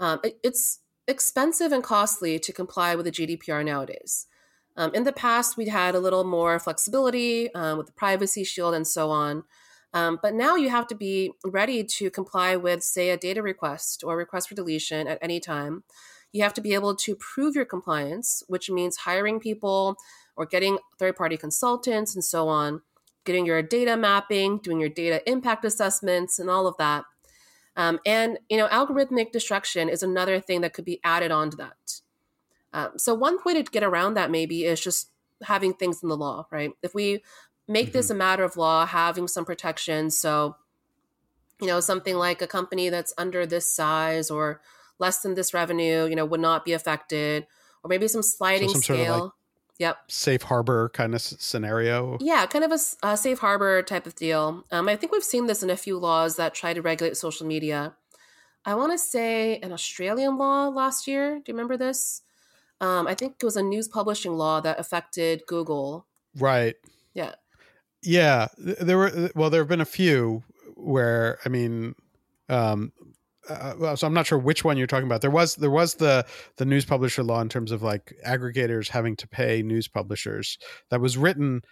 Um, 0.00 0.20
it, 0.24 0.38
it's 0.42 0.80
expensive 1.06 1.72
and 1.72 1.84
costly 1.84 2.38
to 2.38 2.52
comply 2.54 2.94
with 2.94 3.04
the 3.04 3.12
GDPR 3.12 3.62
nowadays. 3.62 4.26
Um, 4.74 4.94
in 4.94 5.04
the 5.04 5.12
past, 5.12 5.58
we'd 5.58 5.68
had 5.68 5.94
a 5.94 6.00
little 6.00 6.24
more 6.24 6.58
flexibility 6.58 7.52
um, 7.54 7.76
with 7.76 7.88
the 7.88 7.92
privacy 7.92 8.42
shield 8.42 8.72
and 8.72 8.86
so 8.86 9.10
on. 9.10 9.44
Um, 9.92 10.18
but 10.22 10.32
now 10.32 10.56
you 10.56 10.70
have 10.70 10.86
to 10.86 10.94
be 10.94 11.32
ready 11.44 11.84
to 11.84 12.10
comply 12.10 12.56
with, 12.56 12.82
say, 12.82 13.10
a 13.10 13.18
data 13.18 13.42
request 13.42 14.02
or 14.06 14.16
request 14.16 14.48
for 14.48 14.54
deletion 14.54 15.06
at 15.06 15.18
any 15.20 15.38
time. 15.38 15.84
You 16.32 16.42
have 16.44 16.54
to 16.54 16.62
be 16.62 16.72
able 16.72 16.96
to 16.96 17.14
prove 17.14 17.54
your 17.54 17.66
compliance, 17.66 18.42
which 18.46 18.70
means 18.70 18.96
hiring 18.96 19.38
people 19.38 19.98
or 20.36 20.46
getting 20.46 20.78
third 20.98 21.16
party 21.16 21.36
consultants 21.36 22.14
and 22.14 22.24
so 22.24 22.48
on, 22.48 22.82
getting 23.24 23.46
your 23.46 23.62
data 23.62 23.96
mapping, 23.96 24.58
doing 24.58 24.80
your 24.80 24.88
data 24.88 25.22
impact 25.30 25.64
assessments, 25.64 26.38
and 26.38 26.48
all 26.50 26.66
of 26.66 26.76
that. 26.78 27.04
Um, 27.76 28.00
and 28.04 28.38
you 28.48 28.56
know, 28.56 28.68
algorithmic 28.68 29.32
destruction 29.32 29.88
is 29.88 30.02
another 30.02 30.40
thing 30.40 30.60
that 30.60 30.74
could 30.74 30.84
be 30.84 31.00
added 31.04 31.30
on 31.30 31.50
to 31.50 31.56
that. 31.58 32.00
Um, 32.72 32.92
so 32.96 33.14
one 33.14 33.38
way 33.44 33.54
to 33.54 33.62
get 33.62 33.82
around 33.82 34.14
that 34.14 34.30
maybe 34.30 34.64
is 34.64 34.80
just 34.80 35.10
having 35.42 35.74
things 35.74 36.02
in 36.02 36.08
the 36.08 36.16
law, 36.16 36.46
right? 36.50 36.72
If 36.82 36.94
we 36.94 37.22
make 37.68 37.86
mm-hmm. 37.88 37.92
this 37.92 38.10
a 38.10 38.14
matter 38.14 38.44
of 38.44 38.56
law, 38.56 38.86
having 38.86 39.28
some 39.28 39.44
protection, 39.44 40.10
so 40.10 40.56
you 41.60 41.68
know, 41.68 41.78
something 41.78 42.16
like 42.16 42.42
a 42.42 42.46
company 42.46 42.88
that's 42.88 43.14
under 43.16 43.46
this 43.46 43.72
size 43.72 44.30
or 44.30 44.60
less 44.98 45.20
than 45.20 45.34
this 45.34 45.54
revenue, 45.54 46.06
you 46.06 46.16
know, 46.16 46.24
would 46.24 46.40
not 46.40 46.64
be 46.64 46.72
affected, 46.72 47.46
or 47.84 47.88
maybe 47.88 48.08
some 48.08 48.22
sliding 48.22 48.68
so 48.68 48.74
some 48.74 48.82
scale. 48.82 48.96
Sort 48.96 49.10
of 49.10 49.22
like 49.22 49.32
Yep. 49.82 49.98
Safe 50.06 50.42
harbor 50.42 50.90
kind 50.94 51.12
of 51.12 51.20
scenario. 51.20 52.16
Yeah, 52.20 52.46
kind 52.46 52.64
of 52.64 52.70
a, 52.70 52.78
a 53.04 53.16
safe 53.16 53.40
harbor 53.40 53.82
type 53.82 54.06
of 54.06 54.14
deal. 54.14 54.64
Um, 54.70 54.88
I 54.88 54.94
think 54.94 55.10
we've 55.10 55.24
seen 55.24 55.48
this 55.48 55.64
in 55.64 55.70
a 55.70 55.76
few 55.76 55.98
laws 55.98 56.36
that 56.36 56.54
try 56.54 56.72
to 56.72 56.80
regulate 56.80 57.16
social 57.16 57.48
media. 57.48 57.92
I 58.64 58.76
want 58.76 58.92
to 58.92 58.98
say 58.98 59.58
an 59.58 59.72
Australian 59.72 60.38
law 60.38 60.68
last 60.68 61.08
year. 61.08 61.40
Do 61.40 61.50
you 61.50 61.54
remember 61.54 61.76
this? 61.76 62.22
Um, 62.80 63.08
I 63.08 63.16
think 63.16 63.34
it 63.40 63.44
was 63.44 63.56
a 63.56 63.62
news 63.62 63.88
publishing 63.88 64.34
law 64.34 64.60
that 64.60 64.78
affected 64.78 65.42
Google. 65.48 66.06
Right. 66.38 66.76
Yeah. 67.12 67.32
Yeah. 68.04 68.46
There 68.58 68.98
were, 68.98 69.30
well, 69.34 69.50
there 69.50 69.62
have 69.62 69.68
been 69.68 69.80
a 69.80 69.84
few 69.84 70.44
where, 70.76 71.40
I 71.44 71.48
mean, 71.48 71.96
um, 72.48 72.92
uh, 73.48 73.74
well, 73.78 73.96
so 73.96 74.06
I'm 74.06 74.14
not 74.14 74.26
sure 74.26 74.38
which 74.38 74.64
one 74.64 74.76
you're 74.76 74.86
talking 74.86 75.06
about. 75.06 75.20
There 75.20 75.30
was 75.30 75.56
there 75.56 75.70
was 75.70 75.94
the 75.94 76.24
the 76.56 76.64
news 76.64 76.84
publisher 76.84 77.22
law 77.22 77.40
in 77.40 77.48
terms 77.48 77.72
of 77.72 77.82
like 77.82 78.14
aggregators 78.26 78.88
having 78.88 79.16
to 79.16 79.28
pay 79.28 79.62
news 79.62 79.88
publishers 79.88 80.58
that 80.90 81.00
was 81.00 81.16
written 81.16 81.62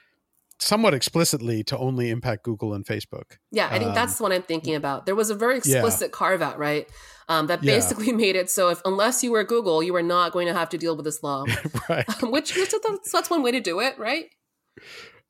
somewhat 0.61 0.95
explicitly 0.95 1.65
to 1.65 1.79
only 1.79 2.11
impact 2.11 2.45
Google 2.45 2.75
and 2.75 2.85
Facebook. 2.85 3.39
Yeah, 3.51 3.69
I 3.71 3.79
think 3.79 3.91
um, 3.91 3.95
that's 3.95 4.17
the 4.17 4.23
one 4.23 4.33
I'm 4.33 4.43
thinking 4.43 4.75
about. 4.75 5.07
There 5.07 5.15
was 5.15 5.31
a 5.31 5.35
very 5.35 5.57
explicit 5.57 6.09
yeah. 6.09 6.13
carve 6.13 6.43
out, 6.43 6.59
right? 6.59 6.89
Um, 7.29 7.47
that 7.47 7.63
basically 7.63 8.09
yeah. 8.09 8.13
made 8.17 8.37
it 8.37 8.51
so 8.51 8.69
if 8.69 8.83
unless 8.85 9.23
you 9.23 9.33
were 9.33 9.45
Google, 9.45 9.83
you 9.83 9.93
were 9.93 10.03
not 10.03 10.33
going 10.33 10.49
to 10.49 10.55
have 10.55 10.69
to 10.71 10.79
deal 10.79 10.97
with 10.97 11.05
this 11.05 11.23
law. 11.23 11.45
right. 11.89 12.05
Um, 12.23 12.31
which 12.33 12.53
so 12.53 12.79
that's 13.13 13.31
one 13.31 13.43
way 13.43 13.53
to 13.53 13.61
do 13.61 13.81
it, 13.81 13.99
right? 13.99 14.27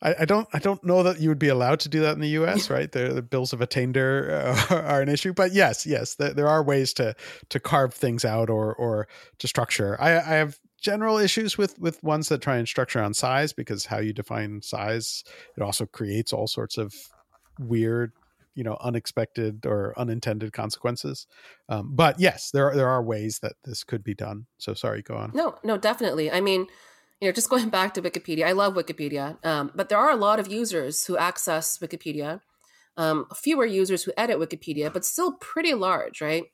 I, 0.02 0.14
I, 0.20 0.24
don't 0.24 0.48
I 0.52 0.58
don't 0.58 0.82
know 0.82 1.02
that 1.02 1.20
you 1.20 1.28
would 1.28 1.38
be 1.38 1.48
allowed 1.48 1.80
to 1.80 1.88
do 1.88 2.00
that 2.00 2.14
in 2.14 2.20
the 2.20 2.28
U.S. 2.28 2.70
Right, 2.70 2.90
the, 2.90 3.12
the 3.12 3.22
bills 3.22 3.52
of 3.52 3.60
attainder 3.60 4.54
uh, 4.70 4.74
are 4.86 5.02
an 5.02 5.08
issue, 5.08 5.32
but 5.32 5.52
yes, 5.52 5.86
yes, 5.86 6.14
there, 6.14 6.32
there, 6.32 6.48
are 6.48 6.62
ways 6.62 6.94
to 6.94 7.14
to 7.50 7.60
carve 7.60 7.92
things 7.92 8.24
out 8.24 8.48
or 8.48 8.74
or 8.74 9.08
to 9.38 9.48
structure. 9.48 10.00
I, 10.00 10.16
I 10.16 10.34
have 10.36 10.58
general 10.80 11.18
issues 11.18 11.58
with 11.58 11.78
with 11.78 12.02
ones 12.02 12.28
that 12.28 12.40
try 12.40 12.56
and 12.56 12.66
structure 12.66 13.02
on 13.02 13.14
size 13.14 13.52
because 13.52 13.86
how 13.86 13.98
you 13.98 14.12
define 14.12 14.62
size 14.62 15.24
it 15.56 15.62
also 15.62 15.86
creates 15.86 16.32
all 16.32 16.46
sorts 16.46 16.78
of 16.78 16.94
weird 17.58 18.12
you 18.54 18.64
know 18.64 18.76
unexpected 18.80 19.66
or 19.66 19.94
unintended 19.98 20.52
consequences. 20.52 21.26
Um, 21.68 21.94
but 21.94 22.18
yes 22.18 22.50
there 22.50 22.70
are, 22.70 22.74
there 22.74 22.88
are 22.88 23.02
ways 23.02 23.40
that 23.40 23.54
this 23.64 23.84
could 23.84 24.02
be 24.02 24.14
done. 24.14 24.46
So 24.58 24.74
sorry 24.74 25.02
go 25.02 25.16
on. 25.16 25.32
No 25.34 25.56
no 25.62 25.76
definitely. 25.76 26.30
I 26.30 26.40
mean 26.40 26.66
you 27.20 27.28
know, 27.28 27.32
just 27.32 27.50
going 27.50 27.68
back 27.68 27.94
to 27.94 28.02
Wikipedia, 28.02 28.46
I 28.46 28.52
love 28.52 28.74
Wikipedia, 28.74 29.44
um, 29.44 29.70
but 29.74 29.88
there 29.88 29.98
are 29.98 30.10
a 30.10 30.16
lot 30.16 30.40
of 30.40 30.50
users 30.50 31.04
who 31.04 31.16
access 31.16 31.78
Wikipedia, 31.78 32.40
um, 32.96 33.26
fewer 33.34 33.66
users 33.66 34.04
who 34.04 34.12
edit 34.16 34.38
Wikipedia, 34.38 34.92
but 34.92 35.04
still 35.04 35.32
pretty 35.32 35.74
large, 35.74 36.20
right? 36.20 36.44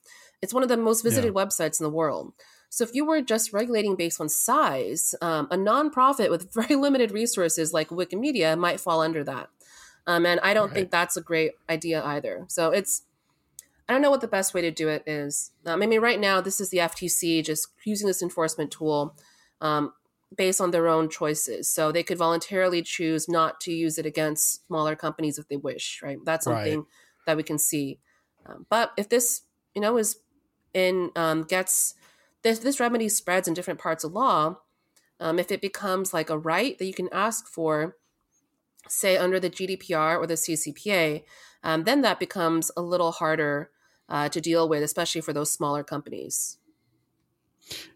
It's 0.42 0.52
one 0.52 0.62
of 0.62 0.68
the 0.68 0.76
most 0.76 1.02
visited 1.02 1.34
yeah. 1.34 1.44
websites 1.44 1.80
in 1.80 1.84
the 1.84 1.90
world. 1.90 2.32
So 2.68 2.84
if 2.84 2.94
you 2.94 3.06
were 3.06 3.22
just 3.22 3.52
regulating 3.52 3.96
based 3.96 4.20
on 4.20 4.28
size, 4.28 5.14
um, 5.22 5.48
a 5.50 5.56
nonprofit 5.56 6.30
with 6.30 6.52
very 6.54 6.74
limited 6.74 7.10
resources 7.10 7.72
like 7.72 7.88
Wikimedia 7.88 8.58
might 8.58 8.80
fall 8.80 9.00
under 9.00 9.24
that. 9.24 9.48
Um, 10.06 10.26
and 10.26 10.40
I 10.40 10.54
don't 10.54 10.68
right. 10.68 10.74
think 10.74 10.90
that's 10.90 11.16
a 11.16 11.20
great 11.20 11.52
idea 11.68 12.04
either. 12.04 12.44
So 12.48 12.70
it's, 12.70 13.02
I 13.88 13.92
don't 13.92 14.02
know 14.02 14.10
what 14.10 14.20
the 14.20 14.28
best 14.28 14.52
way 14.52 14.62
to 14.62 14.70
do 14.70 14.88
it 14.88 15.02
is. 15.06 15.52
Um, 15.64 15.82
I 15.82 15.86
mean, 15.86 16.00
right 16.00 16.20
now, 16.20 16.40
this 16.40 16.60
is 16.60 16.70
the 16.70 16.78
FTC 16.78 17.44
just 17.44 17.68
using 17.84 18.06
this 18.06 18.22
enforcement 18.22 18.70
tool. 18.70 19.16
Um, 19.60 19.92
based 20.36 20.60
on 20.60 20.70
their 20.70 20.88
own 20.88 21.08
choices. 21.08 21.68
So 21.68 21.90
they 21.90 22.02
could 22.02 22.18
voluntarily 22.18 22.82
choose 22.82 23.28
not 23.28 23.60
to 23.62 23.72
use 23.72 23.98
it 23.98 24.06
against 24.06 24.66
smaller 24.66 24.96
companies 24.96 25.38
if 25.38 25.48
they 25.48 25.56
wish, 25.56 26.00
right? 26.02 26.18
That's 26.24 26.44
something 26.44 26.78
right. 26.78 26.86
that 27.26 27.36
we 27.36 27.42
can 27.42 27.58
see. 27.58 27.98
Um, 28.46 28.66
but 28.68 28.92
if 28.96 29.08
this, 29.08 29.42
you 29.74 29.80
know, 29.80 29.96
is 29.96 30.18
in 30.74 31.10
um, 31.16 31.42
gets 31.44 31.94
this 32.42 32.58
this 32.58 32.78
remedy 32.78 33.08
spreads 33.08 33.48
in 33.48 33.54
different 33.54 33.80
parts 33.80 34.04
of 34.04 34.12
law, 34.12 34.58
um, 35.20 35.38
if 35.38 35.50
it 35.50 35.60
becomes 35.60 36.12
like 36.12 36.30
a 36.30 36.38
right 36.38 36.78
that 36.78 36.84
you 36.84 36.94
can 36.94 37.08
ask 37.12 37.48
for, 37.48 37.96
say 38.88 39.16
under 39.16 39.40
the 39.40 39.50
GDPR 39.50 40.18
or 40.18 40.26
the 40.26 40.34
CCPA, 40.34 41.24
um, 41.62 41.84
then 41.84 42.02
that 42.02 42.20
becomes 42.20 42.70
a 42.76 42.82
little 42.82 43.12
harder 43.12 43.70
uh, 44.08 44.28
to 44.28 44.40
deal 44.40 44.68
with, 44.68 44.82
especially 44.82 45.20
for 45.20 45.32
those 45.32 45.50
smaller 45.50 45.82
companies. 45.82 46.58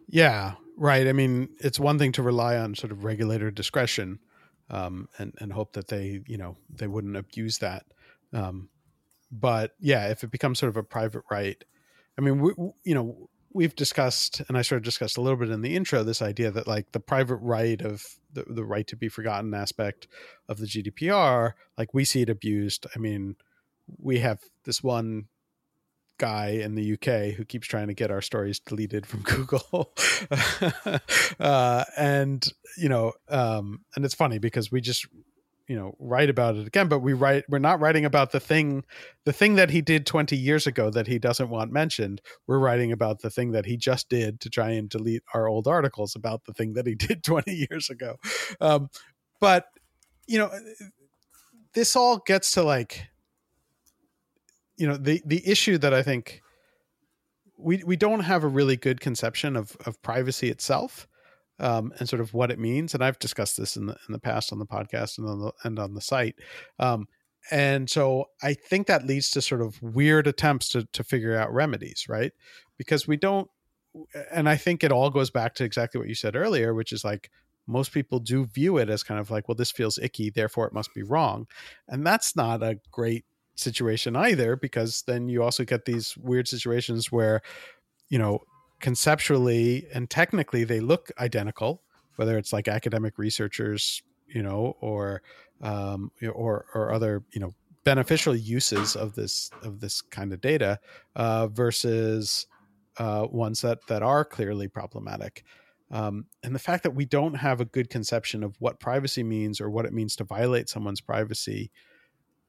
Yeah, 0.09 0.55
right. 0.81 1.07
I 1.07 1.13
mean, 1.13 1.51
it's 1.61 1.79
one 1.79 1.99
thing 1.99 2.11
to 2.13 2.23
rely 2.23 2.57
on 2.57 2.75
sort 2.75 2.91
of 2.91 3.05
regulator 3.05 3.51
discretion 3.53 4.19
um, 4.71 5.09
and 5.19 5.35
and 5.39 5.53
hope 5.53 5.75
that 5.75 5.89
they 5.89 6.23
you 6.27 6.39
know 6.39 6.57
they 6.75 6.89
wouldn't 6.89 7.17
abuse 7.17 7.59
that. 7.59 7.85
Um, 8.33 8.71
but 9.31 9.73
yeah, 9.79 10.09
if 10.09 10.25
it 10.25 10.31
becomes 10.31 10.59
sort 10.59 10.71
of 10.71 10.77
a 10.77 10.83
private 10.83 11.23
right, 11.31 11.63
I 12.19 12.23
mean, 12.23 12.41
we, 12.41 12.53
you 12.85 12.95
know, 12.95 13.29
we've 13.53 13.77
discussed, 13.77 14.43
and 14.49 14.57
I 14.57 14.63
sort 14.63 14.79
of 14.79 14.85
discussed 14.85 15.17
a 15.17 15.21
little 15.21 15.39
bit 15.39 15.51
in 15.51 15.63
the 15.63 15.77
intro, 15.77 16.03
this 16.03 16.23
idea 16.23 16.51
that 16.51 16.67
like 16.67 16.93
the 16.93 17.01
private 17.01 17.37
right 17.37 17.81
of 17.81 18.05
the, 18.33 18.45
the 18.49 18.65
right 18.65 18.87
to 18.89 18.97
be 18.97 19.09
forgotten 19.09 19.55
aspect 19.55 20.09
of 20.49 20.59
the 20.59 20.67
GDPR, 20.67 21.53
like 21.77 21.95
we 21.95 22.05
see 22.05 22.23
it 22.23 22.31
abused. 22.31 22.87
I 22.95 22.99
mean, 22.99 23.37
we 23.99 24.21
have 24.21 24.41
this 24.65 24.83
one 24.83 25.27
guy 26.21 26.49
in 26.49 26.75
the 26.75 26.93
UK 26.93 27.35
who 27.35 27.45
keeps 27.45 27.67
trying 27.67 27.89
to 27.89 27.95
get 27.95 28.11
our 28.11 28.21
stories 28.21 28.61
deleted 28.61 29.07
from 29.07 29.23
Google. 29.25 29.93
uh, 31.41 31.85
and 31.97 32.47
you 32.77 32.89
know, 32.89 33.13
um, 33.29 33.81
and 33.97 34.05
it's 34.05 34.15
funny 34.15 34.39
because 34.39 34.71
we 34.71 34.81
just 34.81 35.07
you 35.67 35.77
know 35.77 35.95
write 36.01 36.29
about 36.29 36.57
it 36.57 36.67
again 36.67 36.89
but 36.89 36.99
we 36.99 37.13
write 37.13 37.45
we're 37.49 37.61
not 37.61 37.79
writing 37.79 38.05
about 38.05 38.33
the 38.33 38.41
thing 38.41 38.83
the 39.25 39.33
thing 39.33 39.55
that 39.55 39.71
he 39.71 39.81
did 39.81 40.05
20 40.05 40.37
years 40.37 40.67
ago 40.67 40.91
that 40.91 41.07
he 41.07 41.17
doesn't 41.17 41.49
want 41.49 41.71
mentioned 41.71 42.21
we're 42.49 42.59
writing 42.59 42.91
about 42.91 43.21
the 43.21 43.31
thing 43.31 43.53
that 43.53 43.67
he 43.67 43.77
just 43.77 44.09
did 44.09 44.41
to 44.41 44.51
try 44.51 44.71
and 44.71 44.89
delete 44.89 45.23
our 45.33 45.47
old 45.47 45.69
articles 45.69 46.17
about 46.17 46.45
the 46.45 46.53
thing 46.53 46.73
that 46.73 46.89
he 46.89 46.95
did 47.07 47.23
20 47.23 47.67
years 47.71 47.89
ago 47.89 48.17
um, 48.61 48.89
but 49.41 49.67
you 50.27 50.39
know 50.39 50.51
this 51.75 51.95
all 51.95 52.19
gets 52.27 52.51
to 52.51 52.65
like 52.65 53.10
you 54.81 54.89
know 54.89 54.97
the 54.97 55.23
the 55.27 55.47
issue 55.47 55.77
that 55.79 55.93
I 55.93 56.03
think 56.03 56.41
we 57.59 57.83
we 57.85 57.97
don't 57.97 58.21
have 58.21 58.43
a 58.43 58.49
really 58.49 58.77
good 58.77 59.01
conception 59.01 59.55
of 59.55 59.77
of 59.85 60.01
privacy 60.03 60.49
itself 60.49 61.07
um, 61.59 61.93
and 61.99 62.09
sort 62.09 62.21
of 62.21 62.33
what 62.33 62.51
it 62.51 62.59
means. 62.59 62.95
And 62.95 63.05
I've 63.05 63.19
discussed 63.19 63.59
this 63.59 63.77
in 63.77 63.87
the 63.87 63.93
in 64.09 64.13
the 64.13 64.19
past 64.19 64.53
on 64.53 64.59
the 64.59 64.67
podcast 64.67 65.19
and 65.19 65.29
on 65.29 65.41
the 65.41 65.53
and 65.65 65.79
on 65.79 65.95
the 65.95 66.01
site. 66.01 66.37
Um, 66.79 67.07
and 67.51 67.89
so 67.91 68.27
I 68.43 68.55
think 68.55 68.87
that 68.87 69.07
leads 69.07 69.31
to 69.33 69.43
sort 69.43 69.61
of 69.61 69.81
weird 69.83 70.27
attempts 70.27 70.71
to 70.71 70.87
to 70.95 71.05
figure 71.05 71.37
out 71.37 71.53
remedies, 71.53 72.07
right? 72.09 72.33
Because 72.79 73.07
we 73.07 73.19
don't. 73.19 73.49
And 74.33 74.49
I 74.49 74.57
think 74.57 74.83
it 74.83 74.93
all 74.93 75.11
goes 75.11 75.31
back 75.31 75.55
to 75.57 75.65
exactly 75.65 75.99
what 75.99 76.09
you 76.09 76.15
said 76.15 76.37
earlier, 76.37 76.73
which 76.73 76.93
is 76.93 77.05
like 77.05 77.31
most 77.67 77.93
people 77.93 78.19
do 78.19 78.47
view 78.47 78.79
it 78.79 78.89
as 78.89 79.03
kind 79.03 79.21
of 79.21 79.31
like, 79.31 79.47
well, 79.47 79.57
this 79.57 79.71
feels 79.71 79.99
icky, 79.99 80.31
therefore 80.31 80.67
it 80.67 80.73
must 80.73 80.95
be 80.95 81.03
wrong. 81.03 81.47
And 81.89 82.07
that's 82.07 82.35
not 82.35 82.63
a 82.63 82.79
great 82.91 83.25
situation 83.55 84.17
either 84.17 84.57
because 84.57 85.03
then 85.07 85.29
you 85.29 85.43
also 85.43 85.65
get 85.65 85.85
these 85.85 86.17
weird 86.17 86.49
situations 86.49 87.13
where 87.13 87.43
you 88.09 88.19
know 88.19 88.41
conceptually 88.81 89.87
and 89.93 90.09
technically 90.09 90.65
they 90.65 90.81
look 90.81 91.11
identical 91.19 91.83
whether 92.17 92.39
it's 92.39 92.53
like 92.53 92.69
academic 92.69 93.19
researchers 93.19 94.03
you 94.27 94.43
know 94.43 94.77
or 94.81 95.23
um, 95.63 96.11
or 96.33 96.67
or 96.75 96.93
other 96.93 97.23
you 97.33 97.41
know 97.41 97.55
beneficial 97.85 98.35
uses 98.35 98.97
of 98.97 99.15
this 99.15 99.51
of 99.63 99.81
this 99.81 100.01
kind 100.01 100.33
of 100.33 100.41
data 100.41 100.79
uh, 101.17 101.47
versus 101.49 102.47
uh, 102.99 103.27
ones 103.31 103.63
that 103.63 103.79
that 103.89 104.03
are 104.03 104.25
clearly 104.25 104.69
problematic. 104.69 105.45
Um, 105.91 106.27
and 106.45 106.55
the 106.55 106.61
fact 106.61 106.85
that 106.85 106.95
we 106.95 107.05
don't 107.05 107.35
have 107.35 107.61
a 107.61 107.65
good 107.65 107.91
conception 107.91 108.45
of 108.45 108.55
what 108.61 108.79
privacy 108.79 109.25
means 109.25 109.61
or 109.61 109.71
what 109.71 109.87
it 109.87 109.93
means 109.93 110.15
to 110.17 110.25
violate 110.25 110.69
someone's 110.69 111.01
privacy 111.01 111.73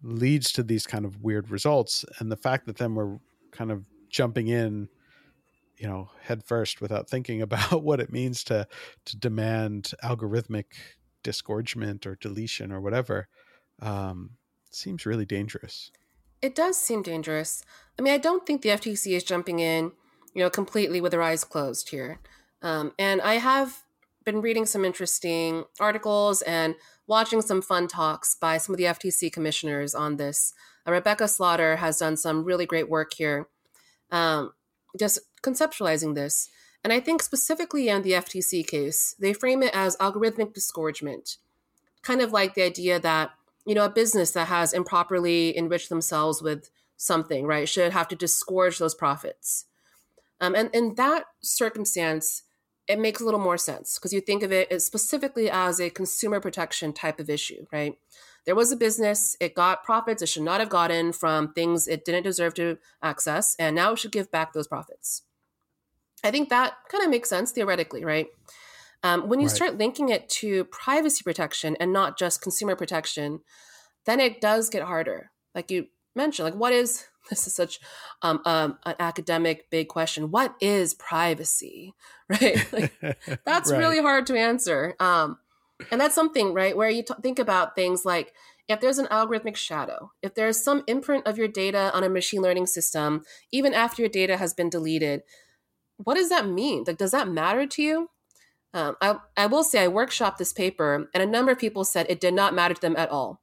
leads 0.04 0.52
to 0.54 0.64
these 0.64 0.88
kind 0.88 1.06
of 1.06 1.22
weird 1.22 1.50
results 1.50 2.06
and 2.20 2.32
the 2.32 2.38
fact 2.38 2.66
that 2.66 2.78
then 2.78 2.96
we're 2.96 3.20
kind 3.52 3.72
of 3.72 3.86
jumping 4.10 4.48
in 4.48 4.90
you 5.78 5.88
know 5.88 6.10
head 6.22 6.44
first 6.44 6.82
without 6.82 7.10
thinking 7.10 7.42
about 7.48 7.84
what 7.84 8.00
it 8.00 8.12
means 8.12 8.44
to 8.44 8.68
to 9.06 9.18
demand 9.18 9.92
algorithmic 10.04 10.66
disgorgement 11.24 12.06
or 12.06 12.16
deletion 12.16 12.72
or 12.72 12.82
whatever 12.82 13.28
um, 13.82 14.32
seems 14.72 15.06
really 15.06 15.26
dangerous. 15.26 15.92
It 16.42 16.56
does 16.56 16.78
seem 16.78 17.04
dangerous. 17.04 17.64
I 17.98 18.02
mean 18.02 18.14
i 18.14 18.18
don't 18.18 18.46
think 18.46 18.62
the 18.62 18.70
ftc 18.70 19.16
is 19.16 19.24
jumping 19.24 19.60
in 19.60 19.92
you 20.34 20.42
know 20.44 20.50
completely 20.50 21.02
with 21.02 21.12
their 21.12 21.22
eyes 21.22 21.44
closed 21.44 21.90
here. 21.90 22.20
Um, 22.64 22.94
and 22.98 23.22
i 23.22 23.36
have 23.36 23.84
been 24.24 24.42
reading 24.42 24.66
some 24.66 24.86
interesting 24.86 25.66
articles 25.80 26.42
and 26.44 26.76
watching 27.08 27.42
some 27.42 27.62
fun 27.62 27.88
talks 27.88 28.36
by 28.36 28.58
some 28.58 28.74
of 28.74 28.78
the 28.78 28.86
FTC 28.86 29.32
commissioners 29.32 29.94
on 29.94 30.18
this. 30.18 30.54
Uh, 30.88 30.92
Rebecca 30.92 31.28
Slaughter 31.28 31.78
has 31.78 31.98
done 31.98 32.18
some 32.18 32.44
really 32.44 32.66
great 32.66 32.90
work 32.90 33.14
here, 33.14 33.48
um, 34.12 34.54
just 34.98 35.20
conceptualizing 35.44 36.16
this. 36.16 36.50
And 36.84 36.92
I 36.92 37.00
think 37.00 37.22
specifically 37.22 37.90
in 37.90 38.02
the 38.02 38.14
FTC 38.14 38.66
case, 38.66 39.16
they 39.20 39.34
frame 39.34 39.62
it 39.62 39.74
as 39.74 39.98
algorithmic 39.98 40.54
disgorgement, 40.54 41.38
kind 42.02 42.22
of 42.22 42.32
like 42.32 42.56
the 42.56 42.64
idea 42.64 43.00
that 43.00 43.32
you 43.66 43.76
know 43.76 43.86
a 43.86 43.90
business 43.90 44.32
that 44.32 44.48
has 44.48 44.74
improperly 44.74 45.56
enriched 45.56 45.90
themselves 45.90 46.42
with 46.42 46.70
something, 46.98 47.46
right, 47.46 47.70
should 47.70 47.94
have 47.94 48.08
to 48.08 48.16
disgorge 48.16 48.80
those 48.80 48.96
profits. 48.96 49.66
Um, 50.40 50.56
and 50.56 50.70
in 50.74 50.96
that 50.96 51.26
circumstance, 51.42 52.44
it 52.88 53.00
makes 53.00 53.22
a 53.22 53.26
little 53.26 53.40
more 53.40 53.58
sense 53.58 53.98
because 53.98 54.14
you 54.14 54.22
think 54.22 54.44
of 54.44 54.52
it 54.52 54.72
as 54.72 54.86
specifically 54.86 55.50
as 55.50 55.80
a 55.80 55.90
consumer 55.90 56.40
protection 56.40 56.94
type 56.94 57.20
of 57.20 57.30
issue, 57.30 57.66
right? 57.72 57.98
There 58.46 58.56
was 58.56 58.72
a 58.72 58.76
business, 58.76 59.36
it 59.40 59.54
got 59.54 59.84
profits 59.84 60.22
it 60.22 60.30
should 60.30 60.44
not 60.44 60.60
have 60.60 60.70
gotten 60.70 61.14
from 61.14 61.54
things 61.54 61.88
it 61.88 62.06
didn't 62.06 62.24
deserve 62.24 62.54
to 62.56 62.78
access, 63.02 63.56
and 63.60 63.76
now 63.76 63.94
it 63.94 64.00
should 64.00 64.12
give 64.12 64.32
back 64.32 64.54
those 64.54 64.68
profits. 64.68 65.24
I 66.24 66.32
think 66.32 66.50
that 66.50 66.74
kind 66.90 67.04
of 67.04 67.10
makes 67.10 67.30
sense 67.30 67.52
theoretically, 67.52 68.04
right? 68.04 68.28
Um, 69.04 69.28
when 69.28 69.40
you 69.40 69.48
right. 69.48 69.56
start 69.56 69.78
linking 69.78 70.10
it 70.10 70.30
to 70.30 70.66
privacy 70.66 71.24
protection 71.24 71.76
and 71.80 71.92
not 71.92 72.18
just 72.18 72.42
consumer 72.42 72.76
protection, 72.76 73.42
then 74.06 74.20
it 74.20 74.42
does 74.42 74.70
get 74.70 74.84
harder. 74.84 75.32
Like 75.56 75.72
you 75.72 75.88
mentioned, 76.16 76.46
like 76.46 76.60
what 76.60 76.74
is 76.74 77.06
this 77.32 77.48
is 77.48 77.56
such 77.56 77.80
um, 78.22 78.42
um, 78.46 78.78
an 78.86 78.94
academic 79.00 79.72
big 79.72 79.88
question. 79.88 80.30
What 80.30 80.54
is 80.62 80.94
privacy? 80.94 81.96
Right? 82.32 82.66
Like, 82.72 82.94
that's 83.46 83.74
right. 83.74 83.78
really 83.78 84.00
hard 84.00 84.26
to 84.28 84.38
answer. 84.38 84.96
Um, 85.02 85.38
and 85.92 86.00
that's 86.00 86.16
something, 86.16 86.54
right, 86.54 86.78
where 86.78 86.90
you 86.90 87.04
t- 87.04 87.14
think 87.22 87.40
about 87.40 87.76
things 87.76 88.06
like 88.06 88.32
if 88.70 88.80
there's 88.80 89.00
an 89.00 89.08
algorithmic 89.08 89.58
shadow, 89.58 90.14
if 90.22 90.34
there's 90.34 90.64
some 90.64 90.86
imprint 90.88 91.28
of 91.28 91.38
your 91.38 91.50
data 91.50 91.92
on 91.94 92.06
a 92.06 92.10
machine 92.10 92.42
learning 92.42 92.68
system, 92.68 93.24
even 93.52 93.74
after 93.74 94.02
your 94.02 94.08
data 94.08 94.38
has 94.38 94.54
been 94.54 94.70
deleted, 94.70 95.24
what 95.98 96.16
does 96.16 96.30
that 96.30 96.48
mean? 96.48 96.86
Like, 96.88 96.98
does 96.98 97.12
that 97.12 97.28
matter 97.28 97.68
to 97.68 97.82
you? 97.82 98.10
Um, 98.74 98.96
I, 99.02 99.18
I 99.36 99.48
will 99.48 99.64
say 99.64 99.84
I 99.84 99.90
workshopped 99.90 100.38
this 100.38 100.54
paper, 100.54 101.10
and 101.14 101.22
a 101.22 101.26
number 101.26 101.52
of 101.52 101.60
people 101.60 101.84
said 101.84 102.06
it 102.10 102.22
did 102.22 102.34
not 102.34 102.54
matter 102.54 102.74
to 102.74 102.82
them 102.82 102.96
at 102.96 103.10
all. 103.10 103.42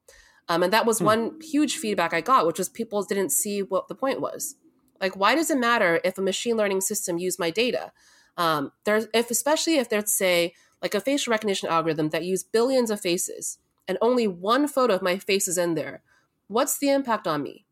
Um, 0.49 0.63
and 0.63 0.73
that 0.73 0.87
was 0.87 0.99
hmm. 0.99 1.05
one 1.05 1.41
huge 1.41 1.77
feedback 1.77 2.15
I 2.15 2.21
got, 2.21 2.47
which 2.47 2.59
was 2.59 2.69
people 2.69 3.03
didn't 3.03 3.31
see 3.31 3.63
what 3.63 3.89
the 3.89 3.95
point 3.95 4.21
was. 4.21 4.57
Like, 5.01 5.17
why 5.17 5.35
does 5.35 5.51
it 5.51 5.59
matter 5.59 6.01
if 6.05 6.19
a 6.19 6.23
machine 6.23 6.57
learning 6.57 6.81
system 6.81 7.19
used 7.19 7.39
my 7.39 7.51
data? 7.51 7.93
Um, 8.37 8.73
there's 8.85 9.07
if 9.13 9.31
especially 9.31 9.79
if 9.79 9.89
there's 9.89 10.13
say 10.13 10.55
like 10.81 10.95
a 10.95 11.01
facial 11.01 11.33
recognition 11.33 11.69
algorithm 11.69 12.11
that 12.11 12.25
use 12.25 12.45
billions 12.45 12.91
of 12.91 13.01
faces 13.01 13.59
and 13.89 13.99
only 14.01 14.29
one 14.29 14.69
photo 14.69 14.95
of 14.95 15.03
my 15.03 15.19
face 15.19 15.49
is 15.49 15.59
in 15.59 15.75
there, 15.75 16.03
what's 16.47 16.79
the 16.79 16.91
impact 16.91 17.27
on 17.27 17.43
me, 17.43 17.67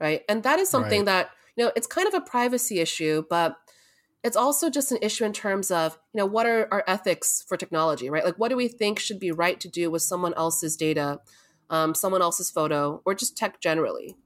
right? 0.00 0.22
And 0.28 0.42
that 0.42 0.58
is 0.58 0.70
something 0.70 1.00
right. 1.00 1.06
that 1.06 1.30
you 1.56 1.64
know 1.64 1.72
it's 1.76 1.86
kind 1.86 2.08
of 2.08 2.14
a 2.14 2.20
privacy 2.20 2.80
issue, 2.80 3.24
but 3.28 3.56
it's 4.24 4.36
also 4.36 4.70
just 4.70 4.90
an 4.90 4.98
issue 5.02 5.24
in 5.24 5.32
terms 5.32 5.70
of 5.70 5.98
you 6.14 6.18
know 6.18 6.26
what 6.26 6.46
are 6.46 6.66
our 6.72 6.84
ethics 6.86 7.44
for 7.46 7.56
technology, 7.56 8.08
right? 8.08 8.24
Like 8.24 8.36
what 8.36 8.48
do 8.48 8.56
we 8.56 8.68
think 8.68 8.98
should 8.98 9.20
be 9.20 9.32
right 9.32 9.60
to 9.60 9.68
do 9.68 9.90
with 9.90 10.02
someone 10.02 10.34
else's 10.34 10.76
data? 10.76 11.20
Um, 11.70 11.94
someone 11.94 12.22
else's 12.22 12.50
photo, 12.50 13.02
or 13.04 13.14
just 13.14 13.36
tech 13.36 13.60
generally. 13.60 14.16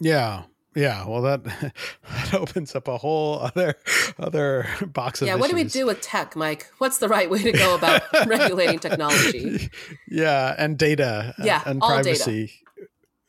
Yeah, 0.00 0.44
yeah. 0.74 1.06
Well, 1.06 1.22
that 1.22 1.44
that 1.44 2.34
opens 2.34 2.74
up 2.74 2.88
a 2.88 2.98
whole 2.98 3.38
other 3.40 3.74
other 4.18 4.66
box 4.86 5.22
of 5.22 5.28
yeah. 5.28 5.34
What 5.34 5.50
do 5.50 5.56
we 5.56 5.64
do 5.64 5.86
with 5.86 6.00
tech, 6.00 6.36
Mike? 6.36 6.70
What's 6.78 6.98
the 6.98 7.08
right 7.08 7.30
way 7.30 7.42
to 7.42 7.52
go 7.52 7.74
about 7.74 8.02
regulating 8.26 8.78
technology? 8.78 9.70
Yeah, 10.08 10.54
and 10.58 10.78
data. 10.78 11.34
Yeah, 11.42 11.62
and 11.66 11.82
all 11.82 11.88
privacy. 11.88 12.46
Data. 12.46 12.88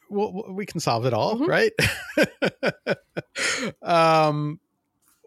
Well, 0.10 0.46
we 0.50 0.68
can 0.68 0.80
solve 0.80 1.06
it 1.08 1.14
all, 1.14 1.40
mm-hmm. 1.40 1.50
right? 1.50 1.72
um, 3.82 4.60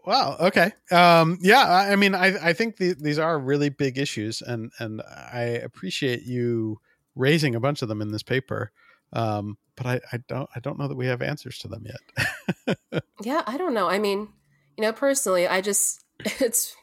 Wow. 0.07 0.37
Okay. 0.39 0.71
Um, 0.89 1.37
yeah. 1.41 1.67
I, 1.67 1.97
mean, 1.97 2.15
I, 2.15 2.27
I 2.41 2.53
think 2.53 2.77
the, 2.77 2.93
these 2.93 3.19
are 3.19 3.37
really 3.37 3.67
big 3.67 3.97
issues, 3.97 4.41
and 4.41 4.71
and 4.79 5.01
I 5.01 5.41
appreciate 5.41 6.23
you 6.23 6.79
raising 7.17 7.55
a 7.55 7.59
bunch 7.59 7.81
of 7.81 7.87
them 7.87 8.01
in 8.01 8.11
this 8.11 8.23
paper. 8.23 8.71
Um, 9.13 9.57
but 9.75 9.85
I, 9.85 10.01
I 10.11 10.17
don't 10.27 10.49
I 10.55 10.59
don't 10.59 10.77
know 10.77 10.87
that 10.87 10.97
we 10.97 11.07
have 11.07 11.21
answers 11.21 11.59
to 11.59 11.67
them 11.67 11.85
yet. 11.85 13.03
yeah, 13.21 13.43
I 13.47 13.57
don't 13.57 13.73
know. 13.73 13.89
I 13.89 13.99
mean, 13.99 14.29
you 14.77 14.81
know, 14.83 14.91
personally, 14.91 15.47
I 15.47 15.61
just 15.61 16.03
it's 16.19 16.75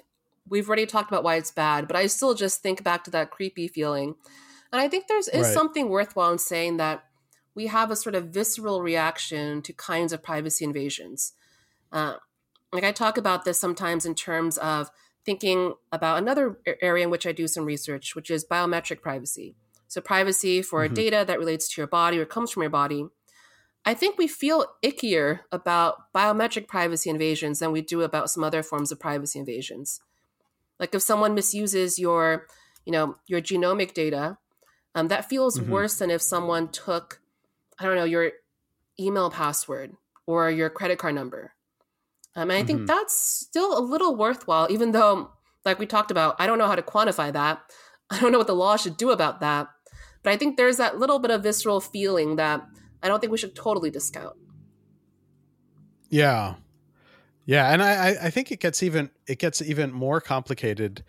we've 0.48 0.68
already 0.68 0.86
talked 0.86 1.10
about 1.10 1.24
why 1.24 1.36
it's 1.36 1.50
bad, 1.50 1.86
but 1.86 1.96
I 1.96 2.06
still 2.06 2.34
just 2.34 2.62
think 2.62 2.82
back 2.82 3.04
to 3.04 3.10
that 3.10 3.30
creepy 3.30 3.68
feeling, 3.68 4.14
and 4.72 4.80
I 4.80 4.88
think 4.88 5.06
there's 5.06 5.28
is 5.28 5.46
right. 5.46 5.54
something 5.54 5.88
worthwhile 5.88 6.32
in 6.32 6.38
saying 6.38 6.78
that 6.78 7.04
we 7.54 7.66
have 7.66 7.90
a 7.90 7.96
sort 7.96 8.14
of 8.14 8.28
visceral 8.28 8.82
reaction 8.82 9.62
to 9.62 9.72
kinds 9.72 10.12
of 10.12 10.22
privacy 10.22 10.64
invasions. 10.64 11.32
Uh, 11.92 12.14
like 12.72 12.84
I 12.84 12.90
talk 12.90 13.16
about 13.16 13.44
this 13.44 13.60
sometimes 13.60 14.04
in 14.04 14.14
terms 14.14 14.58
of 14.58 14.90
thinking 15.24 15.74
about 15.92 16.18
another 16.18 16.58
area 16.82 17.04
in 17.04 17.10
which 17.10 17.26
I 17.26 17.32
do 17.32 17.46
some 17.46 17.64
research, 17.64 18.14
which 18.14 18.30
is 18.30 18.44
biometric 18.44 19.00
privacy. 19.00 19.54
So, 19.94 20.00
privacy 20.00 20.62
for 20.62 20.84
mm-hmm. 20.84 20.94
data 20.94 21.24
that 21.26 21.38
relates 21.38 21.68
to 21.68 21.80
your 21.80 21.86
body 21.86 22.18
or 22.18 22.24
comes 22.24 22.50
from 22.50 22.62
your 22.62 22.70
body. 22.70 23.06
I 23.84 23.94
think 23.94 24.16
we 24.16 24.26
feel 24.26 24.66
ickier 24.82 25.40
about 25.52 26.12
biometric 26.14 26.68
privacy 26.68 27.10
invasions 27.10 27.58
than 27.58 27.70
we 27.70 27.82
do 27.82 28.02
about 28.02 28.30
some 28.30 28.42
other 28.42 28.62
forms 28.62 28.90
of 28.90 28.98
privacy 28.98 29.38
invasions. 29.38 30.00
Like 30.80 30.94
if 30.94 31.02
someone 31.02 31.34
misuses 31.34 31.98
your, 31.98 32.46
you 32.86 32.92
know, 32.92 33.16
your 33.26 33.42
genomic 33.42 33.92
data, 33.92 34.38
um, 34.94 35.08
that 35.08 35.28
feels 35.28 35.58
mm-hmm. 35.58 35.70
worse 35.70 35.98
than 35.98 36.10
if 36.10 36.22
someone 36.22 36.68
took, 36.68 37.20
I 37.78 37.84
don't 37.84 37.96
know, 37.96 38.04
your 38.04 38.32
email 38.98 39.30
password 39.30 39.92
or 40.26 40.50
your 40.50 40.70
credit 40.70 40.98
card 40.98 41.14
number 41.14 41.54
um, 42.36 42.50
and 42.50 42.52
I 42.52 42.58
mm-hmm. 42.58 42.66
think 42.66 42.86
that's 42.86 43.18
still 43.18 43.78
a 43.78 43.80
little 43.80 44.16
worthwhile, 44.16 44.66
even 44.70 44.92
though, 44.92 45.30
like 45.64 45.78
we 45.78 45.86
talked 45.86 46.10
about, 46.10 46.36
I 46.38 46.46
don't 46.46 46.58
know 46.58 46.66
how 46.66 46.74
to 46.74 46.82
quantify 46.82 47.32
that. 47.32 47.60
I 48.10 48.20
don't 48.20 48.32
know 48.32 48.38
what 48.38 48.46
the 48.46 48.54
law 48.54 48.76
should 48.76 48.96
do 48.96 49.10
about 49.10 49.40
that. 49.40 49.68
But 50.24 50.32
I 50.32 50.36
think 50.36 50.56
there's 50.56 50.78
that 50.78 50.98
little 50.98 51.20
bit 51.20 51.30
of 51.30 51.44
visceral 51.44 51.80
feeling 51.80 52.36
that 52.36 52.66
I 53.02 53.08
don't 53.08 53.20
think 53.20 53.30
we 53.30 53.38
should 53.38 53.54
totally 53.54 53.90
discount. 53.90 54.34
Yeah. 56.08 56.54
Yeah. 57.44 57.70
And 57.70 57.82
I, 57.82 58.16
I 58.22 58.30
think 58.30 58.50
it 58.50 58.58
gets 58.58 58.82
even 58.82 59.10
it 59.28 59.38
gets 59.38 59.62
even 59.62 59.92
more 59.92 60.20
complicated 60.20 61.04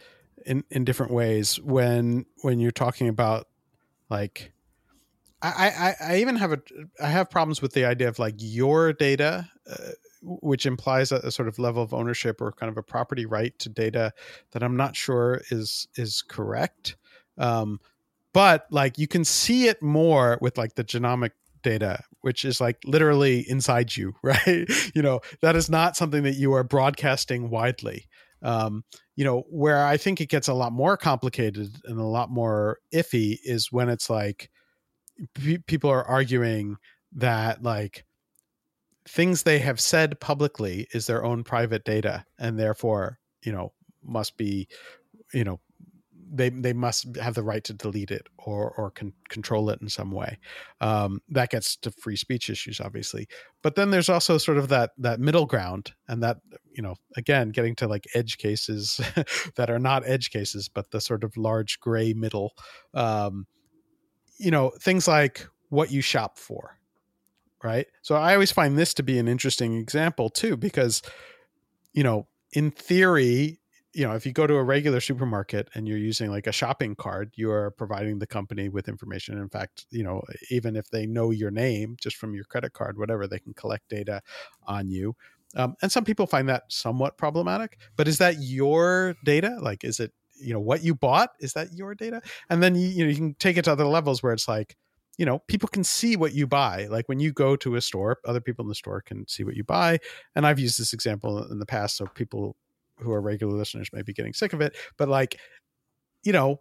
in, 0.46 0.64
in 0.70 0.84
different 0.84 1.14
ways 1.14 1.60
when 1.62 2.26
when 2.42 2.60
you're 2.60 2.72
talking 2.72 3.08
about 3.08 3.48
like 4.10 4.52
I, 5.42 5.96
I, 6.02 6.14
I 6.14 6.18
even 6.18 6.36
have 6.36 6.52
a 6.52 6.60
I 7.02 7.08
have 7.08 7.30
problems 7.30 7.62
with 7.62 7.74
the 7.74 7.86
idea 7.86 8.10
of 8.10 8.20
like 8.20 8.36
your 8.38 8.92
data 8.94 9.50
uh, 9.70 9.92
which 10.22 10.66
implies 10.66 11.12
a, 11.12 11.18
a, 11.18 11.32
sort 11.32 11.48
of 11.48 11.60
level 11.60 11.84
of 11.84 11.94
ownership 11.94 12.42
or 12.42 12.52
kind 12.52 12.70
of 12.70 12.78
a 12.78 12.84
property 12.84 13.26
right 13.26 13.58
to 13.60 13.70
data 13.70 14.12
that 14.52 14.64
I'm 14.64 14.76
not 14.76 14.96
sure 14.96 15.42
is 15.52 15.88
is 15.96 16.22
correct. 16.22 16.98
Um, 17.38 17.80
but 18.36 18.68
like 18.70 18.98
you 18.98 19.08
can 19.08 19.24
see 19.24 19.68
it 19.68 19.82
more 19.82 20.38
with 20.42 20.58
like 20.58 20.76
the 20.76 20.84
genomic 20.84 21.32
data 21.64 22.04
which 22.20 22.44
is 22.44 22.60
like 22.60 22.78
literally 22.86 23.50
inside 23.50 23.96
you 23.96 24.14
right? 24.24 24.70
You 24.94 25.02
know 25.02 25.22
that 25.42 25.56
is 25.56 25.70
not 25.70 25.96
something 25.96 26.24
that 26.24 26.36
you 26.36 26.54
are 26.54 26.64
broadcasting 26.64 27.50
widely. 27.50 28.08
Um, 28.42 28.84
you 29.16 29.24
know 29.24 29.44
where 29.50 29.86
i 29.86 29.96
think 29.98 30.20
it 30.20 30.30
gets 30.30 30.50
a 30.50 30.54
lot 30.54 30.74
more 30.74 30.98
complicated 30.98 31.74
and 31.86 32.00
a 32.00 32.04
lot 32.04 32.30
more 32.30 32.80
iffy 32.94 33.38
is 33.44 33.72
when 33.72 33.88
it's 33.90 34.10
like 34.10 34.52
p- 35.34 35.58
people 35.60 35.90
are 35.90 36.04
arguing 36.04 36.76
that 37.14 37.64
like 37.64 38.04
things 39.08 39.44
they 39.44 39.60
have 39.60 39.80
said 39.80 40.20
publicly 40.20 40.86
is 40.94 41.08
their 41.08 41.24
own 41.24 41.44
private 41.44 41.86
data 41.86 42.26
and 42.38 42.60
therefore 42.60 43.20
you 43.42 43.54
know 43.54 43.72
must 44.04 44.36
be 44.38 44.68
you 45.34 45.46
know 45.46 45.60
they 46.36 46.50
they 46.50 46.74
must 46.74 47.16
have 47.18 47.34
the 47.36 47.44
right 47.44 47.64
to 47.64 47.74
delete 47.74 48.12
it 48.12 48.28
or 48.38 48.72
or 48.78 48.92
con- 48.92 49.14
control 49.30 49.70
it 49.70 49.82
in 49.82 49.90
some 49.90 50.12
way. 50.12 50.38
Um, 50.82 51.22
that 51.30 51.50
gets 51.50 51.76
to 51.78 51.92
free 51.92 52.16
speech 52.16 52.50
issues 52.50 52.80
obviously. 52.80 53.28
But 53.62 53.76
then 53.76 53.92
there's 53.92 54.10
also 54.10 54.38
sort 54.38 54.58
of 54.58 54.70
that 54.70 54.92
that 54.98 55.20
middle 55.20 55.46
ground 55.46 55.94
and 56.08 56.22
that 56.24 56.38
you 56.76 56.84
know 56.84 56.96
again 57.18 57.50
getting 57.50 57.76
to 57.76 57.88
like 57.88 58.06
edge 58.14 58.38
cases 58.38 59.00
that 59.56 59.70
are 59.70 59.80
not 59.80 60.04
edge 60.06 60.30
cases 60.30 60.70
but 60.70 60.92
the 60.92 61.02
sort 61.02 61.24
of 61.24 61.38
large 61.38 61.80
gray 61.80 62.14
middle. 62.14 62.54
Um, 62.94 63.48
you 64.38 64.52
know 64.52 64.72
things 64.82 65.08
like 65.08 65.48
what 65.70 65.92
you 65.92 66.02
shop 66.02 66.38
for 66.38 66.78
right? 67.66 67.88
So 68.04 68.16
I 68.16 68.34
always 68.34 68.52
find 68.52 68.78
this 68.78 68.94
to 68.94 69.04
be 69.04 69.18
an 69.18 69.28
interesting 69.28 69.76
example 69.76 70.30
too, 70.30 70.56
because, 70.56 71.02
you 71.94 72.04
know, 72.04 72.28
in 72.54 72.70
theory, 72.70 73.60
you 73.96 74.06
know, 74.06 74.14
if 74.14 74.26
you 74.26 74.34
go 74.34 74.46
to 74.46 74.56
a 74.56 74.64
regular 74.64 75.00
supermarket 75.00 75.70
and 75.74 75.88
you're 75.88 75.98
using 75.98 76.30
like 76.30 76.48
a 76.48 76.52
shopping 76.52 76.96
cart, 76.96 77.30
you 77.36 77.50
are 77.50 77.72
providing 77.72 78.20
the 78.20 78.28
company 78.28 78.68
with 78.68 78.90
information. 78.90 79.38
In 79.38 79.48
fact, 79.48 79.86
you 79.90 80.04
know, 80.04 80.22
even 80.52 80.76
if 80.76 80.90
they 80.90 81.06
know 81.06 81.32
your 81.32 81.50
name 81.50 81.96
just 82.02 82.18
from 82.18 82.34
your 82.36 82.44
credit 82.44 82.74
card, 82.74 82.98
whatever, 82.98 83.26
they 83.26 83.40
can 83.40 83.54
collect 83.54 83.88
data 83.88 84.22
on 84.68 84.90
you. 84.90 85.16
Um, 85.56 85.76
and 85.82 85.90
some 85.90 86.04
people 86.04 86.28
find 86.28 86.50
that 86.50 86.64
somewhat 86.68 87.18
problematic. 87.18 87.78
But 87.96 88.10
is 88.10 88.18
that 88.18 88.36
your 88.42 89.16
data? 89.24 89.58
Like, 89.62 89.86
is 89.86 90.02
it 90.02 90.12
you 90.38 90.54
know 90.54 90.60
what 90.60 90.84
you 90.84 90.94
bought? 90.94 91.30
Is 91.40 91.54
that 91.54 91.72
your 91.74 91.96
data? 91.96 92.22
And 92.50 92.62
then 92.62 92.76
you, 92.76 92.88
you 92.90 93.04
know 93.06 93.10
you 93.10 93.16
can 93.16 93.36
take 93.36 93.56
it 93.56 93.64
to 93.64 93.72
other 93.72 93.86
levels 93.86 94.22
where 94.22 94.34
it's 94.34 94.50
like, 94.50 94.76
you 95.18 95.26
know 95.26 95.40
people 95.48 95.70
can 95.70 95.84
see 95.84 96.18
what 96.18 96.34
you 96.34 96.46
buy 96.46 96.88
like 96.88 97.08
when 97.08 97.22
you 97.22 97.32
go 97.32 97.56
to 97.56 97.76
a 97.76 97.82
store 97.82 98.18
other 98.26 98.42
people 98.42 98.64
in 98.64 98.70
the 98.70 98.76
store 98.76 99.02
can 99.02 99.26
see 99.28 99.46
what 99.46 99.56
you 99.56 99.64
buy 99.64 99.98
and 100.36 100.46
i've 100.46 100.60
used 100.60 100.78
this 100.78 100.92
example 100.92 101.50
in 101.50 101.60
the 101.60 101.66
past 101.66 101.96
so 101.96 102.06
people 102.16 102.58
who 103.00 103.12
are 103.12 103.22
regular 103.22 103.54
listeners 103.54 103.90
may 103.94 104.02
be 104.02 104.14
getting 104.14 104.34
sick 104.34 104.54
of 104.54 104.62
it 104.62 104.76
but 104.98 105.08
like 105.08 105.40
you 106.24 106.32
know 106.32 106.60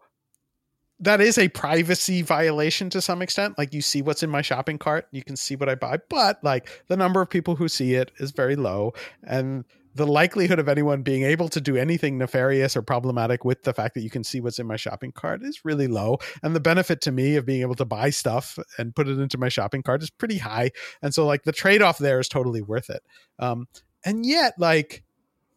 that 1.01 1.20
is 1.20 1.39
a 1.39 1.49
privacy 1.49 2.22
violation 2.22 2.89
to 2.89 3.01
some 3.01 3.20
extent 3.20 3.57
like 3.59 3.74
you 3.74 3.82
see 3.82 4.03
what's 4.03 4.22
in 4.22 4.30
my 4.30 4.43
shopping 4.43 4.78
cart 4.78 5.07
you 5.11 5.22
can 5.22 5.37
see 5.37 5.57
what 5.57 5.68
i 5.68 5.74
buy 5.74 5.99
but 6.09 6.43
like 6.43 6.82
the 6.89 6.97
number 6.97 7.20
of 7.20 7.28
people 7.28 7.57
who 7.57 7.68
see 7.68 7.95
it 7.95 8.11
is 8.18 8.30
very 8.30 8.57
low 8.57 8.93
and 9.22 9.64
the 9.95 10.07
likelihood 10.07 10.59
of 10.59 10.68
anyone 10.68 11.03
being 11.03 11.22
able 11.22 11.49
to 11.49 11.61
do 11.61 11.76
anything 11.76 12.18
nefarious 12.18 12.76
or 12.76 12.82
problematic 12.82 13.45
with 13.45 13.62
the 13.62 13.72
fact 13.72 13.95
that 13.95 14.03
you 14.03 14.11
can 14.11 14.24
see 14.24 14.41
what's 14.41 14.59
in 14.59 14.66
my 14.66 14.76
shopping 14.76 15.12
cart 15.12 15.43
is 15.43 15.64
really 15.64 15.87
low. 15.87 16.18
And 16.43 16.55
the 16.55 16.61
benefit 16.61 17.01
to 17.03 17.12
me 17.12 17.37
of 17.37 17.47
being 17.47 17.61
able 17.61 17.76
to 17.76 17.85
buy 17.85 18.11
stuff 18.11 18.59
and 18.76 18.95
put 18.95 19.09
it 19.09 19.18
into 19.18 19.39
my 19.39 19.49
shopping 19.49 19.82
cart 19.82 20.03
is 20.03 20.11
pretty 20.11 20.39
high. 20.39 20.72
And 21.01 21.14
so, 21.14 21.24
like, 21.24 21.45
the 21.45 21.53
trade 21.53 21.80
off 21.80 21.99
there 21.99 22.18
is 22.18 22.28
totally 22.28 22.61
worth 22.61 22.91
it. 22.91 23.03
Um, 23.39 23.68
and 24.05 24.26
yet, 24.26 24.55
like, 24.59 25.05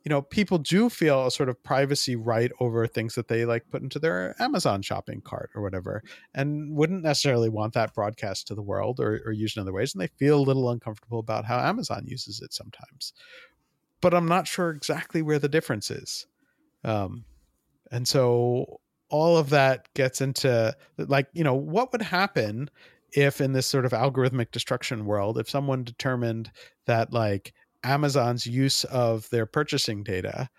you 0.07 0.09
know, 0.09 0.21
people 0.21 0.57
do 0.57 0.89
feel 0.89 1.27
a 1.27 1.31
sort 1.31 1.49
of 1.49 1.61
privacy 1.61 2.15
right 2.15 2.49
over 2.61 2.87
things 2.87 3.15
that 3.15 3.27
they 3.27 3.43
like 3.43 3.69
put 3.69 3.81
into 3.81 3.99
their 3.99 4.35
Amazon 4.39 4.81
shopping 4.81 5.19
cart 5.19 5.49
or 5.53 5.61
whatever, 5.61 6.01
and 6.33 6.73
wouldn't 6.73 7.03
necessarily 7.03 7.49
want 7.49 7.73
that 7.73 7.93
broadcast 7.93 8.47
to 8.47 8.55
the 8.55 8.61
world 8.61 9.01
or, 9.01 9.21
or 9.25 9.33
used 9.33 9.57
in 9.57 9.61
other 9.61 9.73
ways. 9.73 9.93
And 9.93 10.01
they 10.01 10.07
feel 10.07 10.39
a 10.39 10.47
little 10.47 10.69
uncomfortable 10.69 11.19
about 11.19 11.43
how 11.43 11.59
Amazon 11.59 12.05
uses 12.07 12.41
it 12.41 12.53
sometimes 12.53 13.11
but 14.01 14.13
I'm 14.13 14.27
not 14.27 14.47
sure 14.47 14.69
exactly 14.69 15.21
where 15.21 15.39
the 15.39 15.49
difference 15.49 15.89
is. 15.91 16.27
Um, 16.83 17.25
and 17.91 18.07
so 18.07 18.79
all 19.09 19.37
of 19.37 19.49
that 19.49 19.87
gets 19.93 20.21
into 20.21 20.75
like, 20.97 21.27
you 21.33 21.43
know, 21.43 21.55
what 21.55 21.91
would 21.91 22.01
happen 22.01 22.69
if 23.13 23.39
in 23.41 23.53
this 23.53 23.65
sort 23.65 23.85
of 23.85 23.93
algorithmic 23.93 24.51
destruction 24.51 25.05
world, 25.05 25.37
if 25.37 25.49
someone 25.49 25.83
determined 25.83 26.51
that 26.85 27.13
like 27.13 27.53
Amazon's 27.87 28.45
use 28.45 28.83
of 28.83 29.29
their 29.29 29.45
purchasing 29.45 30.03
data 30.03 30.49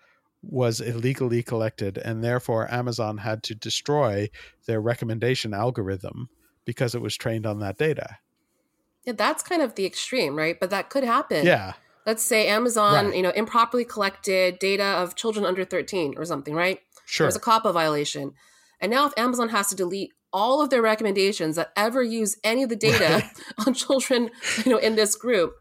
was 0.41 0.79
illegally 0.81 1.43
collected, 1.43 1.97
and 1.97 2.23
therefore 2.23 2.71
Amazon 2.73 3.17
had 3.17 3.43
to 3.43 3.55
destroy 3.55 4.29
their 4.65 4.81
recommendation 4.81 5.53
algorithm 5.53 6.29
because 6.65 6.95
it 6.95 7.01
was 7.01 7.15
trained 7.15 7.45
on 7.45 7.59
that 7.59 7.77
data. 7.77 8.17
Yeah, 9.05 9.13
that's 9.13 9.43
kind 9.43 9.61
of 9.61 9.75
the 9.75 9.85
extreme, 9.85 10.35
right? 10.35 10.59
But 10.59 10.69
that 10.69 10.89
could 10.89 11.03
happen. 11.03 11.45
Yeah. 11.45 11.73
Let's 12.05 12.23
say 12.23 12.47
Amazon, 12.47 13.07
Right. 13.07 13.15
you 13.15 13.21
know, 13.21 13.31
improperly 13.31 13.85
collected 13.85 14.59
data 14.59 14.83
of 14.83 15.15
children 15.15 15.45
under 15.45 15.65
13 15.65 16.15
or 16.17 16.25
something, 16.25 16.53
right? 16.55 16.79
Sure. 17.05 17.25
There's 17.25 17.35
a 17.35 17.39
COPPA 17.39 17.73
violation. 17.73 18.33
And 18.79 18.91
now 18.91 19.05
if 19.07 19.13
Amazon 19.17 19.49
has 19.49 19.67
to 19.69 19.75
delete 19.75 20.11
all 20.31 20.61
of 20.61 20.69
their 20.69 20.81
recommendations 20.81 21.55
that 21.55 21.71
ever 21.75 22.01
use 22.03 22.37
any 22.43 22.63
of 22.63 22.69
the 22.69 22.75
data 22.75 23.29
on 23.67 23.73
children, 23.73 24.29
you 24.63 24.71
know, 24.71 24.77
in 24.77 24.95
this 24.95 25.15
group, 25.15 25.53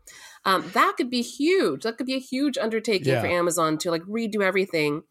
um, 0.44 0.70
that 0.74 0.94
could 0.96 1.10
be 1.10 1.22
huge. 1.22 1.82
That 1.82 1.96
could 1.98 2.06
be 2.06 2.14
a 2.14 2.20
huge 2.20 2.56
undertaking 2.58 3.08
Yeah. 3.12 3.20
for 3.20 3.26
Amazon 3.26 3.78
to 3.78 3.90
like 3.90 4.02
redo 4.02 4.42
everything. 4.42 5.02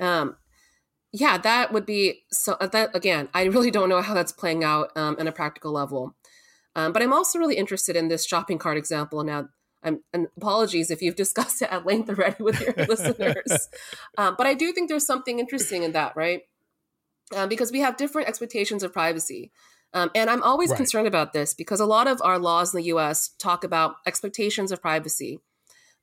Um, 0.00 0.36
yeah, 1.12 1.36
that 1.38 1.72
would 1.72 1.84
be 1.86 2.24
so. 2.30 2.54
uh, 2.54 2.66
That 2.66 2.94
again, 2.94 3.28
I 3.34 3.44
really 3.44 3.70
don't 3.70 3.88
know 3.88 4.00
how 4.00 4.14
that's 4.14 4.32
playing 4.32 4.64
out 4.64 4.90
um, 4.96 5.16
on 5.18 5.26
a 5.28 5.32
practical 5.32 5.72
level. 5.72 6.16
Um, 6.74 6.92
but 6.92 7.02
I'm 7.02 7.12
also 7.12 7.38
really 7.38 7.56
interested 7.56 7.96
in 7.96 8.08
this 8.08 8.24
shopping 8.26 8.58
cart 8.58 8.78
example. 8.78 9.22
Now, 9.22 9.48
I'm 9.82 10.00
and 10.14 10.28
apologies 10.36 10.90
if 10.90 11.02
you've 11.02 11.16
discussed 11.24 11.60
it 11.62 11.70
at 11.70 11.84
length 11.84 12.08
already 12.08 12.42
with 12.42 12.60
your 12.60 12.72
listeners. 12.88 13.68
Um, 14.16 14.34
but 14.38 14.46
I 14.46 14.54
do 14.54 14.72
think 14.72 14.88
there's 14.88 15.06
something 15.06 15.38
interesting 15.38 15.82
in 15.82 15.92
that, 15.92 16.16
right? 16.16 16.42
Um, 17.36 17.48
because 17.48 17.70
we 17.72 17.80
have 17.80 17.96
different 17.96 18.28
expectations 18.28 18.82
of 18.82 18.92
privacy. 18.92 19.50
Um, 19.94 20.10
and 20.14 20.30
I'm 20.30 20.42
always 20.42 20.70
Right. 20.70 20.76
concerned 20.76 21.06
about 21.06 21.32
this 21.32 21.54
because 21.54 21.80
a 21.80 21.86
lot 21.86 22.06
of 22.08 22.20
our 22.22 22.38
laws 22.38 22.74
in 22.74 22.80
the 22.80 22.86
US 22.88 23.28
talk 23.38 23.64
about 23.64 23.96
expectations 24.06 24.72
of 24.72 24.80
privacy. 24.80 25.38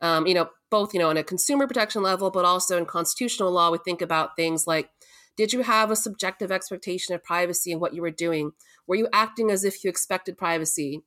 Um, 0.01 0.27
you 0.27 0.33
know, 0.33 0.49
both, 0.69 0.93
you 0.93 0.99
know, 0.99 1.09
on 1.09 1.17
a 1.17 1.23
consumer 1.23 1.67
protection 1.67 2.01
level, 2.01 2.31
but 2.31 2.45
also 2.45 2.77
in 2.77 2.85
constitutional 2.85 3.51
law, 3.51 3.71
we 3.71 3.79
think 3.79 4.01
about 4.01 4.35
things 4.35 4.67
like 4.67 4.89
did 5.35 5.53
you 5.53 5.61
have 5.61 5.89
a 5.89 5.95
subjective 5.95 6.51
expectation 6.51 7.15
of 7.15 7.23
privacy 7.23 7.71
in 7.71 7.79
what 7.79 7.93
you 7.93 8.01
were 8.01 8.11
doing? 8.11 8.51
Were 8.87 8.95
you 8.95 9.07
acting 9.13 9.51
as 9.51 9.63
if 9.63 9.83
you 9.83 9.89
expected 9.89 10.37
privacy? 10.37 11.03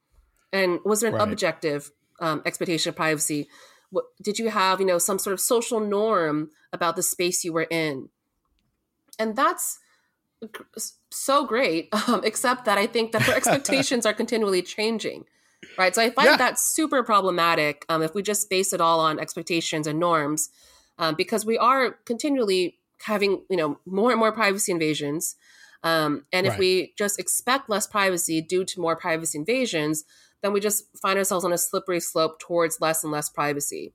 And 0.52 0.80
was 0.84 1.00
there 1.00 1.10
an 1.10 1.16
Right. 1.16 1.28
objective 1.30 1.90
um, 2.20 2.42
expectation 2.46 2.88
of 2.90 2.96
privacy? 2.96 3.48
What, 3.90 4.04
did 4.22 4.38
you 4.38 4.48
have, 4.50 4.80
you 4.80 4.86
know, 4.86 4.98
some 4.98 5.18
sort 5.18 5.34
of 5.34 5.40
social 5.40 5.80
norm 5.80 6.50
about 6.72 6.96
the 6.96 7.02
space 7.02 7.44
you 7.44 7.52
were 7.52 7.66
in? 7.70 8.08
And 9.18 9.36
that's 9.36 9.78
so 11.10 11.46
great, 11.46 11.88
um, 12.08 12.22
except 12.24 12.64
that 12.64 12.78
I 12.78 12.86
think 12.86 13.12
that 13.12 13.22
our 13.28 13.34
expectations 13.36 14.06
are 14.06 14.12
continually 14.12 14.62
changing, 14.62 15.24
right? 15.78 15.94
So 15.94 16.02
I 16.02 16.10
find 16.10 16.28
Yeah. 16.28 16.38
that 16.38 16.58
super 16.58 17.02
problematic 17.02 17.84
um, 17.88 18.02
if 18.02 18.14
we 18.14 18.22
just 18.22 18.50
base 18.50 18.72
it 18.72 18.80
all 18.80 19.00
on 19.00 19.18
expectations 19.18 19.86
and 19.86 19.98
norms, 19.98 20.50
um, 20.98 21.14
because 21.14 21.44
we 21.46 21.58
are 21.58 21.92
continually 22.04 22.78
having, 23.02 23.44
you 23.50 23.56
know, 23.56 23.78
more 23.86 24.10
and 24.10 24.20
more 24.20 24.32
privacy 24.32 24.70
invasions. 24.70 25.36
Um, 25.82 26.26
and 26.32 26.46
if 26.46 26.58
we 26.58 26.94
just 26.96 27.18
expect 27.18 27.68
less 27.68 27.86
privacy 27.88 28.40
due 28.40 28.64
to 28.64 28.80
more 28.80 28.94
privacy 28.94 29.36
invasions, 29.38 30.04
then 30.40 30.52
we 30.52 30.60
just 30.60 30.84
find 30.98 31.18
ourselves 31.18 31.44
on 31.44 31.52
a 31.52 31.58
slippery 31.58 31.98
slope 31.98 32.38
towards 32.38 32.80
less 32.80 33.02
and 33.02 33.12
less 33.12 33.28
privacy. 33.28 33.92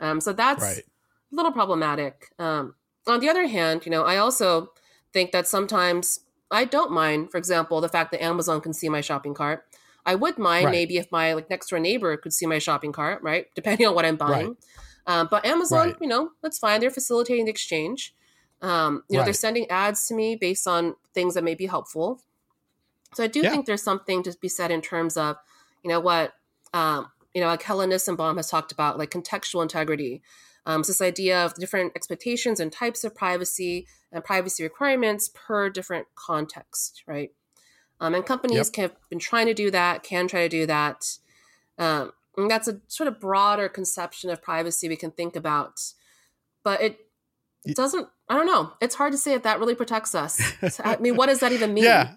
Um, 0.00 0.20
so 0.20 0.32
that's 0.32 0.62
Right. 0.62 0.84
a 1.32 1.36
little 1.36 1.52
problematic. 1.52 2.32
Um, 2.38 2.74
on 3.06 3.20
the 3.20 3.28
other 3.28 3.46
hand, 3.46 3.86
you 3.86 3.90
know, 3.90 4.02
I 4.04 4.16
also 4.16 4.72
think 5.12 5.32
that 5.32 5.46
sometimes 5.46 6.20
I 6.50 6.64
don't 6.64 6.92
mind, 6.92 7.30
for 7.30 7.38
example, 7.38 7.80
the 7.80 7.88
fact 7.88 8.12
that 8.12 8.22
Amazon 8.22 8.60
can 8.60 8.72
see 8.72 8.88
my 8.88 9.00
shopping 9.00 9.34
cart. 9.34 9.64
I 10.04 10.14
would 10.16 10.36
mind 10.38 10.66
Right. 10.66 10.72
maybe 10.72 10.96
if 10.98 11.10
my 11.12 11.32
like 11.34 11.48
next 11.48 11.68
door 11.68 11.78
neighbor 11.78 12.16
could 12.16 12.32
see 12.32 12.46
my 12.46 12.58
shopping 12.58 12.92
cart, 12.92 13.22
right? 13.22 13.46
Depending 13.54 13.86
on 13.86 13.94
what 13.94 14.04
I'm 14.04 14.16
buying. 14.16 14.56
Um, 15.06 15.28
but 15.30 15.44
Amazon, 15.44 15.86
Right. 15.88 15.96
you 16.00 16.08
know, 16.08 16.30
that's 16.42 16.58
fine. 16.58 16.80
They're 16.80 16.90
facilitating 16.90 17.44
the 17.46 17.50
exchange. 17.50 18.14
Um, 18.60 19.02
you 19.08 19.16
know, 19.18 19.24
they're 19.24 19.32
sending 19.32 19.68
ads 19.70 20.06
to 20.08 20.14
me 20.14 20.36
based 20.36 20.66
on 20.68 20.94
things 21.14 21.34
that 21.34 21.44
may 21.44 21.54
be 21.54 21.66
helpful. 21.66 22.20
So 23.14 23.24
I 23.24 23.26
do 23.26 23.42
Yeah. 23.42 23.50
think 23.50 23.66
there's 23.66 23.82
something 23.82 24.22
to 24.22 24.36
be 24.40 24.48
said 24.48 24.70
in 24.70 24.80
terms 24.80 25.16
of, 25.16 25.36
you 25.82 25.88
know, 25.88 26.00
what 26.00 26.34
um, 26.72 27.10
you 27.34 27.40
know, 27.40 27.48
like 27.48 27.62
Helen 27.62 27.90
Nissenbaum 27.90 28.36
has 28.36 28.48
talked 28.50 28.72
about, 28.72 28.98
like 28.98 29.10
contextual 29.10 29.62
integrity. 29.62 30.22
Um, 30.64 30.84
so 30.84 30.90
this 30.92 31.00
idea 31.00 31.44
of 31.44 31.54
different 31.54 31.92
expectations 31.96 32.60
and 32.60 32.72
types 32.72 33.04
of 33.04 33.14
privacy 33.14 33.86
and 34.12 34.22
privacy 34.22 34.62
requirements 34.62 35.30
per 35.34 35.68
different 35.70 36.06
context, 36.14 37.02
right? 37.06 37.32
Um, 38.00 38.14
and 38.14 38.24
companies 38.26 38.70
Yep. 38.76 38.76
have 38.76 39.08
been 39.08 39.18
trying 39.18 39.46
to 39.46 39.54
do 39.54 39.70
that, 39.70 40.02
can 40.02 40.28
try 40.28 40.42
to 40.42 40.48
do 40.48 40.66
that. 40.66 41.18
Um, 41.78 42.12
and 42.36 42.50
that's 42.50 42.68
a 42.68 42.80
sort 42.88 43.08
of 43.08 43.20
broader 43.20 43.68
conception 43.68 44.30
of 44.30 44.42
privacy 44.42 44.88
we 44.88 44.96
can 44.96 45.10
think 45.10 45.36
about, 45.36 45.80
but 46.64 46.80
it 46.80 46.98
doesn't. 47.74 48.08
I 48.28 48.34
don't 48.36 48.46
know. 48.46 48.72
It's 48.80 48.94
hard 48.94 49.12
to 49.12 49.18
say 49.18 49.34
if 49.34 49.42
that 49.42 49.58
really 49.58 49.74
protects 49.74 50.14
us. 50.14 50.40
I 50.84 50.96
mean, 50.96 51.16
what 51.16 51.26
does 51.26 51.40
that 51.40 51.52
even 51.52 51.74
mean? 51.74 51.84
Yeah. 51.84 52.14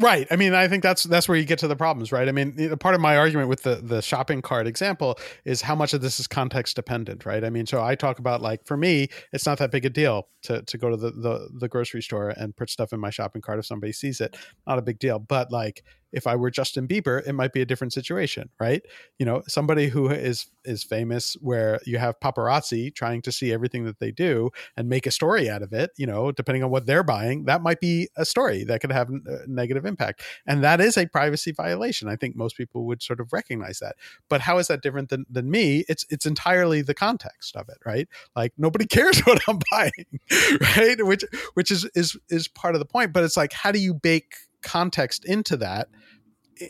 Right. 0.00 0.28
I 0.30 0.36
mean, 0.36 0.54
I 0.54 0.68
think 0.68 0.84
that's 0.84 1.02
that's 1.02 1.28
where 1.28 1.36
you 1.36 1.44
get 1.44 1.58
to 1.58 1.68
the 1.68 1.74
problems, 1.74 2.12
right? 2.12 2.28
I 2.28 2.32
mean, 2.32 2.76
part 2.78 2.94
of 2.94 3.00
my 3.00 3.16
argument 3.16 3.48
with 3.48 3.62
the 3.62 3.76
the 3.76 4.00
shopping 4.00 4.42
cart 4.42 4.68
example 4.68 5.18
is 5.44 5.62
how 5.62 5.74
much 5.74 5.92
of 5.92 6.00
this 6.00 6.20
is 6.20 6.28
context 6.28 6.76
dependent, 6.76 7.26
right? 7.26 7.42
I 7.42 7.50
mean, 7.50 7.66
so 7.66 7.82
I 7.82 7.96
talk 7.96 8.20
about 8.20 8.40
like 8.40 8.64
for 8.64 8.76
me, 8.76 9.08
it's 9.32 9.44
not 9.44 9.58
that 9.58 9.72
big 9.72 9.84
a 9.84 9.90
deal 9.90 10.28
to 10.42 10.62
to 10.62 10.78
go 10.78 10.88
to 10.90 10.96
the 10.96 11.10
the, 11.10 11.48
the 11.58 11.68
grocery 11.68 12.00
store 12.00 12.28
and 12.28 12.56
put 12.56 12.70
stuff 12.70 12.92
in 12.92 13.00
my 13.00 13.10
shopping 13.10 13.42
cart 13.42 13.58
if 13.58 13.66
somebody 13.66 13.92
sees 13.92 14.20
it. 14.20 14.36
Not 14.68 14.78
a 14.78 14.82
big 14.82 15.00
deal. 15.00 15.18
But 15.18 15.50
like 15.50 15.82
if 16.12 16.26
I 16.26 16.36
were 16.36 16.50
Justin 16.50 16.88
Bieber, 16.88 17.26
it 17.26 17.32
might 17.32 17.52
be 17.52 17.60
a 17.60 17.66
different 17.66 17.92
situation, 17.92 18.50
right? 18.60 18.82
You 19.18 19.26
know, 19.26 19.42
somebody 19.46 19.88
who 19.88 20.08
is 20.08 20.46
is 20.64 20.84
famous 20.84 21.36
where 21.40 21.80
you 21.86 21.98
have 21.98 22.20
paparazzi 22.20 22.94
trying 22.94 23.22
to 23.22 23.32
see 23.32 23.52
everything 23.52 23.84
that 23.84 23.98
they 24.00 24.10
do 24.10 24.50
and 24.76 24.88
make 24.88 25.06
a 25.06 25.10
story 25.10 25.48
out 25.48 25.62
of 25.62 25.72
it, 25.72 25.90
you 25.96 26.06
know, 26.06 26.30
depending 26.32 26.62
on 26.62 26.70
what 26.70 26.86
they're 26.86 27.02
buying, 27.02 27.44
that 27.44 27.62
might 27.62 27.80
be 27.80 28.08
a 28.16 28.24
story 28.24 28.64
that 28.64 28.80
could 28.80 28.92
have 28.92 29.10
a 29.10 29.14
uh, 29.14 29.38
negative 29.46 29.86
impact. 29.86 30.22
And 30.46 30.62
that 30.64 30.80
is 30.80 30.96
a 30.96 31.06
privacy 31.06 31.52
violation. 31.52 32.08
I 32.08 32.16
think 32.16 32.36
most 32.36 32.56
people 32.56 32.86
would 32.86 33.02
sort 33.02 33.20
of 33.20 33.32
recognize 33.32 33.78
that. 33.78 33.96
But 34.28 34.42
how 34.42 34.58
is 34.58 34.68
that 34.68 34.82
different 34.82 35.08
than, 35.08 35.26
than 35.30 35.50
me? 35.50 35.84
It's 35.88 36.04
it's 36.10 36.26
entirely 36.26 36.82
the 36.82 36.94
context 36.94 37.56
of 37.56 37.68
it, 37.68 37.78
right? 37.84 38.08
Like 38.36 38.52
nobody 38.58 38.86
cares 38.98 39.20
what 39.20 39.40
I'm 39.48 39.58
buying, 39.70 40.20
right? 40.76 41.04
Which 41.04 41.24
which 41.54 41.70
is 41.70 41.84
is 41.94 42.16
is 42.28 42.48
part 42.48 42.74
of 42.74 42.78
the 42.78 42.86
point. 42.86 43.12
But 43.12 43.24
it's 43.24 43.36
like 43.36 43.52
how 43.52 43.72
do 43.72 43.78
you 43.78 43.94
bake 43.94 44.34
context 44.62 45.24
into 45.24 45.56
that 45.56 45.88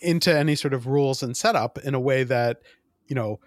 into 0.02 0.36
any 0.36 0.54
sort 0.54 0.74
of 0.74 0.86
rules 0.86 1.22
and 1.22 1.36
setup 1.36 1.78
in 1.78 1.94
a 1.94 2.00
way 2.00 2.22
that 2.24 2.58
you 3.06 3.14
know 3.14 3.40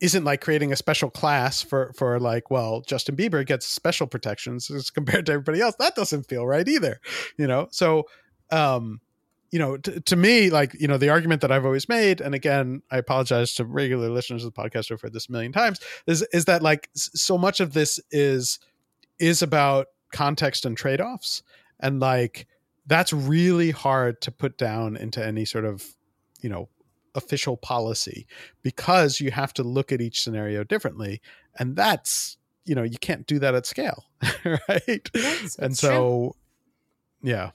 isn't 0.00 0.24
like 0.24 0.40
creating 0.40 0.72
a 0.72 0.76
special 0.76 1.10
class 1.10 1.62
for 1.62 1.92
for 1.96 2.18
like 2.18 2.50
well 2.50 2.80
Justin 2.80 3.16
Bieber 3.16 3.44
gets 3.46 3.66
special 3.66 4.06
protections 4.06 4.70
as 4.70 4.90
compared 4.90 5.26
to 5.26 5.32
everybody 5.32 5.60
else. 5.60 5.74
That 5.78 5.94
doesn't 5.94 6.28
feel 6.28 6.46
right 6.46 6.66
either 6.66 7.00
you 7.36 7.46
know? 7.46 7.68
So 7.70 8.04
um 8.50 9.00
you 9.50 9.58
know 9.58 9.76
t- 9.76 10.00
to 10.00 10.16
me 10.16 10.48
like 10.48 10.74
you 10.80 10.88
know 10.88 10.96
the 10.96 11.10
argument 11.10 11.42
that 11.42 11.52
I've 11.52 11.66
always 11.66 11.88
made 11.88 12.20
and 12.22 12.34
again 12.34 12.82
I 12.90 12.96
apologize 12.96 13.52
to 13.54 13.64
regular 13.64 14.08
listeners 14.08 14.44
of 14.44 14.54
the 14.54 14.60
podcast 14.60 14.88
who've 14.88 15.00
heard 15.00 15.12
this 15.12 15.28
a 15.28 15.32
million 15.32 15.52
times 15.52 15.78
is 16.06 16.26
is 16.32 16.46
that 16.46 16.62
like 16.62 16.88
so 16.94 17.36
much 17.36 17.60
of 17.60 17.74
this 17.74 18.00
is 18.10 18.58
is 19.18 19.42
about 19.42 19.86
context 20.12 20.64
and 20.64 20.76
trade-offs. 20.76 21.42
And 21.80 21.98
like 21.98 22.46
that's 22.86 23.12
really 23.12 23.70
hard 23.70 24.20
to 24.22 24.30
put 24.30 24.58
down 24.58 24.96
into 24.96 25.24
any 25.24 25.44
sort 25.44 25.64
of 25.64 25.84
you 26.40 26.48
know 26.48 26.68
official 27.14 27.56
policy 27.56 28.26
because 28.62 29.20
you 29.20 29.30
have 29.30 29.52
to 29.54 29.62
look 29.62 29.92
at 29.92 30.00
each 30.00 30.22
scenario 30.22 30.64
differently. 30.64 31.20
And 31.58 31.76
that's 31.76 32.36
you 32.64 32.74
know 32.74 32.82
you 32.82 32.98
can't 32.98 33.26
do 33.26 33.38
that 33.40 33.54
at 33.54 33.66
scale 33.66 34.06
right? 34.44 35.10
Yes, 35.14 35.56
and 35.58 35.76
so 35.76 36.36
yeah. 37.22 37.50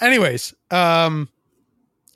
Anyways 0.00 0.54
um 0.70 1.28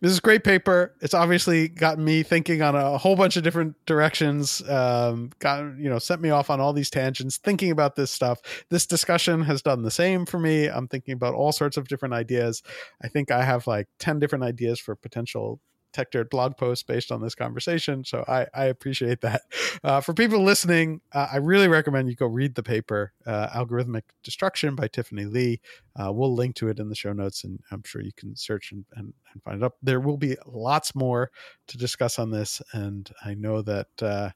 this 0.03 0.11
is 0.11 0.19
a 0.19 0.21
great 0.21 0.43
paper. 0.43 0.97
It's 1.01 1.15
obviously 1.15 1.69
got 1.69 1.97
me 1.97 2.25
thinking 2.25 2.61
on 2.61 2.75
a 2.75 2.99
whole 2.99 3.15
bunch 3.15 3.37
of 3.37 3.45
different 3.45 3.77
directions 3.87 4.61
um 4.69 5.31
got 5.39 5.61
you 5.79 5.89
know 5.89 6.01
sent 6.01 6.21
me 6.21 6.31
off 6.31 6.51
on 6.51 6.61
all 6.61 6.73
these 6.73 6.91
tangents 6.91 7.37
thinking 7.39 7.71
about 7.71 7.95
this 7.95 8.11
stuff. 8.11 8.41
This 8.69 8.85
discussion 8.85 9.43
has 9.43 9.63
done 9.63 9.83
the 9.83 9.93
same 9.93 10.27
for 10.27 10.41
me. 10.41 10.67
I'm 10.67 10.89
thinking 10.89 11.15
about 11.15 11.35
all 11.35 11.53
sorts 11.53 11.77
of 11.77 11.87
different 11.87 12.15
ideas. 12.15 12.63
I 13.01 13.09
think 13.09 13.31
i 13.31 13.45
have 13.45 13.67
like 13.69 13.87
10 14.01 14.19
different 14.19 14.45
ideas 14.45 14.81
for 14.81 14.97
potential 14.97 15.61
tech 15.93 16.12
blog 16.30 16.57
posts 16.57 16.82
based 16.82 17.11
on 17.12 17.20
this 17.20 17.34
conversation. 17.34 18.05
So 18.05 18.24
i 18.28 18.47
i 18.55 18.64
appreciate 18.64 19.20
that. 19.20 19.43
Uh, 19.84 20.01
for 20.01 20.14
people 20.14 20.43
listening 20.43 21.01
uh, 21.12 21.28
i 21.32 21.36
really 21.36 21.68
recommend 21.68 22.09
you 22.09 22.16
go 22.16 22.26
read 22.26 22.55
the 22.55 22.62
paper 22.62 23.12
uh, 23.26 23.49
algorithmic 23.49 24.03
destruction 24.22 24.74
by 24.74 24.88
tiffany 24.88 25.24
li. 25.24 25.61
Uh, 25.97 26.12
we'll 26.12 26.34
link 26.34 26.55
to 26.57 26.68
it 26.68 26.78
in 26.78 26.88
the 26.88 26.95
show 26.95 27.12
notes 27.12 27.45
and 27.45 27.61
i'm 27.70 27.82
sure 27.84 28.03
you 28.03 28.12
can 28.16 28.36
search 28.36 28.72
and, 28.72 28.84
and, 28.95 29.12
and 29.32 29.43
find 29.43 29.62
it 29.62 29.64
up. 29.64 29.76
There 29.82 30.01
will 30.01 30.16
be 30.16 30.36
lots 30.47 30.95
more 30.95 31.30
to 31.68 31.78
discuss 31.78 32.18
on 32.18 32.30
this 32.30 32.62
and 32.72 33.11
i 33.24 33.34
know 33.34 33.62
that 33.62 34.03
uh, 34.03 34.30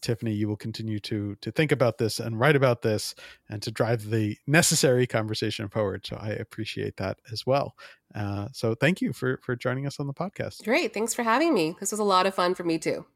Tiffany, 0.00 0.32
you 0.32 0.48
will 0.48 0.56
continue 0.56 1.00
to 1.00 1.36
to 1.36 1.50
think 1.50 1.72
about 1.72 1.98
this 1.98 2.20
and 2.20 2.38
write 2.38 2.56
about 2.56 2.82
this 2.82 3.14
and 3.48 3.62
to 3.62 3.70
drive 3.70 4.10
the 4.10 4.36
necessary 4.46 5.06
conversation 5.06 5.68
forward. 5.68 6.06
So 6.06 6.16
I 6.20 6.30
appreciate 6.30 6.96
that 6.98 7.18
as 7.32 7.46
well. 7.46 7.74
Uh, 8.14 8.48
so 8.52 8.74
thank 8.74 9.00
you 9.00 9.12
for 9.12 9.40
for 9.42 9.56
joining 9.56 9.86
us 9.86 9.98
on 9.98 10.06
the 10.06 10.14
podcast. 10.14 10.64
Great, 10.64 10.94
thanks 10.94 11.14
for 11.14 11.22
having 11.22 11.54
me. 11.54 11.76
This 11.80 11.90
was 11.90 12.00
a 12.00 12.04
lot 12.04 12.26
of 12.26 12.34
fun 12.34 12.54
for 12.54 12.64
me 12.64 12.78
too. 12.78 13.06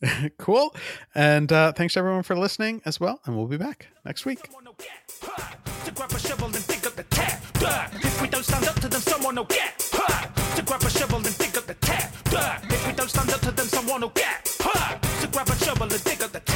cool, 0.38 0.74
and 1.14 1.52
uh, 1.52 1.72
thanks 1.72 1.96
everyone 1.96 2.22
for 2.22 2.36
listening 2.36 2.80
as 2.84 3.00
well. 3.00 3.20
And 3.26 3.36
we'll 3.36 3.46
be 3.46 3.56
back 3.56 3.88
next 4.04 4.24
week. 4.24 4.38
If 12.70 12.86
we 12.86 12.92
don't 12.92 13.08
stand 13.08 13.30
up 13.30 13.40
to 13.40 13.50
them, 13.50 13.66
someone 13.66 14.00
will 14.02 14.10
get 14.10 14.58
hurt 14.60 15.07
grab 15.38 15.50
a 15.50 15.64
shovel 15.64 15.82
and 15.84 16.02
dig 16.02 16.20
up 16.20 16.32
the 16.32 16.47